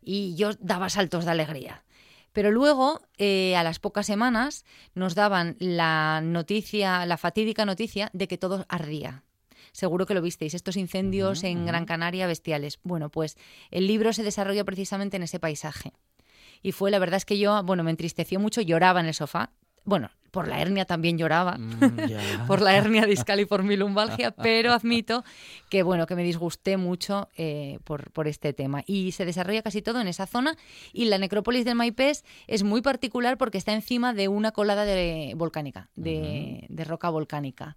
Y 0.00 0.34
yo 0.34 0.52
daba 0.60 0.88
saltos 0.88 1.24
de 1.24 1.30
alegría. 1.30 1.84
Pero 2.32 2.50
luego, 2.50 3.02
eh, 3.18 3.56
a 3.56 3.62
las 3.62 3.78
pocas 3.78 4.06
semanas, 4.06 4.64
nos 4.94 5.14
daban 5.14 5.56
la 5.58 6.20
noticia, 6.22 7.04
la 7.06 7.18
fatídica 7.18 7.66
noticia 7.66 8.10
de 8.12 8.26
que 8.26 8.38
todo 8.38 8.64
ardía. 8.68 9.22
Seguro 9.72 10.06
que 10.06 10.14
lo 10.14 10.22
visteis, 10.22 10.54
estos 10.54 10.76
incendios 10.76 11.44
en 11.44 11.64
Gran 11.66 11.86
Canaria 11.86 12.26
bestiales. 12.26 12.78
Bueno, 12.82 13.10
pues 13.10 13.36
el 13.70 13.86
libro 13.86 14.12
se 14.12 14.22
desarrolla 14.22 14.64
precisamente 14.64 15.16
en 15.16 15.22
ese 15.22 15.40
paisaje. 15.40 15.92
Y 16.62 16.72
fue, 16.72 16.90
la 16.90 16.98
verdad 16.98 17.16
es 17.16 17.24
que 17.24 17.38
yo, 17.38 17.62
bueno, 17.62 17.82
me 17.82 17.90
entristeció 17.90 18.38
mucho, 18.38 18.60
lloraba 18.60 19.00
en 19.00 19.06
el 19.06 19.14
sofá. 19.14 19.50
Bueno, 19.84 20.10
por 20.30 20.48
la 20.48 20.60
hernia 20.60 20.86
también 20.86 21.18
lloraba, 21.18 21.58
Mm, 21.58 21.78
por 22.46 22.62
la 22.62 22.74
hernia 22.74 23.04
discal 23.04 23.38
y 23.40 23.44
por 23.44 23.62
mi 23.62 23.76
lumbalgia, 23.76 24.30
pero 24.30 24.72
admito 24.72 25.24
que, 25.68 25.82
bueno, 25.82 26.06
que 26.06 26.16
me 26.16 26.22
disgusté 26.24 26.78
mucho 26.78 27.28
eh, 27.36 27.78
por, 27.84 28.10
por 28.12 28.26
este 28.26 28.52
tema. 28.54 28.82
Y 28.86 29.12
se 29.12 29.26
desarrolla 29.26 29.62
casi 29.62 29.82
todo 29.82 30.00
en 30.00 30.08
esa 30.08 30.26
zona 30.26 30.56
y 30.92 31.04
la 31.04 31.18
necrópolis 31.18 31.64
del 31.64 31.74
Maipés 31.74 32.24
es 32.46 32.62
muy 32.62 32.80
particular 32.80 33.36
porque 33.36 33.58
está 33.58 33.74
encima 33.74 34.14
de 34.14 34.28
una 34.28 34.52
colada 34.52 34.84
de 34.84 35.34
volcánica, 35.36 35.90
de, 35.96 36.66
de 36.68 36.84
roca 36.84 37.10
volcánica. 37.10 37.76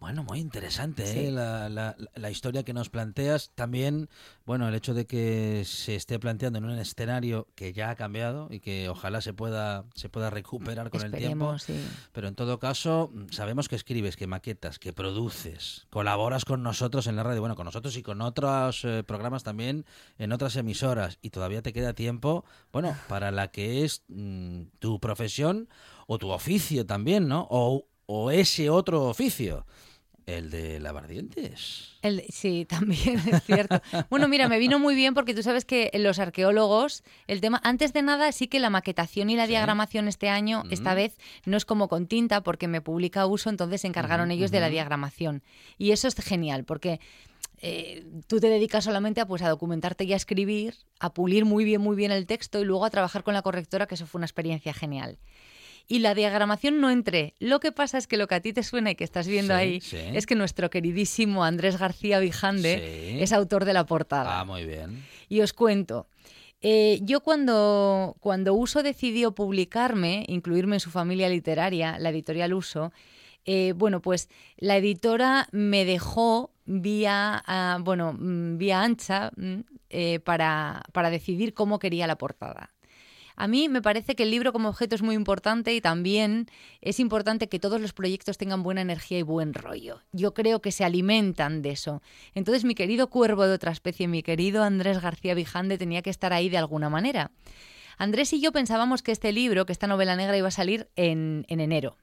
Bueno, 0.00 0.24
muy 0.24 0.38
interesante 0.38 1.06
Sí. 1.06 1.18
¿eh? 1.26 1.30
la, 1.30 1.68
la- 1.68 1.94
la 2.14 2.30
historia 2.30 2.62
que 2.62 2.72
nos 2.72 2.88
planteas. 2.88 3.50
También, 3.54 4.08
bueno, 4.46 4.66
el 4.66 4.74
hecho 4.74 4.94
de 4.94 5.06
que 5.06 5.62
se 5.66 5.94
esté 5.94 6.18
planteando 6.18 6.58
en 6.58 6.64
un 6.64 6.78
escenario 6.78 7.48
que 7.54 7.74
ya 7.74 7.90
ha 7.90 7.96
cambiado 7.96 8.48
y 8.50 8.60
que 8.60 8.88
ojalá 8.88 9.20
se 9.20 9.34
pueda, 9.34 9.84
se 9.94 10.08
pueda 10.08 10.30
recuperar 10.30 10.88
con 10.88 11.02
el 11.02 11.12
tiempo. 11.12 11.58
Sí. 11.58 11.74
Pero 12.12 12.28
en 12.28 12.34
todo 12.34 12.58
caso, 12.58 13.12
sabemos 13.30 13.68
que 13.68 13.76
escribes, 13.76 14.16
que 14.16 14.26
maquetas, 14.26 14.78
que 14.78 14.94
produces, 14.94 15.86
colaboras 15.90 16.46
con 16.46 16.62
nosotros 16.62 17.06
en 17.06 17.16
la 17.16 17.22
radio, 17.22 17.40
bueno, 17.40 17.54
con 17.54 17.66
nosotros 17.66 17.94
y 17.98 18.02
con 18.02 18.22
otros 18.22 18.84
eh, 18.86 19.04
programas 19.06 19.42
también 19.44 19.84
en 20.18 20.32
otras 20.32 20.56
emisoras. 20.56 21.18
Y 21.20 21.28
todavía 21.28 21.60
te 21.60 21.74
queda 21.74 21.92
tiempo, 21.92 22.46
bueno, 22.72 22.96
para 23.06 23.30
la 23.30 23.48
que 23.48 23.84
es 23.84 24.02
mm, 24.08 24.62
tu 24.78 24.98
profesión 24.98 25.68
o 26.06 26.16
tu 26.16 26.30
oficio 26.30 26.86
también, 26.86 27.28
¿no? 27.28 27.46
O, 27.50 27.86
o 28.06 28.30
ese 28.30 28.70
otro 28.70 29.04
oficio, 29.04 29.66
el 30.26 30.50
de 30.50 30.78
lavar 30.80 31.06
dientes. 31.08 31.98
El- 32.02 32.24
sí, 32.30 32.64
también 32.68 33.18
es 33.28 33.42
cierto. 33.44 33.80
Bueno, 34.10 34.28
mira, 34.28 34.48
me 34.48 34.58
vino 34.58 34.78
muy 34.78 34.94
bien 34.94 35.14
porque 35.14 35.34
tú 35.34 35.42
sabes 35.42 35.64
que 35.64 35.90
los 35.94 36.18
arqueólogos, 36.18 37.02
el 37.26 37.40
tema, 37.40 37.60
antes 37.64 37.92
de 37.92 38.02
nada, 38.02 38.30
sí 38.32 38.46
que 38.48 38.60
la 38.60 38.70
maquetación 38.70 39.30
y 39.30 39.36
la 39.36 39.44
Sí. 39.46 39.50
diagramación 39.50 40.08
este 40.08 40.28
año, 40.28 40.62
esta 40.70 40.92
Mm. 40.92 40.96
vez, 40.96 41.16
no 41.44 41.56
es 41.56 41.64
como 41.64 41.88
con 41.88 42.06
tinta 42.06 42.42
porque 42.42 42.68
me 42.68 42.80
publica 42.80 43.26
uso, 43.26 43.50
entonces 43.50 43.80
se 43.80 43.86
encargaron 43.88 44.30
ellos 44.30 44.50
de 44.50 44.60
la 44.60 44.68
diagramación. 44.68 45.42
Y 45.78 45.90
eso 45.92 46.08
es 46.08 46.14
genial 46.16 46.64
porque 46.64 47.00
eh, 47.62 48.06
tú 48.26 48.40
te 48.40 48.48
dedicas 48.48 48.84
solamente 48.84 49.20
a, 49.20 49.26
pues, 49.26 49.42
a 49.42 49.48
documentarte 49.50 50.04
y 50.04 50.14
a 50.14 50.16
escribir, 50.16 50.76
a 50.98 51.12
pulir 51.12 51.44
muy 51.44 51.64
bien, 51.64 51.82
muy 51.82 51.94
bien 51.94 52.10
el 52.10 52.26
texto 52.26 52.58
y 52.60 52.64
luego 52.64 52.86
a 52.86 52.90
trabajar 52.90 53.22
con 53.22 53.34
la 53.34 53.42
correctora, 53.42 53.86
que 53.86 53.96
eso 53.96 54.06
fue 54.06 54.18
una 54.18 54.24
experiencia 54.24 54.72
genial. 54.72 55.18
Y 55.92 55.98
la 55.98 56.14
diagramación 56.14 56.80
no 56.80 56.88
entré. 56.88 57.34
Lo 57.40 57.58
que 57.58 57.72
pasa 57.72 57.98
es 57.98 58.06
que 58.06 58.16
lo 58.16 58.28
que 58.28 58.36
a 58.36 58.40
ti 58.40 58.52
te 58.52 58.62
suena 58.62 58.92
y 58.92 58.94
que 58.94 59.02
estás 59.02 59.26
viendo 59.26 59.54
Sí, 59.54 59.60
ahí 59.60 59.80
sí. 59.80 59.96
es 60.14 60.24
que 60.24 60.36
nuestro 60.36 60.70
queridísimo 60.70 61.42
Andrés 61.44 61.78
García 61.80 62.20
Vijande 62.20 62.76
Sí. 63.16 63.20
es 63.22 63.32
autor 63.32 63.64
de 63.64 63.72
la 63.72 63.84
portada. 63.86 64.38
Ah, 64.38 64.44
muy 64.44 64.64
bien. 64.64 65.04
Y 65.28 65.40
os 65.40 65.52
cuento. 65.52 66.06
eh, 66.62 67.00
yo 67.02 67.20
cuando, 67.22 68.16
cuando 68.20 68.54
Uso 68.54 68.82
decidió 68.84 69.32
publicarme, 69.34 70.24
incluirme 70.28 70.76
en 70.76 70.80
su 70.80 70.90
familia 70.90 71.28
literaria, 71.28 71.98
la 71.98 72.10
editorial 72.10 72.52
Uso, 72.54 72.92
eh, 73.46 73.72
bueno, 73.74 74.00
pues 74.00 74.28
la 74.58 74.76
editora 74.76 75.48
me 75.50 75.84
dejó 75.86 76.52
vía, 76.66 77.42
ah, 77.46 77.78
bueno, 77.80 78.12
mm, 78.12 78.58
vía 78.58 78.82
ancha 78.82 79.32
mm, 79.36 79.60
eh, 79.88 80.20
para, 80.20 80.82
para 80.92 81.10
decidir 81.10 81.52
cómo 81.54 81.78
quería 81.80 82.06
la 82.06 82.16
portada. 82.16 82.70
A 83.40 83.48
mí 83.48 83.70
me 83.70 83.80
parece 83.80 84.14
que 84.14 84.24
el 84.24 84.30
libro 84.30 84.52
como 84.52 84.68
objeto 84.68 84.94
es 84.94 85.00
muy 85.00 85.14
importante 85.14 85.72
y 85.72 85.80
también 85.80 86.44
es 86.82 87.00
importante 87.00 87.48
que 87.48 87.58
todos 87.58 87.80
los 87.80 87.94
proyectos 87.94 88.36
tengan 88.36 88.62
buena 88.62 88.82
energía 88.82 89.18
y 89.18 89.22
buen 89.22 89.54
rollo. 89.54 90.02
Yo 90.12 90.34
creo 90.34 90.60
que 90.60 90.72
se 90.72 90.84
alimentan 90.84 91.62
de 91.62 91.70
eso. 91.70 92.02
Entonces 92.34 92.66
mi 92.66 92.74
querido 92.74 93.08
cuervo 93.08 93.46
de 93.46 93.54
otra 93.54 93.72
especie, 93.72 94.08
mi 94.08 94.22
querido 94.22 94.62
Andrés 94.62 95.00
García 95.00 95.32
Vijande 95.32 95.78
tenía 95.78 96.02
que 96.02 96.10
estar 96.10 96.34
ahí 96.34 96.50
de 96.50 96.58
alguna 96.58 96.90
manera. 96.90 97.30
Andrés 97.96 98.30
y 98.34 98.42
yo 98.42 98.52
pensábamos 98.52 99.00
que 99.00 99.10
este 99.10 99.32
libro, 99.32 99.64
que 99.64 99.72
esta 99.72 99.86
novela 99.86 100.16
negra 100.16 100.36
iba 100.36 100.48
a 100.48 100.50
salir 100.50 100.90
en, 100.96 101.46
en 101.48 101.60
enero, 101.60 101.96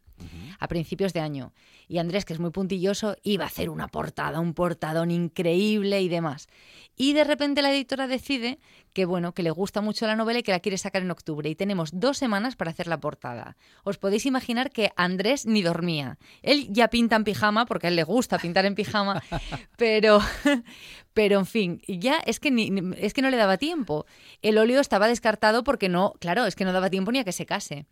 a 0.60 0.68
principios 0.68 1.14
de 1.14 1.20
año. 1.20 1.54
Y 1.88 2.00
Andrés, 2.00 2.26
que 2.26 2.34
es 2.34 2.40
muy 2.40 2.52
puntilloso, 2.52 3.16
iba 3.24 3.44
a 3.46 3.48
hacer 3.48 3.70
una 3.70 3.88
portada, 3.88 4.40
un 4.40 4.54
portadón 4.54 5.12
increíble 5.12 6.02
y 6.02 6.10
demás. 6.10 6.48
Y 6.96 7.14
de 7.14 7.24
repente 7.24 7.62
la 7.62 7.72
editora 7.72 8.08
decide 8.08 8.60
que 8.94 9.06
bueno, 9.06 9.34
que 9.34 9.44
le 9.44 9.52
gusta 9.52 9.82
mucho 9.82 10.08
la 10.08 10.16
novela 10.16 10.40
y 10.40 10.44
que 10.44 10.52
la 10.52 10.60
quiere 10.60 10.80
sacar 10.80 11.04
en 11.04 11.12
octubre. 11.12 11.48
Y 11.50 11.56
tenemos 11.56 11.92
dos 11.94 12.18
semanas 12.18 12.56
para 12.56 12.72
hacer 12.72 12.88
la 12.88 13.00
portada. 13.00 13.56
Os 13.84 14.00
podéis 14.00 14.26
imaginar 14.26 14.72
que 14.72 14.92
Andrés 14.96 15.46
ni 15.46 15.62
dormía. 15.62 16.18
Él 16.42 16.68
ya 16.72 16.88
pinta 16.88 17.16
en 17.16 17.24
pijama, 17.24 17.66
porque 17.68 17.88
a 17.88 17.90
él 17.92 17.96
le 17.96 18.04
gusta 18.04 18.40
pintar 18.40 18.66
en 18.66 18.74
pijama, 18.76 19.22
pero, 19.78 20.20
pero 21.14 21.40
en 21.40 21.46
fin, 21.46 21.82
ya 21.88 22.18
es 22.26 22.40
que, 22.40 22.50
ni, 22.52 22.70
ni- 22.72 22.96
es 22.98 23.14
que 23.14 23.22
no 23.22 23.30
le 23.30 23.38
daba 23.38 23.58
tiempo. 23.58 24.06
El 24.42 24.58
óleo 24.58 24.80
estaba 24.82 25.08
descartado 25.08 25.64
porque 25.64 25.90
no, 25.90 26.14
claro, 26.20 26.46
es 26.46 26.56
que 26.56 26.66
no 26.66 26.74
daba 26.74 26.90
tiempo 26.90 27.12
ni 27.12 27.20
a 27.20 27.24
que 27.24 27.32
se 27.32 27.46
case. 27.46 27.86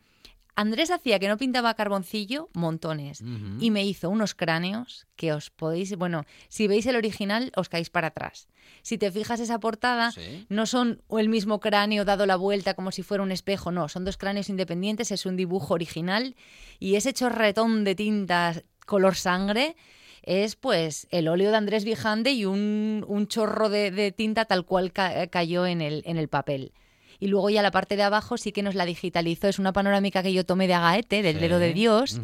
Andrés 0.58 0.89
hacía 0.89 1.20
que 1.20 1.28
no 1.28 1.38
pintaba 1.38 1.74
carboncillo 1.74 2.49
montones 2.53 3.22
y 3.60 3.72
me 3.72 3.84
hizo 3.86 4.10
unos 4.10 4.36
cráneos 4.36 5.06
que 5.18 5.34
os 5.34 5.49
podéis, 5.49 5.95
bueno, 5.97 6.24
si 6.47 6.68
veis 6.68 6.86
el 6.86 6.95
original 6.95 7.51
os 7.58 7.68
caéis 7.68 7.89
para 7.89 8.08
atrás. 8.08 8.47
Si 8.82 8.97
te 8.97 9.12
fijas 9.12 9.39
esa 9.41 9.60
portada, 9.60 10.12
Sí. 10.12 10.45
no 10.49 10.66
son 10.66 11.01
el 11.18 11.28
mismo 11.28 11.60
cráneo 11.60 12.06
dado 12.06 12.26
la 12.26 12.38
vuelta 12.38 12.74
como 12.74 12.91
si 12.91 13.03
fuera 13.03 13.22
un 13.24 13.32
espejo, 13.34 13.72
no, 13.72 13.89
son 13.89 14.06
dos 14.06 14.16
cráneos 14.18 14.47
independientes, 14.49 15.12
es 15.12 15.26
un 15.26 15.36
dibujo 15.36 15.74
original 15.74 16.36
y 16.80 16.95
ese 16.95 17.12
chorretón 17.14 17.84
de 17.84 17.95
tinta 17.95 18.53
color 18.86 19.16
sangre 19.16 19.76
es 20.24 20.56
pues 20.56 21.06
el 21.12 21.28
óleo 21.28 21.51
de 21.51 21.58
Andrés 21.58 21.84
Vijande 21.84 22.32
y 22.32 22.45
un, 22.45 23.03
un 23.08 23.28
chorro 23.28 23.70
de, 23.70 23.91
de 23.91 24.12
tinta 24.12 24.45
tal 24.45 24.66
cual 24.66 24.91
ca- 24.93 25.28
cayó 25.28 25.66
en 25.68 25.82
el, 25.82 26.01
en 26.06 26.18
el 26.18 26.30
papel. 26.30 26.72
Y 27.20 27.28
luego 27.28 27.49
ya 27.49 27.61
la 27.61 27.72
parte 27.72 27.95
de 27.95 28.03
abajo 28.03 28.38
sí 28.38 28.51
que 28.51 28.61
nos 28.63 28.76
la 28.76 28.86
digitalizó. 28.86 29.47
Es 29.47 29.59
una 29.59 29.74
panorámica 29.74 30.22
que 30.24 30.34
yo 30.34 30.45
tomé 30.45 30.68
de 30.68 30.74
Agaete, 30.74 31.22
del 31.22 31.36
Sí. 31.36 31.41
dedo 31.41 31.59
de 31.59 31.74
Dios, 31.74 32.20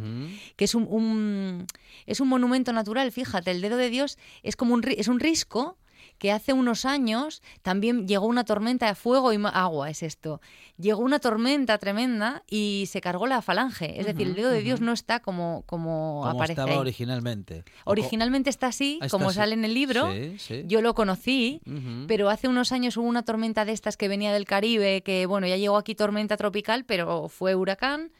que 0.55 0.65
es 0.65 0.75
un, 0.75 0.87
un- 0.89 1.67
es 2.05 2.19
un 2.19 2.27
monumento 2.27 2.73
natural, 2.73 3.11
fíjate, 3.11 3.51
el 3.51 3.61
dedo 3.61 3.77
de 3.77 3.89
Dios 3.89 4.17
es 4.43 4.55
como 4.55 4.73
un, 4.73 4.83
es 4.87 5.07
un 5.07 5.19
risco 5.19 5.77
que 6.21 6.31
hace 6.31 6.53
unos 6.53 6.85
años 6.85 7.41
también 7.63 8.07
llegó 8.07 8.27
una 8.27 8.43
tormenta 8.43 8.85
de 8.85 8.93
fuego 8.93 9.33
y 9.33 9.39
agua, 9.51 9.89
es 9.89 10.03
esto. 10.03 10.39
Llegó 10.77 11.01
una 11.01 11.17
tormenta 11.17 11.79
tremenda 11.79 12.43
y 12.47 12.85
se 12.91 13.01
cargó 13.01 13.25
la 13.25 13.41
falange. 13.41 13.99
Es 13.99 14.05
decir, 14.05 14.27
el 14.27 14.35
dedo 14.35 14.51
de 14.51 14.61
Dios 14.61 14.81
no 14.81 14.93
está 14.93 15.19
como, 15.19 15.63
como, 15.65 16.19
Como 16.21 16.25
aparece 16.29 16.53
estaba 16.53 16.73
ahí. 16.73 16.77
originalmente. 16.77 17.63
Originalmente 17.85 18.51
está 18.51 18.67
así, 18.67 18.99
está 19.01 19.09
como 19.09 19.29
así. 19.29 19.37
sale 19.37 19.55
en 19.55 19.65
el 19.65 19.73
libro. 19.73 20.11
Sí, 20.13 20.35
sí. 20.37 20.63
Yo 20.67 20.83
lo 20.83 20.93
conocí, 20.93 21.59
pero 22.07 22.29
hace 22.29 22.47
unos 22.47 22.71
años 22.71 22.97
hubo 22.97 23.07
una 23.07 23.23
tormenta 23.23 23.65
de 23.65 23.71
estas 23.71 23.97
que 23.97 24.07
venía 24.07 24.31
del 24.31 24.45
Caribe, 24.45 25.01
que 25.01 25.25
bueno, 25.25 25.47
ya 25.47 25.57
llegó 25.57 25.75
aquí 25.75 25.95
tormenta 25.95 26.37
tropical, 26.37 26.85
pero 26.85 27.29
fue 27.29 27.55
huracán. 27.55 28.11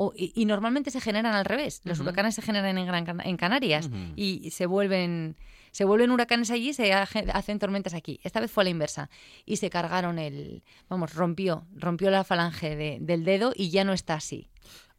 O- 0.00 0.12
y, 0.14 0.32
y 0.40 0.44
normalmente 0.44 0.92
se 0.92 1.00
generan 1.00 1.34
al 1.34 1.44
revés. 1.44 1.80
Los 1.82 1.98
huracanes 1.98 2.36
se 2.36 2.42
generan 2.42 2.78
en, 2.78 2.86
Gran 2.86 3.20
en 3.20 3.36
Canarias 3.36 3.90
y 4.14 4.50
se 4.52 4.66
vuelven, 4.66 5.34
se 5.78 5.84
vuelven 5.84 6.10
huracanes 6.10 6.50
allí 6.50 6.72
se 6.72 6.92
hace- 6.92 7.30
hacen 7.32 7.60
tormentas 7.60 7.94
aquí. 7.94 8.18
Esta 8.24 8.40
vez 8.40 8.50
fue 8.50 8.62
a 8.62 8.64
la 8.64 8.70
inversa. 8.70 9.10
Y 9.46 9.58
se 9.58 9.70
cargaron 9.70 10.18
el. 10.18 10.64
Vamos, 10.88 11.14
rompió, 11.14 11.68
rompió 11.76 12.10
la 12.10 12.24
falange 12.24 12.74
de- 12.74 12.98
del 13.00 13.22
dedo 13.22 13.52
y 13.54 13.70
ya 13.70 13.84
no 13.84 13.92
está 13.92 14.14
así. 14.14 14.48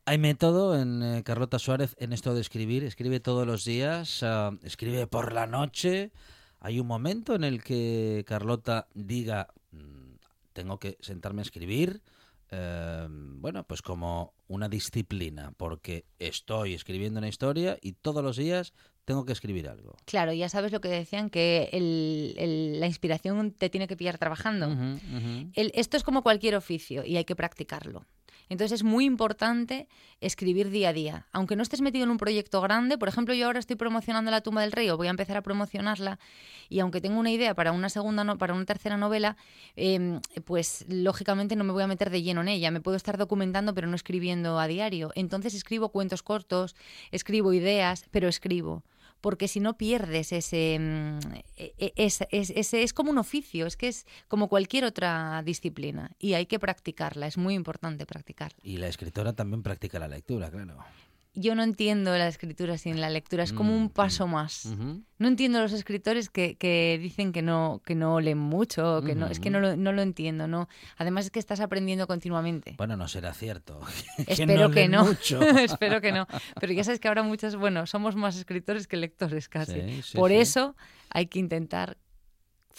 Hay 0.05 0.17
método 0.17 0.80
en 0.82 1.03
eh, 1.03 1.23
Carlota 1.25 1.59
Suárez 1.59 1.97
en 1.99 2.13
esto 2.13 2.34
de 2.34 2.39
escribir. 2.39 2.86
Escribe 2.86 3.19
todos 3.19 3.45
los 3.45 3.65
días, 3.65 4.23
ah, 4.23 4.51
escribe 4.63 5.05
por 5.05 5.34
la 5.34 5.47
noche. 5.47 6.13
Hay 6.61 6.80
un 6.80 6.88
momento 6.88 7.36
en 7.36 7.43
el 7.43 7.61
que 7.61 8.23
Carlota 8.25 8.88
diga, 8.93 9.49
"Mm, 9.71 10.13
tengo 10.53 10.80
que 10.80 10.97
sentarme 11.01 11.41
a 11.41 11.43
escribir. 11.49 12.01
eh, 12.51 13.05
bueno, 13.11 13.63
pues 13.63 13.84
como 13.84 14.34
una 14.47 14.67
disciplina, 14.69 15.53
porque 15.55 16.05
estoy 16.17 16.73
escribiendo 16.73 17.19
una 17.19 17.27
historia 17.27 17.77
y 17.80 17.91
todos 17.91 18.23
los 18.23 18.38
días 18.38 18.73
tengo 19.10 19.26
que 19.26 19.34
escribir 19.34 19.68
algo. 19.68 19.95
Claro, 20.05 20.34
ya 20.34 20.49
sabes 20.49 20.72
lo 20.72 20.82
que 20.82 20.88
decían, 20.88 21.32
que 21.32 21.70
el- 21.74 22.36
el- 22.38 22.80
la 22.80 22.86
inspiración 22.86 23.49
te 23.51 23.68
tiene 23.72 23.88
que 23.88 23.97
pillar 23.97 24.20
trabajando. 24.20 24.68
El- 25.55 25.72
esto 25.74 25.97
es 25.97 26.03
como 26.03 26.22
cualquier 26.22 26.55
oficio 26.55 27.03
y 27.03 27.18
hay 27.18 27.26
que 27.26 27.36
practicarlo. 27.36 28.05
Entonces 28.51 28.80
es 28.80 28.84
muy 28.84 29.05
importante 29.05 29.88
escribir 30.22 30.70
día 30.72 30.89
a 30.89 30.93
día. 30.93 31.28
Aunque 31.32 31.55
no 31.55 31.62
estés 31.62 31.82
metido 31.82 32.03
en 32.03 32.10
un 32.10 32.18
proyecto 32.18 32.62
grande, 32.62 32.97
por 32.97 33.07
ejemplo, 33.07 33.36
yo 33.36 33.45
ahora 33.45 33.60
estoy 33.60 33.76
promocionando 33.76 34.32
La 34.32 34.41
tumba 34.41 34.62
del 34.62 34.72
rey 34.72 34.89
o 34.89 34.97
voy 34.97 35.05
a 35.05 35.12
empezar 35.12 35.38
a 35.38 35.43
promocionarla 35.43 36.18
y 36.68 36.80
aunque 36.80 36.99
tengo 36.99 37.20
una 37.20 37.30
idea 37.32 37.53
para 37.53 37.72
una 37.72 37.89
segunda 37.89 38.24
no, 38.24 38.39
para 38.39 38.55
una 38.55 38.66
tercera 38.66 38.97
novela, 38.97 39.38
eh, 39.76 40.20
pues 40.45 40.84
lógicamente 40.89 41.55
no 41.55 41.64
me 41.64 41.74
voy 41.74 41.84
a 41.84 41.88
meter 41.88 42.10
de 42.10 42.24
lleno 42.24 42.41
en 42.41 42.47
ella. 42.47 42.72
Me 42.72 42.82
puedo 42.82 42.97
estar 42.97 43.18
documentando 43.20 43.76
pero 43.76 43.88
no 43.88 43.95
escribiendo 43.95 44.60
a 44.60 44.66
diario. 44.68 45.12
Entonces 45.16 45.53
escribo 45.53 45.89
cuentos 45.89 46.24
cortos, 46.24 46.76
escribo 47.12 47.53
ideas, 47.53 48.05
pero 48.10 48.28
escribo 48.28 48.84
porque 49.22 49.47
si 49.47 49.59
no 49.59 49.78
pierdes 49.78 50.32
ese, 50.32 50.78
mm, 50.80 51.20
e- 51.57 51.74
e- 51.78 51.93
es, 51.95 52.20
es- 52.32 52.74
es 52.74 52.93
como 52.93 53.11
un 53.11 53.17
oficio, 53.17 53.65
es 53.65 53.76
que 53.78 53.88
es 53.88 54.05
como 54.28 54.47
cualquier 54.47 54.86
otra 54.86 55.41
disciplina 55.43 56.11
y 56.20 56.34
hay 56.34 56.45
que 56.45 56.59
practicarla, 56.59 57.28
es 57.28 57.38
muy 57.38 57.53
importante 57.53 58.05
practicarla. 58.05 58.57
Y 58.63 58.78
la 58.78 58.88
escritora 58.88 59.34
también 59.34 59.63
practica 59.63 59.99
la 59.99 60.07
lectura, 60.07 60.49
claro. 60.49 60.78
Yo 61.36 61.53
no 61.53 61.61
entiendo 61.63 62.17
la 62.17 62.27
escritura 62.27 62.77
sin 62.77 62.99
la 62.99 63.09
lectura, 63.09 63.43
es 63.43 63.53
como 63.53 63.71
Mm, 63.73 63.82
un 63.82 63.89
paso 63.89 64.25
más. 64.27 64.65
No 65.19 65.27
entiendo 65.27 65.59
a 65.59 65.61
los 65.61 65.73
escritores 65.73 66.30
que, 66.30 66.55
que 66.57 66.97
dicen 66.99 67.32
que 67.32 67.41
no, 67.43 67.82
que 67.86 67.93
no 67.93 68.19
leen 68.19 68.39
mucho, 68.39 69.01
que 69.05 69.13
no, 69.15 69.27
es 69.27 69.39
que 69.39 69.49
no 69.51 69.59
lo, 69.59 69.75
no 69.77 69.91
lo 69.91 70.01
entiendo, 70.01 70.47
no. 70.47 70.67
Además 70.97 71.25
es 71.25 71.32
que 71.32 71.39
estás 71.39 71.59
aprendiendo 71.59 72.07
continuamente. 72.07 72.73
Bueno, 72.77 72.97
no 72.97 73.07
será 73.07 73.34
cierto. 73.34 73.80
Espero 74.27 74.69
que 74.69 74.75
leen 74.82 74.91
no. 74.91 75.05
mucho. 75.05 75.39
Espero 75.59 76.01
que 76.01 76.11
no. 76.11 76.25
Pero 76.59 76.73
ya 76.73 76.84
sabes 76.84 76.99
que 76.99 77.07
ahora 77.07 77.21
muchas, 77.23 77.55
bueno, 77.55 77.86
somos 77.86 78.15
más 78.15 78.36
escritores 78.36 78.88
que 78.88 78.97
lectores 78.97 79.47
casi. 79.49 79.80
Sí, 79.82 80.01
sí, 80.01 80.17
Por 80.17 80.32
sí. 80.32 80.38
eso 80.38 80.75
hay 81.11 81.27
que 81.27 81.38
intentar 81.39 81.97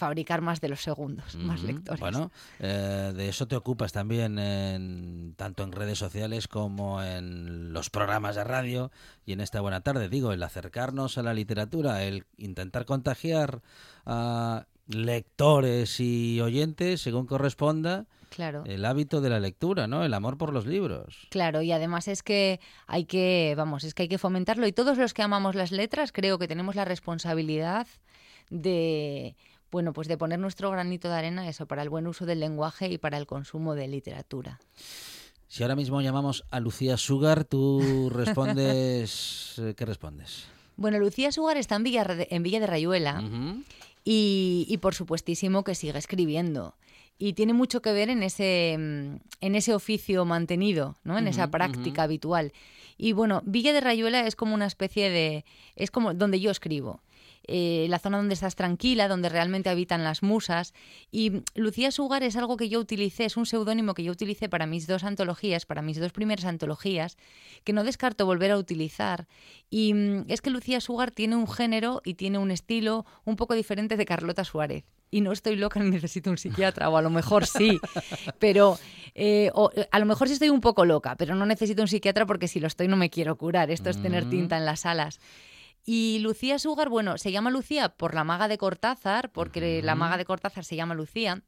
fabricar 0.00 0.40
más 0.40 0.60
de 0.60 0.68
los 0.68 0.80
segundos, 0.82 1.36
más 1.36 1.62
lectores. 1.62 2.00
Bueno, 2.00 2.32
eh, 2.58 3.12
de 3.14 3.28
eso 3.28 3.46
te 3.46 3.54
ocupas 3.54 3.92
también 3.92 4.38
en- 4.38 5.34
tanto 5.36 5.62
en 5.62 5.70
redes 5.72 5.98
sociales 5.98 6.48
como 6.48 7.02
en 7.02 7.72
los 7.72 7.90
programas 7.90 8.34
de 8.36 8.44
radio 8.44 8.90
y 9.24 9.32
en 9.32 9.40
esta 9.40 9.60
buena 9.60 9.82
tarde, 9.82 10.08
digo, 10.08 10.32
el 10.32 10.42
acercarnos 10.42 11.18
a 11.18 11.22
la 11.22 11.34
literatura, 11.34 12.02
el 12.02 12.24
intentar 12.36 12.84
contagiar 12.86 13.62
a 14.06 14.66
lectores 14.88 16.00
y 16.00 16.40
oyentes, 16.40 17.00
según 17.02 17.26
corresponda, 17.26 18.06
claro. 18.30 18.64
el 18.66 18.84
hábito 18.84 19.20
de 19.20 19.30
la 19.30 19.38
lectura, 19.38 19.86
¿no? 19.86 20.04
El 20.04 20.14
amor 20.14 20.36
por 20.38 20.52
los 20.52 20.66
libros. 20.66 21.28
Claro, 21.30 21.62
y 21.62 21.70
además 21.72 22.08
es 22.08 22.22
que 22.22 22.58
hay 22.88 23.04
que, 23.04 23.54
vamos, 23.56 23.84
es 23.84 23.94
que 23.94 24.02
hay 24.04 24.08
que 24.08 24.18
fomentarlo 24.18 24.66
y 24.66 24.72
todos 24.72 24.98
los 24.98 25.14
que 25.14 25.22
amamos 25.22 25.54
las 25.54 25.70
letras 25.70 26.10
creo 26.10 26.38
que 26.38 26.48
tenemos 26.48 26.74
la 26.74 26.84
responsabilidad 26.84 27.86
de, 28.50 29.36
bueno, 29.70 29.92
pues 29.92 30.08
de 30.08 30.16
poner 30.18 30.38
nuestro 30.38 30.70
granito 30.70 31.08
de 31.08 31.14
arena 31.14 31.48
eso 31.48 31.66
para 31.66 31.82
el 31.82 31.88
buen 31.88 32.06
uso 32.06 32.26
del 32.26 32.40
lenguaje 32.40 32.88
y 32.88 32.98
para 32.98 33.18
el 33.18 33.26
consumo 33.26 33.74
de 33.74 33.88
literatura. 33.88 34.60
Si 35.48 35.62
ahora 35.62 35.76
mismo 35.76 36.00
llamamos 36.00 36.44
a 36.50 36.60
Lucía 36.60 36.96
Sugar, 36.96 37.44
tú 37.44 38.08
respondes... 38.12 39.54
eh, 39.58 39.74
¿Qué 39.76 39.84
respondes? 39.84 40.44
Bueno, 40.76 40.98
Lucía 40.98 41.32
Sugar 41.32 41.56
está 41.56 41.76
en 41.76 41.82
Villa, 41.82 42.06
en 42.30 42.42
Villa 42.42 42.60
de 42.60 42.66
Rayuela 42.66 43.22
y, 44.04 44.66
y 44.68 44.76
por 44.78 44.94
supuestísimo 44.94 45.62
que 45.64 45.74
sigue 45.74 45.98
escribiendo. 45.98 46.74
Y 47.18 47.34
tiene 47.34 47.52
mucho 47.52 47.82
que 47.82 47.92
ver 47.92 48.08
en 48.08 48.22
ese, 48.22 48.76
mm, 48.78 49.16
en 49.42 49.54
ese 49.54 49.74
oficio 49.74 50.24
mantenido, 50.24 50.96
¿no? 51.04 51.18
en 51.18 51.28
esa 51.28 51.50
práctica 51.50 52.04
habitual. 52.04 52.52
Y 52.96 53.12
bueno, 53.12 53.42
Villa 53.44 53.74
de 53.74 53.80
Rayuela 53.82 54.26
es 54.26 54.36
como 54.36 54.54
una 54.54 54.66
especie 54.66 55.10
de... 55.10 55.44
es 55.76 55.90
como 55.90 56.14
donde 56.14 56.40
yo 56.40 56.50
escribo. 56.50 57.02
Eh, 57.52 57.86
la 57.88 57.98
zona 57.98 58.18
donde 58.18 58.34
estás 58.34 58.54
tranquila, 58.54 59.08
donde 59.08 59.28
realmente 59.28 59.70
habitan 59.70 60.04
las 60.04 60.22
musas. 60.22 60.72
Y 61.10 61.42
Lucía 61.56 61.90
Sugar 61.90 62.22
es 62.22 62.36
algo 62.36 62.56
que 62.56 62.68
yo 62.68 62.78
utilicé, 62.78 63.24
es 63.24 63.36
un 63.36 63.44
seudónimo 63.44 63.92
que 63.94 64.04
yo 64.04 64.12
utilicé 64.12 64.48
para 64.48 64.66
mis 64.66 64.86
dos 64.86 65.02
antologías, 65.02 65.66
para 65.66 65.82
mis 65.82 65.98
dos 65.98 66.12
primeras 66.12 66.44
antologías, 66.44 67.16
que 67.64 67.72
no 67.72 67.82
descarto 67.82 68.24
volver 68.24 68.52
a 68.52 68.56
utilizar. 68.56 69.26
Y 69.68 69.92
mm, 69.94 70.26
es 70.28 70.42
que 70.42 70.50
Lucía 70.50 70.80
Sugar 70.80 71.10
tiene 71.10 71.34
un 71.34 71.48
género 71.48 72.02
y 72.04 72.14
tiene 72.14 72.38
un 72.38 72.52
estilo 72.52 73.04
un 73.24 73.34
poco 73.34 73.54
diferente 73.54 73.96
de 73.96 74.04
Carlota 74.06 74.44
Suárez. 74.44 74.84
Y 75.10 75.20
no 75.22 75.32
estoy 75.32 75.56
loca 75.56 75.80
ni 75.80 75.90
necesito 75.90 76.30
un 76.30 76.38
psiquiatra, 76.38 76.88
o 76.88 76.96
a 76.96 77.02
lo 77.02 77.10
mejor 77.10 77.44
sí, 77.44 77.80
pero 78.38 78.78
eh, 79.16 79.50
o, 79.54 79.72
a 79.90 79.98
lo 79.98 80.06
mejor 80.06 80.28
sí 80.28 80.34
estoy 80.34 80.50
un 80.50 80.60
poco 80.60 80.84
loca, 80.84 81.16
pero 81.16 81.34
no 81.34 81.46
necesito 81.46 81.82
un 81.82 81.88
psiquiatra 81.88 82.26
porque 82.26 82.46
si 82.46 82.60
lo 82.60 82.68
estoy 82.68 82.86
no 82.86 82.96
me 82.96 83.10
quiero 83.10 83.36
curar. 83.36 83.72
Esto 83.72 83.90
es 83.90 84.00
tener 84.00 84.26
Mm. 84.26 84.30
tinta 84.30 84.56
en 84.56 84.64
las 84.64 84.86
alas. 84.86 85.18
Y 85.84 86.18
Lucía 86.20 86.58
Sugar, 86.58 86.88
bueno, 86.88 87.18
se 87.18 87.32
llama 87.32 87.50
Lucía 87.50 87.88
por 87.88 88.14
la 88.14 88.22
maga 88.24 88.48
de 88.48 88.58
Cortázar, 88.58 89.30
porque 89.32 89.82
la 89.82 89.94
maga 89.94 90.16
de 90.18 90.24
Cortázar 90.24 90.64
se 90.64 90.76
llama 90.76 90.94
Lucía. 90.94 91.42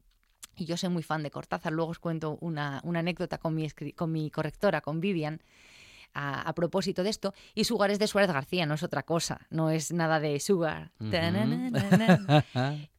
Y 0.57 0.64
yo 0.66 0.76
soy 0.76 0.89
muy 0.91 1.03
fan 1.03 1.22
de 1.22 1.30
Cortázar. 1.30 1.72
Luego 1.72 1.91
os 1.93 1.99
cuento 1.99 2.37
una, 2.41 2.80
una 2.85 2.99
anécdota 3.01 3.39
con 3.39 3.55
mi, 3.55 3.64
escri- 3.66 3.95
con 3.95 4.11
mi 4.12 4.30
correctora, 4.30 4.80
con 4.80 5.01
Vivian, 5.01 5.41
a, 6.14 6.43
a 6.43 6.55
propósito 6.55 7.03
de 7.03 7.11
esto. 7.11 7.33
Y 7.55 7.64
Sugar 7.64 7.91
es 7.91 7.99
de 7.99 8.07
Suárez 8.07 8.30
García, 8.30 8.66
no 8.66 8.74
es 8.74 8.83
otra 8.83 9.03
cosa. 9.03 9.47
No 9.51 9.70
es 9.70 9.93
nada 9.93 10.20
de 10.20 10.39
Sugar. 10.41 10.91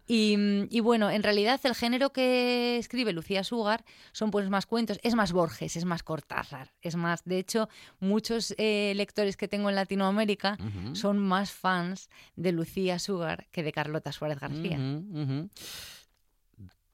Y, 0.05 0.35
mm, 0.37 0.67
y 0.69 0.79
bueno, 0.81 1.09
en 1.09 1.23
realidad 1.23 1.59
el 1.63 1.75
género 1.75 2.11
que 2.11 2.77
escribe 2.77 3.13
Lucía 3.13 3.43
Sugar 3.43 3.85
son 4.11 4.31
pues 4.31 4.49
más 4.49 4.65
cuentos, 4.65 4.99
es 5.03 5.15
más 5.15 5.31
Borges, 5.31 5.75
es 5.75 5.85
más 5.85 6.03
Cortázar, 6.03 6.73
es 6.81 6.95
más, 6.95 7.23
de 7.23 7.39
hecho, 7.39 7.69
muchos 7.99 8.53
eh, 8.57 8.93
lectores 8.95 9.37
que 9.37 9.47
tengo 9.47 9.69
en 9.69 9.75
Latinoamérica 9.75 10.57
son 10.93 11.19
más 11.19 11.51
fans 11.51 12.09
de 12.35 12.51
Lucía 12.51 12.99
Sugar 12.99 13.47
que 13.51 13.63
de 13.63 13.71
Carlota 13.71 14.11
Suárez 14.11 14.39
García. 14.39 14.77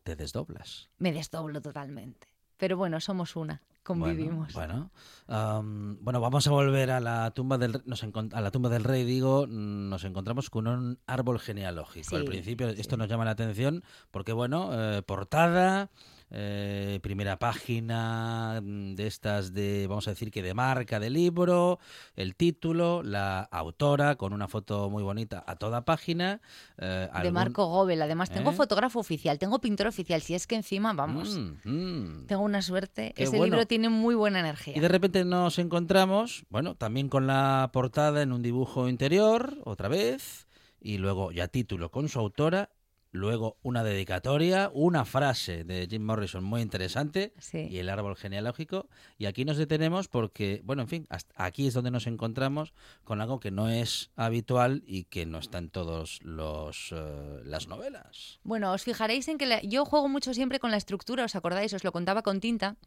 Te 0.03 0.15
desdoblas. 0.15 0.89
Me 0.97 1.11
desdoblo 1.11 1.61
totalmente. 1.61 2.27
Pero 2.57 2.77
bueno, 2.77 2.99
somos 2.99 3.35
una, 3.35 3.61
convivimos. 3.89 4.53
Bueno, 4.53 4.91
bueno. 5.27 5.39
Am, 5.39 5.97
bueno, 6.01 6.21
vamos 6.21 6.47
a 6.47 6.51
volver 6.51 6.91
a 6.91 6.99
la 6.99 7.31
tumba 7.31 7.57
del 7.57 7.81
nos 7.85 8.03
a 8.03 8.41
la 8.41 8.51
tumba 8.51 8.69
del 8.69 8.83
rey, 8.83 9.03
digo, 9.03 9.45
mm, 9.47 9.89
nos 9.89 10.03
encontramos 10.03 10.49
con 10.49 10.67
un 10.67 10.99
árbol 11.07 11.39
genealógico. 11.39 12.15
Al 12.15 12.21
Sí, 12.23 12.27
principio 12.27 12.69
esto 12.69 12.97
nos 12.97 13.09
llama 13.09 13.25
la 13.25 13.31
atención 13.31 13.83
porque 14.11 14.33
bueno, 14.33 14.69
eh, 14.73 15.01
portada, 15.01 15.89
eh, 16.31 16.99
primera 17.01 17.37
página 17.39 18.61
mm, 18.63 18.95
de 18.95 19.07
estas 19.07 19.53
de, 19.53 19.87
vamos 19.87 20.07
a 20.07 20.11
decir 20.11 20.31
que 20.31 20.41
de 20.43 20.53
marca 20.53 20.99
del 20.99 21.13
libro, 21.13 21.79
el 22.15 22.35
título, 22.35 23.01
la 23.03 23.41
autora 23.41 24.15
con 24.15 24.33
una 24.33 24.47
foto 24.47 24.89
muy 24.89 25.03
bonita 25.03 25.43
a 25.47 25.55
toda 25.55 25.85
página. 25.85 26.41
eh, 26.77 27.09
De 27.23 27.31
Marco 27.31 27.65
Gobel. 27.65 28.01
Además, 28.01 28.29
tengo 28.29 28.51
¿Eh? 28.51 28.53
fotógrafo 28.53 28.99
oficial, 28.99 29.39
tengo 29.39 29.59
pintor 29.59 29.87
oficial. 29.87 30.21
Si 30.21 30.35
es 30.35 30.47
que 30.47 30.55
encima, 30.55 30.93
vamos, 30.93 31.37
Mm, 31.37 31.69
mm. 31.69 32.25
tengo 32.27 32.43
una 32.43 32.61
suerte. 32.61 33.13
Qué 33.15 33.23
Ese 33.23 33.37
bueno. 33.37 33.55
libro 33.55 33.67
tiene 33.67 33.89
muy 33.89 34.15
buena 34.15 34.39
energía. 34.39 34.77
Y 34.77 34.79
de 34.79 34.87
repente 34.87 35.25
nos 35.25 35.59
encontramos, 35.59 36.45
bueno, 36.49 36.75
también 36.75 37.09
con 37.09 37.27
la 37.27 37.69
portada 37.73 38.21
en 38.21 38.31
un 38.33 38.41
dibujo 38.41 38.87
interior, 38.89 39.57
otra 39.65 39.87
vez, 39.89 40.47
y 40.81 40.97
luego 40.97 41.31
ya 41.31 41.47
título 41.47 41.91
con 41.91 42.07
su 42.09 42.19
autora, 42.19 42.69
luego 43.11 43.57
una 43.63 43.83
dedicatoria, 43.83 44.69
una 44.73 45.05
frase 45.05 45.63
de 45.63 45.87
Jim 45.89 46.03
Morrison 46.03 46.43
muy 46.43 46.61
interesante 46.61 47.33
Sí. 47.39 47.67
y 47.69 47.77
el 47.77 47.89
árbol 47.89 48.15
genealógico. 48.15 48.87
Y 49.17 49.25
aquí 49.25 49.45
nos 49.45 49.57
detenemos 49.57 50.07
porque, 50.07 50.61
bueno, 50.63 50.81
en 50.83 50.87
fin, 50.87 51.05
hasta 51.09 51.33
aquí 51.43 51.67
es 51.67 51.73
donde 51.73 51.91
nos 51.91 52.07
encontramos 52.07 52.73
con 53.03 53.21
algo 53.21 53.39
que 53.39 53.51
no 53.51 53.69
es 53.69 54.11
habitual 54.15 54.83
y 54.85 55.05
que 55.05 55.25
no 55.25 55.39
está 55.39 55.57
en 55.57 55.69
todos 55.69 56.19
los 56.23 56.91
eh, 56.91 57.41
las 57.43 57.67
novelas. 57.67 58.39
Bueno, 58.43 58.71
os 58.73 58.83
fijaréis 58.83 59.27
en 59.27 59.37
que 59.37 59.45
la- 59.45 59.61
yo 59.61 59.85
juego 59.85 60.07
mucho 60.07 60.33
siempre 60.33 60.59
con 60.59 60.71
la 60.71 60.77
estructura, 60.77 61.25
¿os 61.25 61.35
acordáis? 61.35 61.73
Os 61.73 61.83
lo 61.83 61.91
contaba 61.91 62.21
con 62.21 62.39
tinta. 62.39 62.77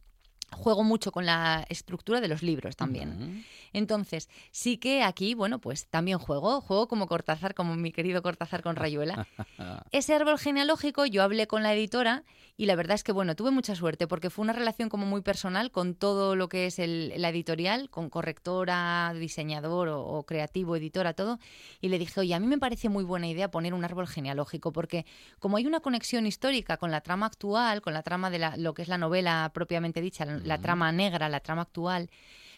Juego 0.51 0.83
mucho 0.83 1.11
con 1.11 1.25
la 1.25 1.65
estructura 1.69 2.21
de 2.21 2.27
los 2.27 2.43
libros 2.43 2.75
también. 2.75 3.43
Entonces, 3.73 4.29
sí 4.51 4.77
que 4.77 5.01
aquí, 5.01 5.33
bueno, 5.33 5.57
pues 5.59 5.87
también 5.87 6.19
juego, 6.19 6.61
juego 6.61 6.87
como 6.87 7.07
Cortázar, 7.07 7.55
como 7.55 7.75
mi 7.75 7.91
querido 7.91 8.21
Cortázar 8.21 8.61
con 8.61 8.75
Rayuela. 8.75 9.27
Ese 9.91 10.13
árbol 10.13 10.37
genealógico, 10.37 11.05
yo 11.07 11.23
hablé 11.23 11.47
con 11.47 11.63
la 11.63 11.73
editora 11.73 12.23
y 12.55 12.67
la 12.67 12.75
verdad 12.75 12.93
es 12.93 13.03
que, 13.03 13.11
bueno, 13.11 13.35
tuve 13.35 13.49
mucha 13.49 13.73
suerte 13.75 14.05
porque 14.07 14.29
fue 14.29 14.43
una 14.43 14.53
relación 14.53 14.89
como 14.89 15.07
muy 15.07 15.21
personal 15.21 15.71
con 15.71 15.95
todo 15.95 16.35
lo 16.35 16.49
que 16.49 16.67
es 16.67 16.77
el- 16.77 17.13
la 17.17 17.29
editorial, 17.29 17.89
con 17.89 18.09
correctora, 18.11 19.11
diseñador 19.15 19.87
o, 19.87 20.03
o 20.05 20.23
creativo, 20.25 20.75
editora, 20.75 21.13
todo. 21.13 21.39
Y 21.81 21.89
le 21.89 21.97
dije, 21.97 22.19
oye, 22.19 22.35
a 22.35 22.39
mí 22.39 22.45
me 22.45 22.59
parece 22.59 22.89
muy 22.89 23.03
buena 23.03 23.27
idea 23.27 23.49
poner 23.49 23.73
un 23.73 23.83
árbol 23.83 24.07
genealógico 24.07 24.71
porque 24.71 25.05
como 25.39 25.57
hay 25.57 25.65
una 25.65 25.79
conexión 25.79 26.27
histórica 26.27 26.77
con 26.77 26.91
la 26.91 27.01
trama 27.01 27.25
actual, 27.25 27.81
con 27.81 27.93
la 27.93 28.03
trama 28.03 28.29
de 28.29 28.37
la- 28.39 28.57
lo 28.57 28.75
que 28.75 28.83
es 28.83 28.87
la 28.87 28.99
novela 28.99 29.49
propiamente 29.53 30.01
dicha, 30.01 30.25
la, 30.43 30.59
trama 30.59 30.91
negra, 30.91 31.29
la 31.29 31.39
trama 31.39 31.63
actual, 31.63 32.09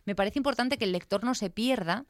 me 0.05 0.15
parece 0.15 0.39
importante 0.39 0.77
que 0.77 0.85
el 0.85 0.91
lector 0.91 1.23
no 1.23 1.33
se 1.35 1.49
pierda 1.49 2.05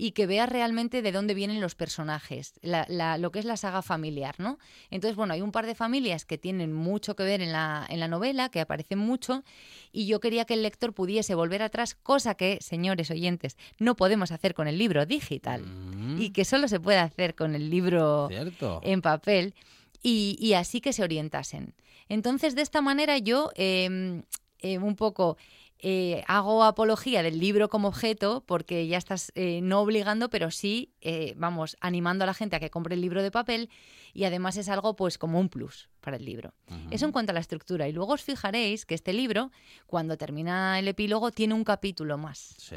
y 0.00 0.12
que 0.12 0.26
vea 0.26 0.46
realmente 0.46 1.02
de 1.02 1.10
dónde 1.10 1.34
vienen 1.34 1.60
los 1.60 1.74
personajes, 1.74 2.52
la- 2.62 2.86
la- 2.88 3.18
lo 3.18 3.32
que 3.32 3.40
es 3.40 3.44
la 3.44 3.56
saga 3.56 3.82
familiar, 3.82 4.36
¿no? 4.38 4.58
Entonces, 4.90 5.16
bueno, 5.16 5.34
hay 5.34 5.40
un 5.40 5.50
par 5.50 5.66
de 5.66 5.74
familias 5.74 6.24
que 6.24 6.38
tienen 6.38 6.72
mucho 6.72 7.16
que 7.16 7.24
ver 7.24 7.40
en 7.40 7.50
la, 7.50 7.84
en 7.88 7.98
la 7.98 8.06
novela, 8.06 8.48
que 8.48 8.60
aparecen 8.60 8.98
mucho, 9.00 9.42
y 9.90 10.06
yo 10.06 10.20
quería 10.20 10.44
que 10.44 10.54
el 10.54 10.62
lector 10.62 10.92
pudiese 10.94 11.34
volver 11.34 11.62
atrás, 11.62 11.96
cosa 11.96 12.34
que, 12.36 12.58
señores 12.60 13.10
oyentes, 13.10 13.56
no 13.80 13.96
podemos 13.96 14.30
hacer 14.30 14.54
con 14.54 14.68
el 14.68 14.78
libro 14.78 15.04
digital 15.04 15.62
Mm, 15.62 16.20
y 16.20 16.30
que 16.30 16.44
solo 16.44 16.68
se 16.68 16.78
puede 16.78 16.98
hacer 16.98 17.34
con 17.34 17.56
el 17.56 17.68
libro 17.68 18.28
Cierto. 18.28 18.80
en 18.84 19.02
papel 19.02 19.54
y, 20.00 20.36
y 20.38 20.52
así 20.52 20.80
que 20.80 20.92
se 20.92 21.02
orientasen. 21.02 21.74
Entonces, 22.08 22.54
de 22.54 22.62
esta 22.62 22.80
manera 22.82 23.18
yo 23.18 23.50
eh, 23.56 24.22
eh, 24.60 24.78
un 24.78 24.94
poco 24.96 25.36
eh, 25.80 26.24
hago 26.26 26.64
apología 26.64 27.22
del 27.22 27.38
libro 27.38 27.68
como 27.68 27.88
objeto 27.88 28.42
porque 28.46 28.86
ya 28.86 28.98
estás 28.98 29.30
eh, 29.34 29.60
no 29.62 29.80
obligando, 29.80 30.28
pero 30.30 30.50
sí, 30.50 30.92
eh, 31.00 31.34
vamos, 31.36 31.76
animando 31.80 32.24
a 32.24 32.26
la 32.26 32.34
gente 32.34 32.56
a 32.56 32.60
que 32.60 32.70
compre 32.70 32.94
el 32.94 33.00
libro 33.00 33.22
de 33.22 33.30
papel 33.30 33.70
y 34.14 34.24
además 34.24 34.56
es 34.56 34.68
algo 34.68 34.96
pues 34.96 35.18
como 35.18 35.38
un 35.38 35.48
plus 35.48 35.88
para 36.00 36.16
el 36.16 36.24
libro. 36.24 36.54
Eso 36.90 37.04
en 37.04 37.12
cuanto 37.12 37.32
a 37.32 37.34
la 37.34 37.40
estructura. 37.40 37.86
Y 37.86 37.92
luego 37.92 38.14
os 38.14 38.22
fijaréis 38.22 38.86
que 38.86 38.94
este 38.94 39.12
libro, 39.12 39.50
cuando 39.86 40.16
termina 40.16 40.78
el 40.78 40.88
epílogo, 40.88 41.30
tiene 41.30 41.52
un 41.52 41.64
capítulo 41.64 42.16
más. 42.16 42.54
Sí. 42.56 42.76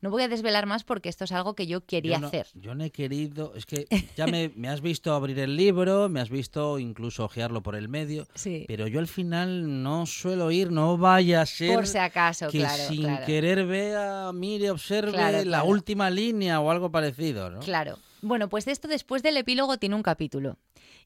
No 0.00 0.08
voy 0.10 0.22
a 0.22 0.28
desvelar 0.28 0.64
más 0.64 0.82
porque 0.84 1.10
esto 1.10 1.24
es 1.24 1.32
algo 1.32 1.54
que 1.54 1.66
yo 1.66 1.84
quería 1.84 2.14
Yo 2.14 2.20
no- 2.20 2.26
hacer. 2.28 2.46
Yo 2.54 2.74
no 2.74 2.84
he 2.84 2.90
querido, 2.90 3.52
es 3.54 3.66
que 3.66 3.86
ya 4.16 4.26
me, 4.26 4.50
me 4.56 4.68
has 4.68 4.80
visto 4.80 5.12
abrir 5.12 5.38
el 5.40 5.56
libro, 5.56 6.08
me 6.08 6.20
has 6.20 6.30
visto 6.30 6.78
incluso 6.78 7.24
ojearlo 7.24 7.62
por 7.62 7.76
el 7.76 7.88
medio, 7.88 8.26
Sí. 8.34 8.64
pero 8.66 8.86
yo 8.86 8.98
al 9.00 9.08
final 9.08 9.82
no 9.82 10.06
suelo 10.06 10.50
ir, 10.50 10.72
no 10.72 10.96
vaya 10.96 11.42
a 11.42 11.46
ser 11.46 11.74
Por 11.74 11.86
si 11.86 11.98
acaso, 11.98 12.23
que 12.50 12.58
claro. 12.58 12.84
sin 12.88 13.02
claro. 13.02 13.26
querer 13.26 13.66
vea, 13.66 14.30
mire, 14.32 14.70
observe 14.70 15.12
Claro, 15.12 15.44
la 15.44 15.62
última 15.64 16.10
línea 16.10 16.60
o 16.60 16.70
algo 16.70 16.90
parecido, 16.90 17.50
¿no? 17.50 17.60
Claro. 17.60 17.98
Bueno, 18.22 18.48
pues 18.48 18.66
esto 18.68 18.88
después 18.88 19.22
del 19.22 19.36
epílogo 19.36 19.76
tiene 19.76 19.94
un 19.96 20.02
capítulo. 20.02 20.56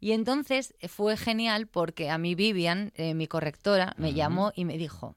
Y 0.01 0.13
entonces 0.13 0.75
fue 0.89 1.17
genial 1.17 1.67
porque 1.67 2.11
a 2.11 2.19
mí 2.19 2.35
Vivian, 2.37 2.93
eh, 2.95 3.15
mi 3.15 3.27
correctora, 3.27 3.95
me 3.97 4.15
llamó 4.15 4.53
y 4.55 4.65
me 4.65 4.79
dijo, 4.79 5.17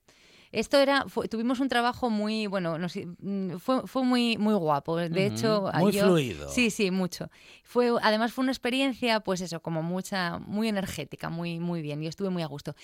Esto 0.53 0.77
era, 0.79 1.05
fue- 1.07 1.29
tuvimos 1.29 1.61
un 1.61 1.69
trabajo 1.69 2.09
muy, 2.09 2.45
bueno, 2.45 2.77
nos- 2.77 2.97
mm, 2.97 3.55
fue, 3.57 3.87
fue 3.87 4.03
muy, 4.03 4.35
muy 4.37 4.53
guapo. 4.53 4.97
De 4.97 5.05
Ujú, 5.27 5.33
hecho, 5.35 5.67
a- 5.71 5.79
muy 5.79 5.93
yo- 5.93 6.07
fluido. 6.07 6.49
Sí, 6.49 6.71
sí, 6.71 6.91
mucho. 6.91 7.29
Fue, 7.63 7.89
además 8.01 8.33
fue 8.33 8.41
una 8.43 8.51
experiencia, 8.51 9.21
pues 9.21 9.39
eso, 9.39 9.61
como 9.61 9.81
mucha, 9.81 10.39
muy 10.39 10.67
energética, 10.67 11.29
muy, 11.29 11.59
muy 11.61 11.81
bien. 11.81 12.03
Y 12.03 12.07
estuve 12.07 12.31
muy 12.31 12.43
a 12.43 12.47
gusto. 12.47 12.75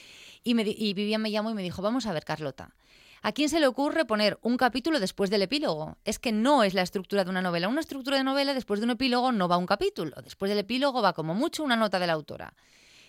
Y, 0.46 0.54
me, 0.54 0.62
y 0.66 0.94
Vivian 0.94 1.22
me 1.22 1.30
llamó 1.30 1.50
y 1.52 1.56
me 1.56 1.62
dijo, 1.62 1.82
vamos 1.82 2.06
a 2.06 2.14
ver, 2.14 2.24
Carlota. 2.24 2.74
¿A 3.22 3.32
quién 3.32 3.50
se 3.50 3.60
le 3.60 3.68
ocurre 3.68 4.06
poner 4.06 4.38
un 4.42 4.58
capítulo 4.58 5.00
después 5.00 5.30
del 5.30 5.42
epílogo? 5.42 5.98
Es 6.06 6.20
que 6.20 6.32
no 6.32 6.64
es 6.64 6.74
la 6.74 6.82
estructura 6.82 7.24
de 7.24 7.30
una 7.30 7.42
novela. 7.42 7.68
Una 7.68 7.82
estructura 7.82 8.18
de 8.18 8.24
novela 8.24 8.54
después 8.54 8.80
de 8.80 8.86
un 8.86 8.92
epílogo 8.92 9.32
no 9.32 9.48
va 9.48 9.58
un 9.58 9.66
capítulo. 9.66 10.16
Después 10.24 10.50
del 10.50 10.60
epílogo 10.60 11.02
va 11.02 11.14
como 11.14 11.34
mucho 11.34 11.64
una 11.64 11.76
nota 11.76 12.00
de 12.00 12.08
la 12.08 12.14
autora. 12.14 12.54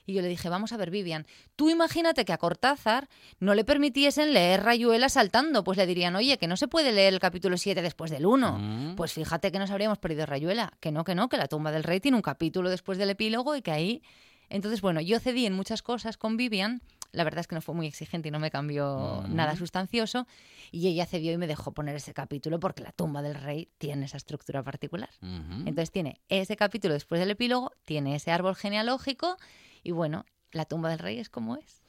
Y 0.08 0.14
yo 0.14 0.22
le 0.22 0.28
dije, 0.28 0.48
vamos 0.48 0.72
a 0.72 0.78
ver, 0.78 0.90
Vivian, 0.90 1.26
tú 1.54 1.68
imagínate 1.68 2.24
que 2.24 2.32
a 2.32 2.38
Cortázar 2.38 3.10
no 3.40 3.54
le 3.54 3.62
permitiesen 3.62 4.32
leer 4.32 4.62
Rayuela 4.62 5.10
saltando, 5.10 5.62
pues 5.64 5.76
le 5.76 5.84
dirían, 5.84 6.16
oye, 6.16 6.38
que 6.38 6.46
no 6.46 6.56
se 6.56 6.66
puede 6.66 6.92
leer 6.92 7.12
el 7.12 7.20
capítulo 7.20 7.58
7 7.58 7.82
después 7.82 8.10
del 8.10 8.24
1. 8.24 8.58
Mm. 8.58 8.96
Pues 8.96 9.12
fíjate 9.12 9.52
que 9.52 9.58
nos 9.58 9.70
habríamos 9.70 9.98
perdido 9.98 10.24
Rayuela. 10.24 10.72
Que 10.80 10.92
no, 10.92 11.04
que 11.04 11.14
no, 11.14 11.28
que 11.28 11.36
la 11.36 11.46
tumba 11.46 11.72
del 11.72 11.84
rey 11.84 12.00
tiene 12.00 12.16
un 12.16 12.22
capítulo 12.22 12.70
después 12.70 12.96
del 12.96 13.10
epílogo 13.10 13.54
y 13.54 13.60
que 13.60 13.70
ahí... 13.70 14.02
Entonces, 14.48 14.80
bueno, 14.80 15.02
yo 15.02 15.20
cedí 15.20 15.44
en 15.44 15.52
muchas 15.52 15.82
cosas 15.82 16.16
con 16.16 16.38
Vivian. 16.38 16.80
La 17.12 17.24
verdad 17.24 17.40
es 17.40 17.46
que 17.46 17.54
no 17.54 17.62
fue 17.62 17.74
muy 17.74 17.86
exigente 17.86 18.28
y 18.28 18.30
no 18.30 18.38
me 18.38 18.50
cambió 18.50 19.22
Mm. 19.26 19.34
nada 19.34 19.56
sustancioso. 19.56 20.26
Y 20.70 20.88
ella 20.88 21.06
cedió 21.06 21.32
y 21.32 21.38
me 21.38 21.46
dejó 21.46 21.72
poner 21.72 21.96
ese 21.96 22.12
capítulo 22.12 22.60
porque 22.60 22.82
la 22.82 22.92
tumba 22.92 23.22
del 23.22 23.34
rey 23.34 23.68
tiene 23.78 24.04
esa 24.06 24.16
estructura 24.18 24.62
particular. 24.62 25.08
Entonces 25.22 25.90
tiene 25.90 26.20
ese 26.28 26.56
capítulo 26.56 26.94
después 26.94 27.18
del 27.20 27.30
epílogo, 27.30 27.72
tiene 27.84 28.14
ese 28.14 28.30
árbol 28.30 28.54
genealógico 28.56 29.36
y 29.82 29.92
bueno, 29.92 30.26
la 30.52 30.64
tumba 30.66 30.90
del 30.90 30.98
rey 30.98 31.18
es 31.18 31.30
como 31.30 31.56
es. 31.56 31.82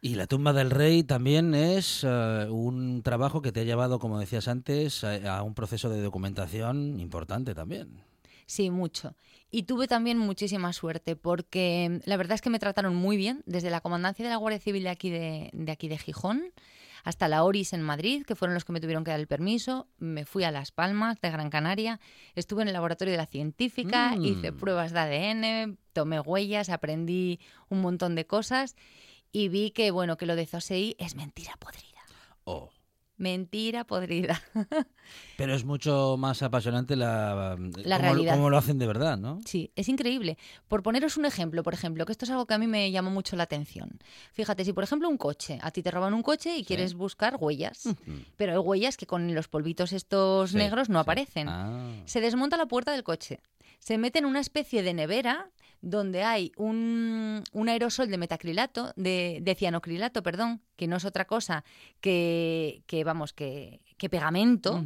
Y 0.00 0.14
la 0.14 0.26
tumba 0.28 0.52
del 0.52 0.70
rey 0.70 1.02
también 1.02 1.54
es 1.56 2.04
eh, 2.04 2.46
un 2.50 3.02
trabajo 3.02 3.42
que 3.42 3.50
te 3.50 3.60
ha 3.60 3.64
llevado, 3.64 3.98
como 3.98 4.20
decías 4.20 4.46
antes, 4.46 5.02
a, 5.02 5.38
a 5.38 5.42
un 5.42 5.54
proceso 5.54 5.88
de 5.90 6.00
documentación 6.00 7.00
importante 7.00 7.52
también. 7.54 8.00
Sí, 8.48 8.70
mucho. 8.70 9.14
Y 9.50 9.64
tuve 9.64 9.86
también 9.88 10.16
muchísima 10.16 10.72
suerte 10.72 11.16
porque 11.16 12.00
mm, 12.04 12.08
la 12.08 12.16
verdad 12.16 12.34
es 12.34 12.40
que 12.40 12.48
me 12.48 12.58
trataron 12.58 12.94
muy 12.96 13.18
bien, 13.18 13.42
desde 13.44 13.68
la 13.68 13.82
comandancia 13.82 14.24
de 14.24 14.30
la 14.30 14.36
Guardia 14.38 14.58
Civil 14.58 14.84
de 14.84 14.88
aquí 14.88 15.10
de, 15.10 15.50
de 15.52 15.70
aquí 15.70 15.86
de 15.86 15.98
Gijón 15.98 16.52
hasta 17.04 17.28
la 17.28 17.44
ORIS 17.44 17.74
en 17.74 17.82
Madrid, 17.82 18.24
que 18.26 18.34
fueron 18.34 18.54
los 18.54 18.64
que 18.64 18.72
me 18.72 18.80
tuvieron 18.80 19.04
que 19.04 19.10
dar 19.10 19.20
el 19.20 19.26
permiso. 19.26 19.86
Me 19.98 20.24
fui 20.24 20.44
a 20.44 20.50
Las 20.50 20.72
Palmas 20.72 21.20
de 21.20 21.30
Gran 21.30 21.50
Canaria, 21.50 22.00
estuve 22.34 22.62
en 22.62 22.68
el 22.68 22.74
laboratorio 22.74 23.12
de 23.12 23.18
la 23.18 23.26
científica, 23.26 24.14
Mm. 24.16 24.24
hice 24.24 24.52
pruebas 24.52 24.92
de 24.92 24.98
ADN, 25.00 25.78
tomé 25.92 26.18
huellas, 26.20 26.70
aprendí 26.70 27.38
un 27.68 27.82
montón 27.82 28.14
de 28.14 28.26
cosas 28.26 28.76
y 29.30 29.48
vi 29.48 29.70
que 29.72 29.90
bueno, 29.90 30.16
que 30.16 30.24
lo 30.26 30.36
de 30.36 30.46
COSEI 30.46 30.96
es 30.98 31.14
mentira 31.16 31.54
podrida. 31.58 32.00
Oh. 32.44 32.70
Mentira 33.18 33.84
podrida. 33.84 34.40
Pero 35.36 35.54
es 35.54 35.64
mucho 35.64 36.16
más 36.18 36.42
apasionante 36.42 36.94
la, 36.96 37.56
La 37.84 37.98
realidad. 37.98 38.34
cómo 38.34 38.48
lo 38.50 38.56
hacen 38.58 38.78
de 38.78 38.86
verdad, 38.86 39.18
¿no? 39.18 39.40
Sí, 39.44 39.72
es 39.76 39.88
increíble. 39.88 40.38
Por 40.68 40.82
poneros 40.82 41.16
un 41.16 41.24
ejemplo, 41.24 41.62
por 41.62 41.74
ejemplo, 41.74 42.06
que 42.06 42.12
esto 42.12 42.24
es 42.24 42.30
algo 42.30 42.46
que 42.46 42.54
a 42.54 42.58
mí 42.58 42.66
me 42.66 42.90
llamó 42.90 43.10
mucho 43.10 43.34
la 43.36 43.42
atención. 43.42 43.98
Fíjate, 44.32 44.64
si 44.64 44.72
por 44.72 44.84
ejemplo 44.84 45.08
un 45.08 45.16
coche, 45.18 45.58
a 45.62 45.70
ti 45.70 45.82
te 45.82 45.90
roban 45.90 46.14
un 46.14 46.22
coche 46.22 46.56
y 46.56 46.64
quieres 46.64 46.94
buscar 46.94 47.36
huellas, 47.40 47.88
pero 48.36 48.52
hay 48.52 48.58
huellas 48.58 48.96
que 48.96 49.06
con 49.06 49.34
los 49.34 49.48
polvitos 49.48 49.92
estos 49.92 50.50
Sí, 50.52 50.56
negros 50.56 50.88
no 50.88 50.98
sí. 50.98 51.02
aparecen. 51.02 51.48
Ah. 51.48 51.92
Se 52.04 52.20
desmonta 52.20 52.56
la 52.56 52.66
puerta 52.66 52.92
del 52.92 53.02
coche, 53.02 53.40
se 53.80 53.98
mete 53.98 54.18
en 54.20 54.26
una 54.26 54.40
especie 54.40 54.82
de 54.82 54.94
nevera 54.94 55.50
donde 55.80 56.22
hay 56.22 56.52
un, 56.56 57.44
un 57.52 57.68
aerosol 57.68 58.10
de 58.10 58.18
metacrilato, 58.18 58.92
de, 58.96 59.38
de 59.42 59.54
cianocrilato, 59.54 60.22
perdón, 60.22 60.60
que 60.76 60.86
no 60.86 60.96
es 60.96 61.04
otra 61.04 61.26
cosa 61.26 61.64
que, 62.00 62.82
que 62.86 63.04
vamos, 63.04 63.32
que, 63.32 63.80
que 63.96 64.08
pegamento. 64.08 64.84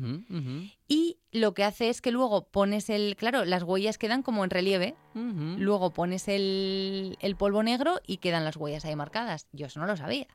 Y 0.89 1.19
lo 1.31 1.55
que 1.55 1.65
hace 1.65 1.89
es 1.89 2.03
que 2.03 2.11
luego 2.11 2.49
pones 2.49 2.91
el. 2.91 3.17
Claro, 3.17 3.45
las 3.45 3.63
huellas 3.63 3.99
quedan 3.99 4.23
como 4.23 4.45
en 4.45 4.51
relieve. 4.51 4.95
Luego 5.15 5.93
pones 5.93 6.29
el, 6.29 7.17
el 7.21 7.37
polvo 7.37 7.63
negro 7.63 8.01
y 8.07 8.19
quedan 8.19 8.45
las 8.45 8.57
huellas 8.57 8.85
ahí 8.85 8.97
marcadas. 8.97 9.49
Yo 9.53 9.67
eso 9.67 9.81
no 9.81 9.87
lo 9.87 9.97
sabía. 9.97 10.27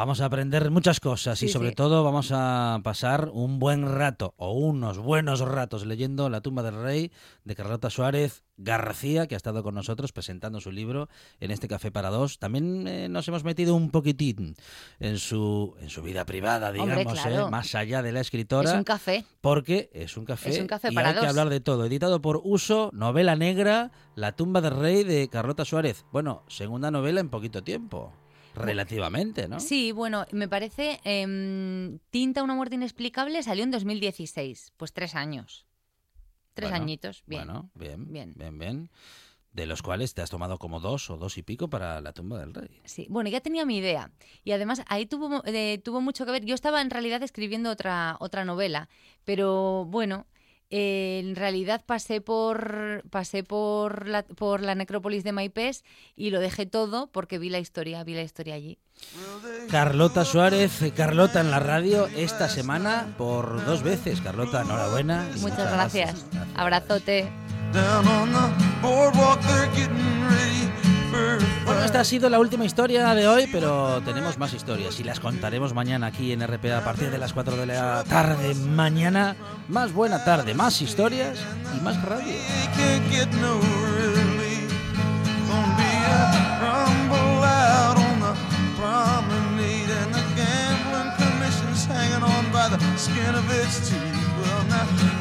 Vamos 0.00 0.22
a 0.22 0.24
aprender 0.24 0.70
muchas 0.70 0.98
cosas 0.98 1.42
y 1.42 1.48
sobre 1.50 1.68
sí. 1.68 1.74
todo 1.74 2.02
vamos 2.02 2.30
a 2.32 2.80
pasar 2.82 3.28
un 3.34 3.58
buen 3.58 3.86
rato 3.86 4.32
o 4.38 4.52
unos 4.52 4.96
buenos 4.96 5.40
ratos 5.40 5.84
leyendo 5.84 6.30
La 6.30 6.40
tumba 6.40 6.62
del 6.62 6.82
rey 6.82 7.12
de 7.44 7.54
Carlota 7.54 7.90
Suárez 7.90 8.42
García, 8.56 9.26
que 9.26 9.34
ha 9.34 9.36
estado 9.36 9.62
con 9.62 9.74
nosotros 9.74 10.12
presentando 10.12 10.58
su 10.62 10.72
libro 10.72 11.10
en 11.38 11.50
este 11.50 11.68
Café 11.68 11.92
para 11.92 12.08
Dos. 12.08 12.38
También 12.38 12.88
eh, 12.88 13.10
nos 13.10 13.28
hemos 13.28 13.44
metido 13.44 13.74
un 13.74 13.90
poquitín 13.90 14.54
en 15.00 15.18
su, 15.18 15.74
en 15.82 15.90
su 15.90 16.00
vida 16.00 16.24
privada, 16.24 16.72
digamos, 16.72 16.96
Hombre, 16.96 17.12
claro. 17.12 17.48
eh, 17.48 17.50
más 17.50 17.74
allá 17.74 18.00
de 18.02 18.12
la 18.12 18.20
escritora. 18.20 18.70
Es 18.70 18.76
un 18.76 18.84
café. 18.84 19.26
Porque 19.42 19.90
es 19.92 20.16
un 20.16 20.24
café, 20.24 20.48
Es 20.48 20.60
un 20.60 20.66
café 20.66 20.88
y 20.90 20.94
para 20.94 21.10
hay 21.10 21.20
que 21.20 21.26
hablar 21.26 21.50
de 21.50 21.60
todo. 21.60 21.84
Editado 21.84 22.22
por 22.22 22.40
Uso, 22.42 22.88
novela 22.94 23.36
negra, 23.36 23.92
La 24.14 24.32
tumba 24.32 24.62
del 24.62 24.76
rey 24.76 25.04
de 25.04 25.28
Carlota 25.28 25.66
Suárez. 25.66 26.06
Bueno, 26.10 26.42
segunda 26.48 26.90
novela 26.90 27.20
en 27.20 27.28
poquito 27.28 27.62
tiempo. 27.62 28.14
Relativamente, 28.54 29.48
¿no? 29.48 29.60
Sí, 29.60 29.92
bueno, 29.92 30.26
me 30.32 30.48
parece. 30.48 31.00
em, 31.04 31.98
Tinta, 32.10 32.42
una 32.42 32.54
muerte 32.54 32.74
inexplicable 32.74 33.42
salió 33.42 33.64
en 33.64 33.70
2016. 33.70 34.72
Pues 34.76 34.92
tres 34.92 35.14
años. 35.14 35.66
Tres 36.54 36.70
Bueno, 36.70 36.82
añitos. 36.84 37.22
Bien. 37.26 37.44
Bueno, 37.46 37.70
bien, 37.74 38.12
Bien. 38.12 38.34
bien, 38.36 38.58
bien, 38.58 38.90
De 39.52 39.66
los 39.66 39.82
cuales 39.82 40.14
te 40.14 40.22
has 40.22 40.30
tomado 40.30 40.58
como 40.58 40.78
dos 40.80 41.10
o 41.10 41.16
dos 41.16 41.36
y 41.38 41.42
pico 41.42 41.68
para 41.68 42.00
la 42.00 42.12
tumba 42.12 42.38
del 42.38 42.54
rey. 42.54 42.80
Sí, 42.84 43.06
bueno, 43.08 43.30
ya 43.30 43.40
tenía 43.40 43.64
mi 43.66 43.78
idea. 43.78 44.10
Y 44.44 44.52
además 44.52 44.82
ahí 44.86 45.06
tuvo, 45.06 45.42
eh, 45.44 45.78
tuvo 45.78 46.00
mucho 46.00 46.24
que 46.26 46.32
ver. 46.32 46.44
Yo 46.44 46.54
estaba 46.54 46.80
en 46.80 46.90
realidad 46.90 47.22
escribiendo 47.22 47.70
otra, 47.70 48.16
otra 48.20 48.44
novela, 48.44 48.88
pero 49.24 49.84
bueno, 49.86 50.26
eh, 50.70 51.20
en 51.24 51.36
realidad 51.36 51.82
pasé 51.84 52.20
por 52.20 53.02
pasé 53.10 53.42
por 53.42 54.06
la, 54.06 54.22
por 54.22 54.62
la 54.62 54.74
necrópolis 54.74 55.24
de 55.24 55.32
Maipés 55.32 55.84
y 56.16 56.30
lo 56.30 56.40
dejé 56.40 56.66
todo 56.66 57.08
porque 57.08 57.38
vi 57.38 57.50
la 57.50 57.58
historia, 57.58 58.04
vi 58.04 58.14
la 58.14 58.22
historia 58.22 58.54
allí. 58.54 58.78
Carlota 59.70 60.24
Suárez, 60.24 60.80
Carlota 60.94 61.40
en 61.40 61.50
la 61.50 61.58
radio 61.58 62.06
esta 62.06 62.48
semana 62.48 63.14
por 63.18 63.64
dos 63.64 63.82
veces. 63.82 64.20
Carlota, 64.20 64.62
enhorabuena. 64.62 65.28
Muchas 65.40 65.72
gracias. 65.72 66.26
Abrazote. 66.54 67.28
Bueno, 71.64 71.84
esta 71.84 72.00
ha 72.00 72.04
sido 72.04 72.28
la 72.28 72.38
última 72.38 72.64
historia 72.64 73.14
de 73.14 73.26
hoy, 73.26 73.48
pero 73.50 74.00
tenemos 74.02 74.38
más 74.38 74.52
historias 74.52 74.98
y 75.00 75.04
las 75.04 75.20
contaremos 75.20 75.74
mañana 75.74 76.08
aquí 76.08 76.32
en 76.32 76.46
RPA 76.46 76.78
a 76.78 76.84
partir 76.84 77.10
de 77.10 77.18
las 77.18 77.32
4 77.32 77.56
de 77.56 77.66
la 77.66 78.04
tarde. 78.04 78.54
Mañana, 78.54 79.36
más 79.68 79.92
buena 79.92 80.24
tarde, 80.24 80.54
más 80.54 80.80
historias 80.80 81.38
y 81.76 81.80
más 81.80 82.02
radio. 82.02 82.34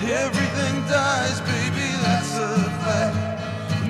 Everything 0.01 0.81
dies, 0.87 1.39
baby, 1.41 1.87
that's 2.01 2.35
a 2.35 2.69
fact. 2.83 3.38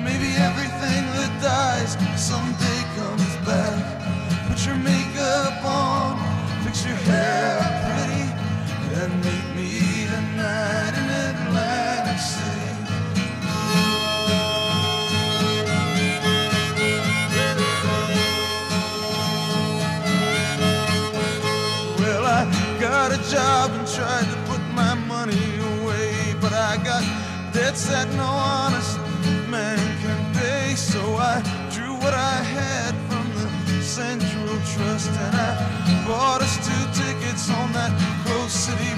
Maybe 0.02 0.32
everything 0.36 1.04
that 1.18 1.32
dies 1.42 1.92
someday 2.16 2.80
comes 2.96 3.36
back. 3.44 4.48
Put 4.48 4.64
your 4.64 4.76
makeup 4.76 5.62
on, 5.62 6.16
fix 6.64 6.86
your 6.86 6.96
hair 6.96 7.60
pretty, 7.84 8.24
and 8.96 9.12
meet 9.24 9.46
me 9.54 10.06
tonight 10.08 10.94
in 11.00 11.06
Atlantic 11.28 12.18
City. 12.18 12.70
Well, 22.00 22.24
I 22.24 22.78
got 22.80 23.12
a 23.12 23.20
job 23.30 23.70
and 23.72 23.86
tried 23.86 24.24
to 24.32 24.36
put 24.50 24.62
my 24.72 24.94
money 24.94 25.44
away, 25.74 26.34
but 26.40 26.54
I 26.54 26.78
got 26.82 27.04
debts 27.52 27.86
that 27.88 28.08
no 28.14 28.24
honest 28.24 28.98
man 29.50 29.89
So 30.76 31.00
I 31.16 31.42
drew 31.72 31.94
what 31.94 32.14
I 32.14 32.42
had 32.42 32.94
from 33.10 33.26
the 33.34 33.82
Central 33.82 34.54
Trust 34.72 35.10
and 35.10 35.34
I 35.34 36.04
bought 36.06 36.42
us 36.42 36.56
two 36.62 37.02
tickets 37.02 37.50
on 37.50 37.72
that 37.72 37.90
Coast 38.24 38.66
City 38.66 38.89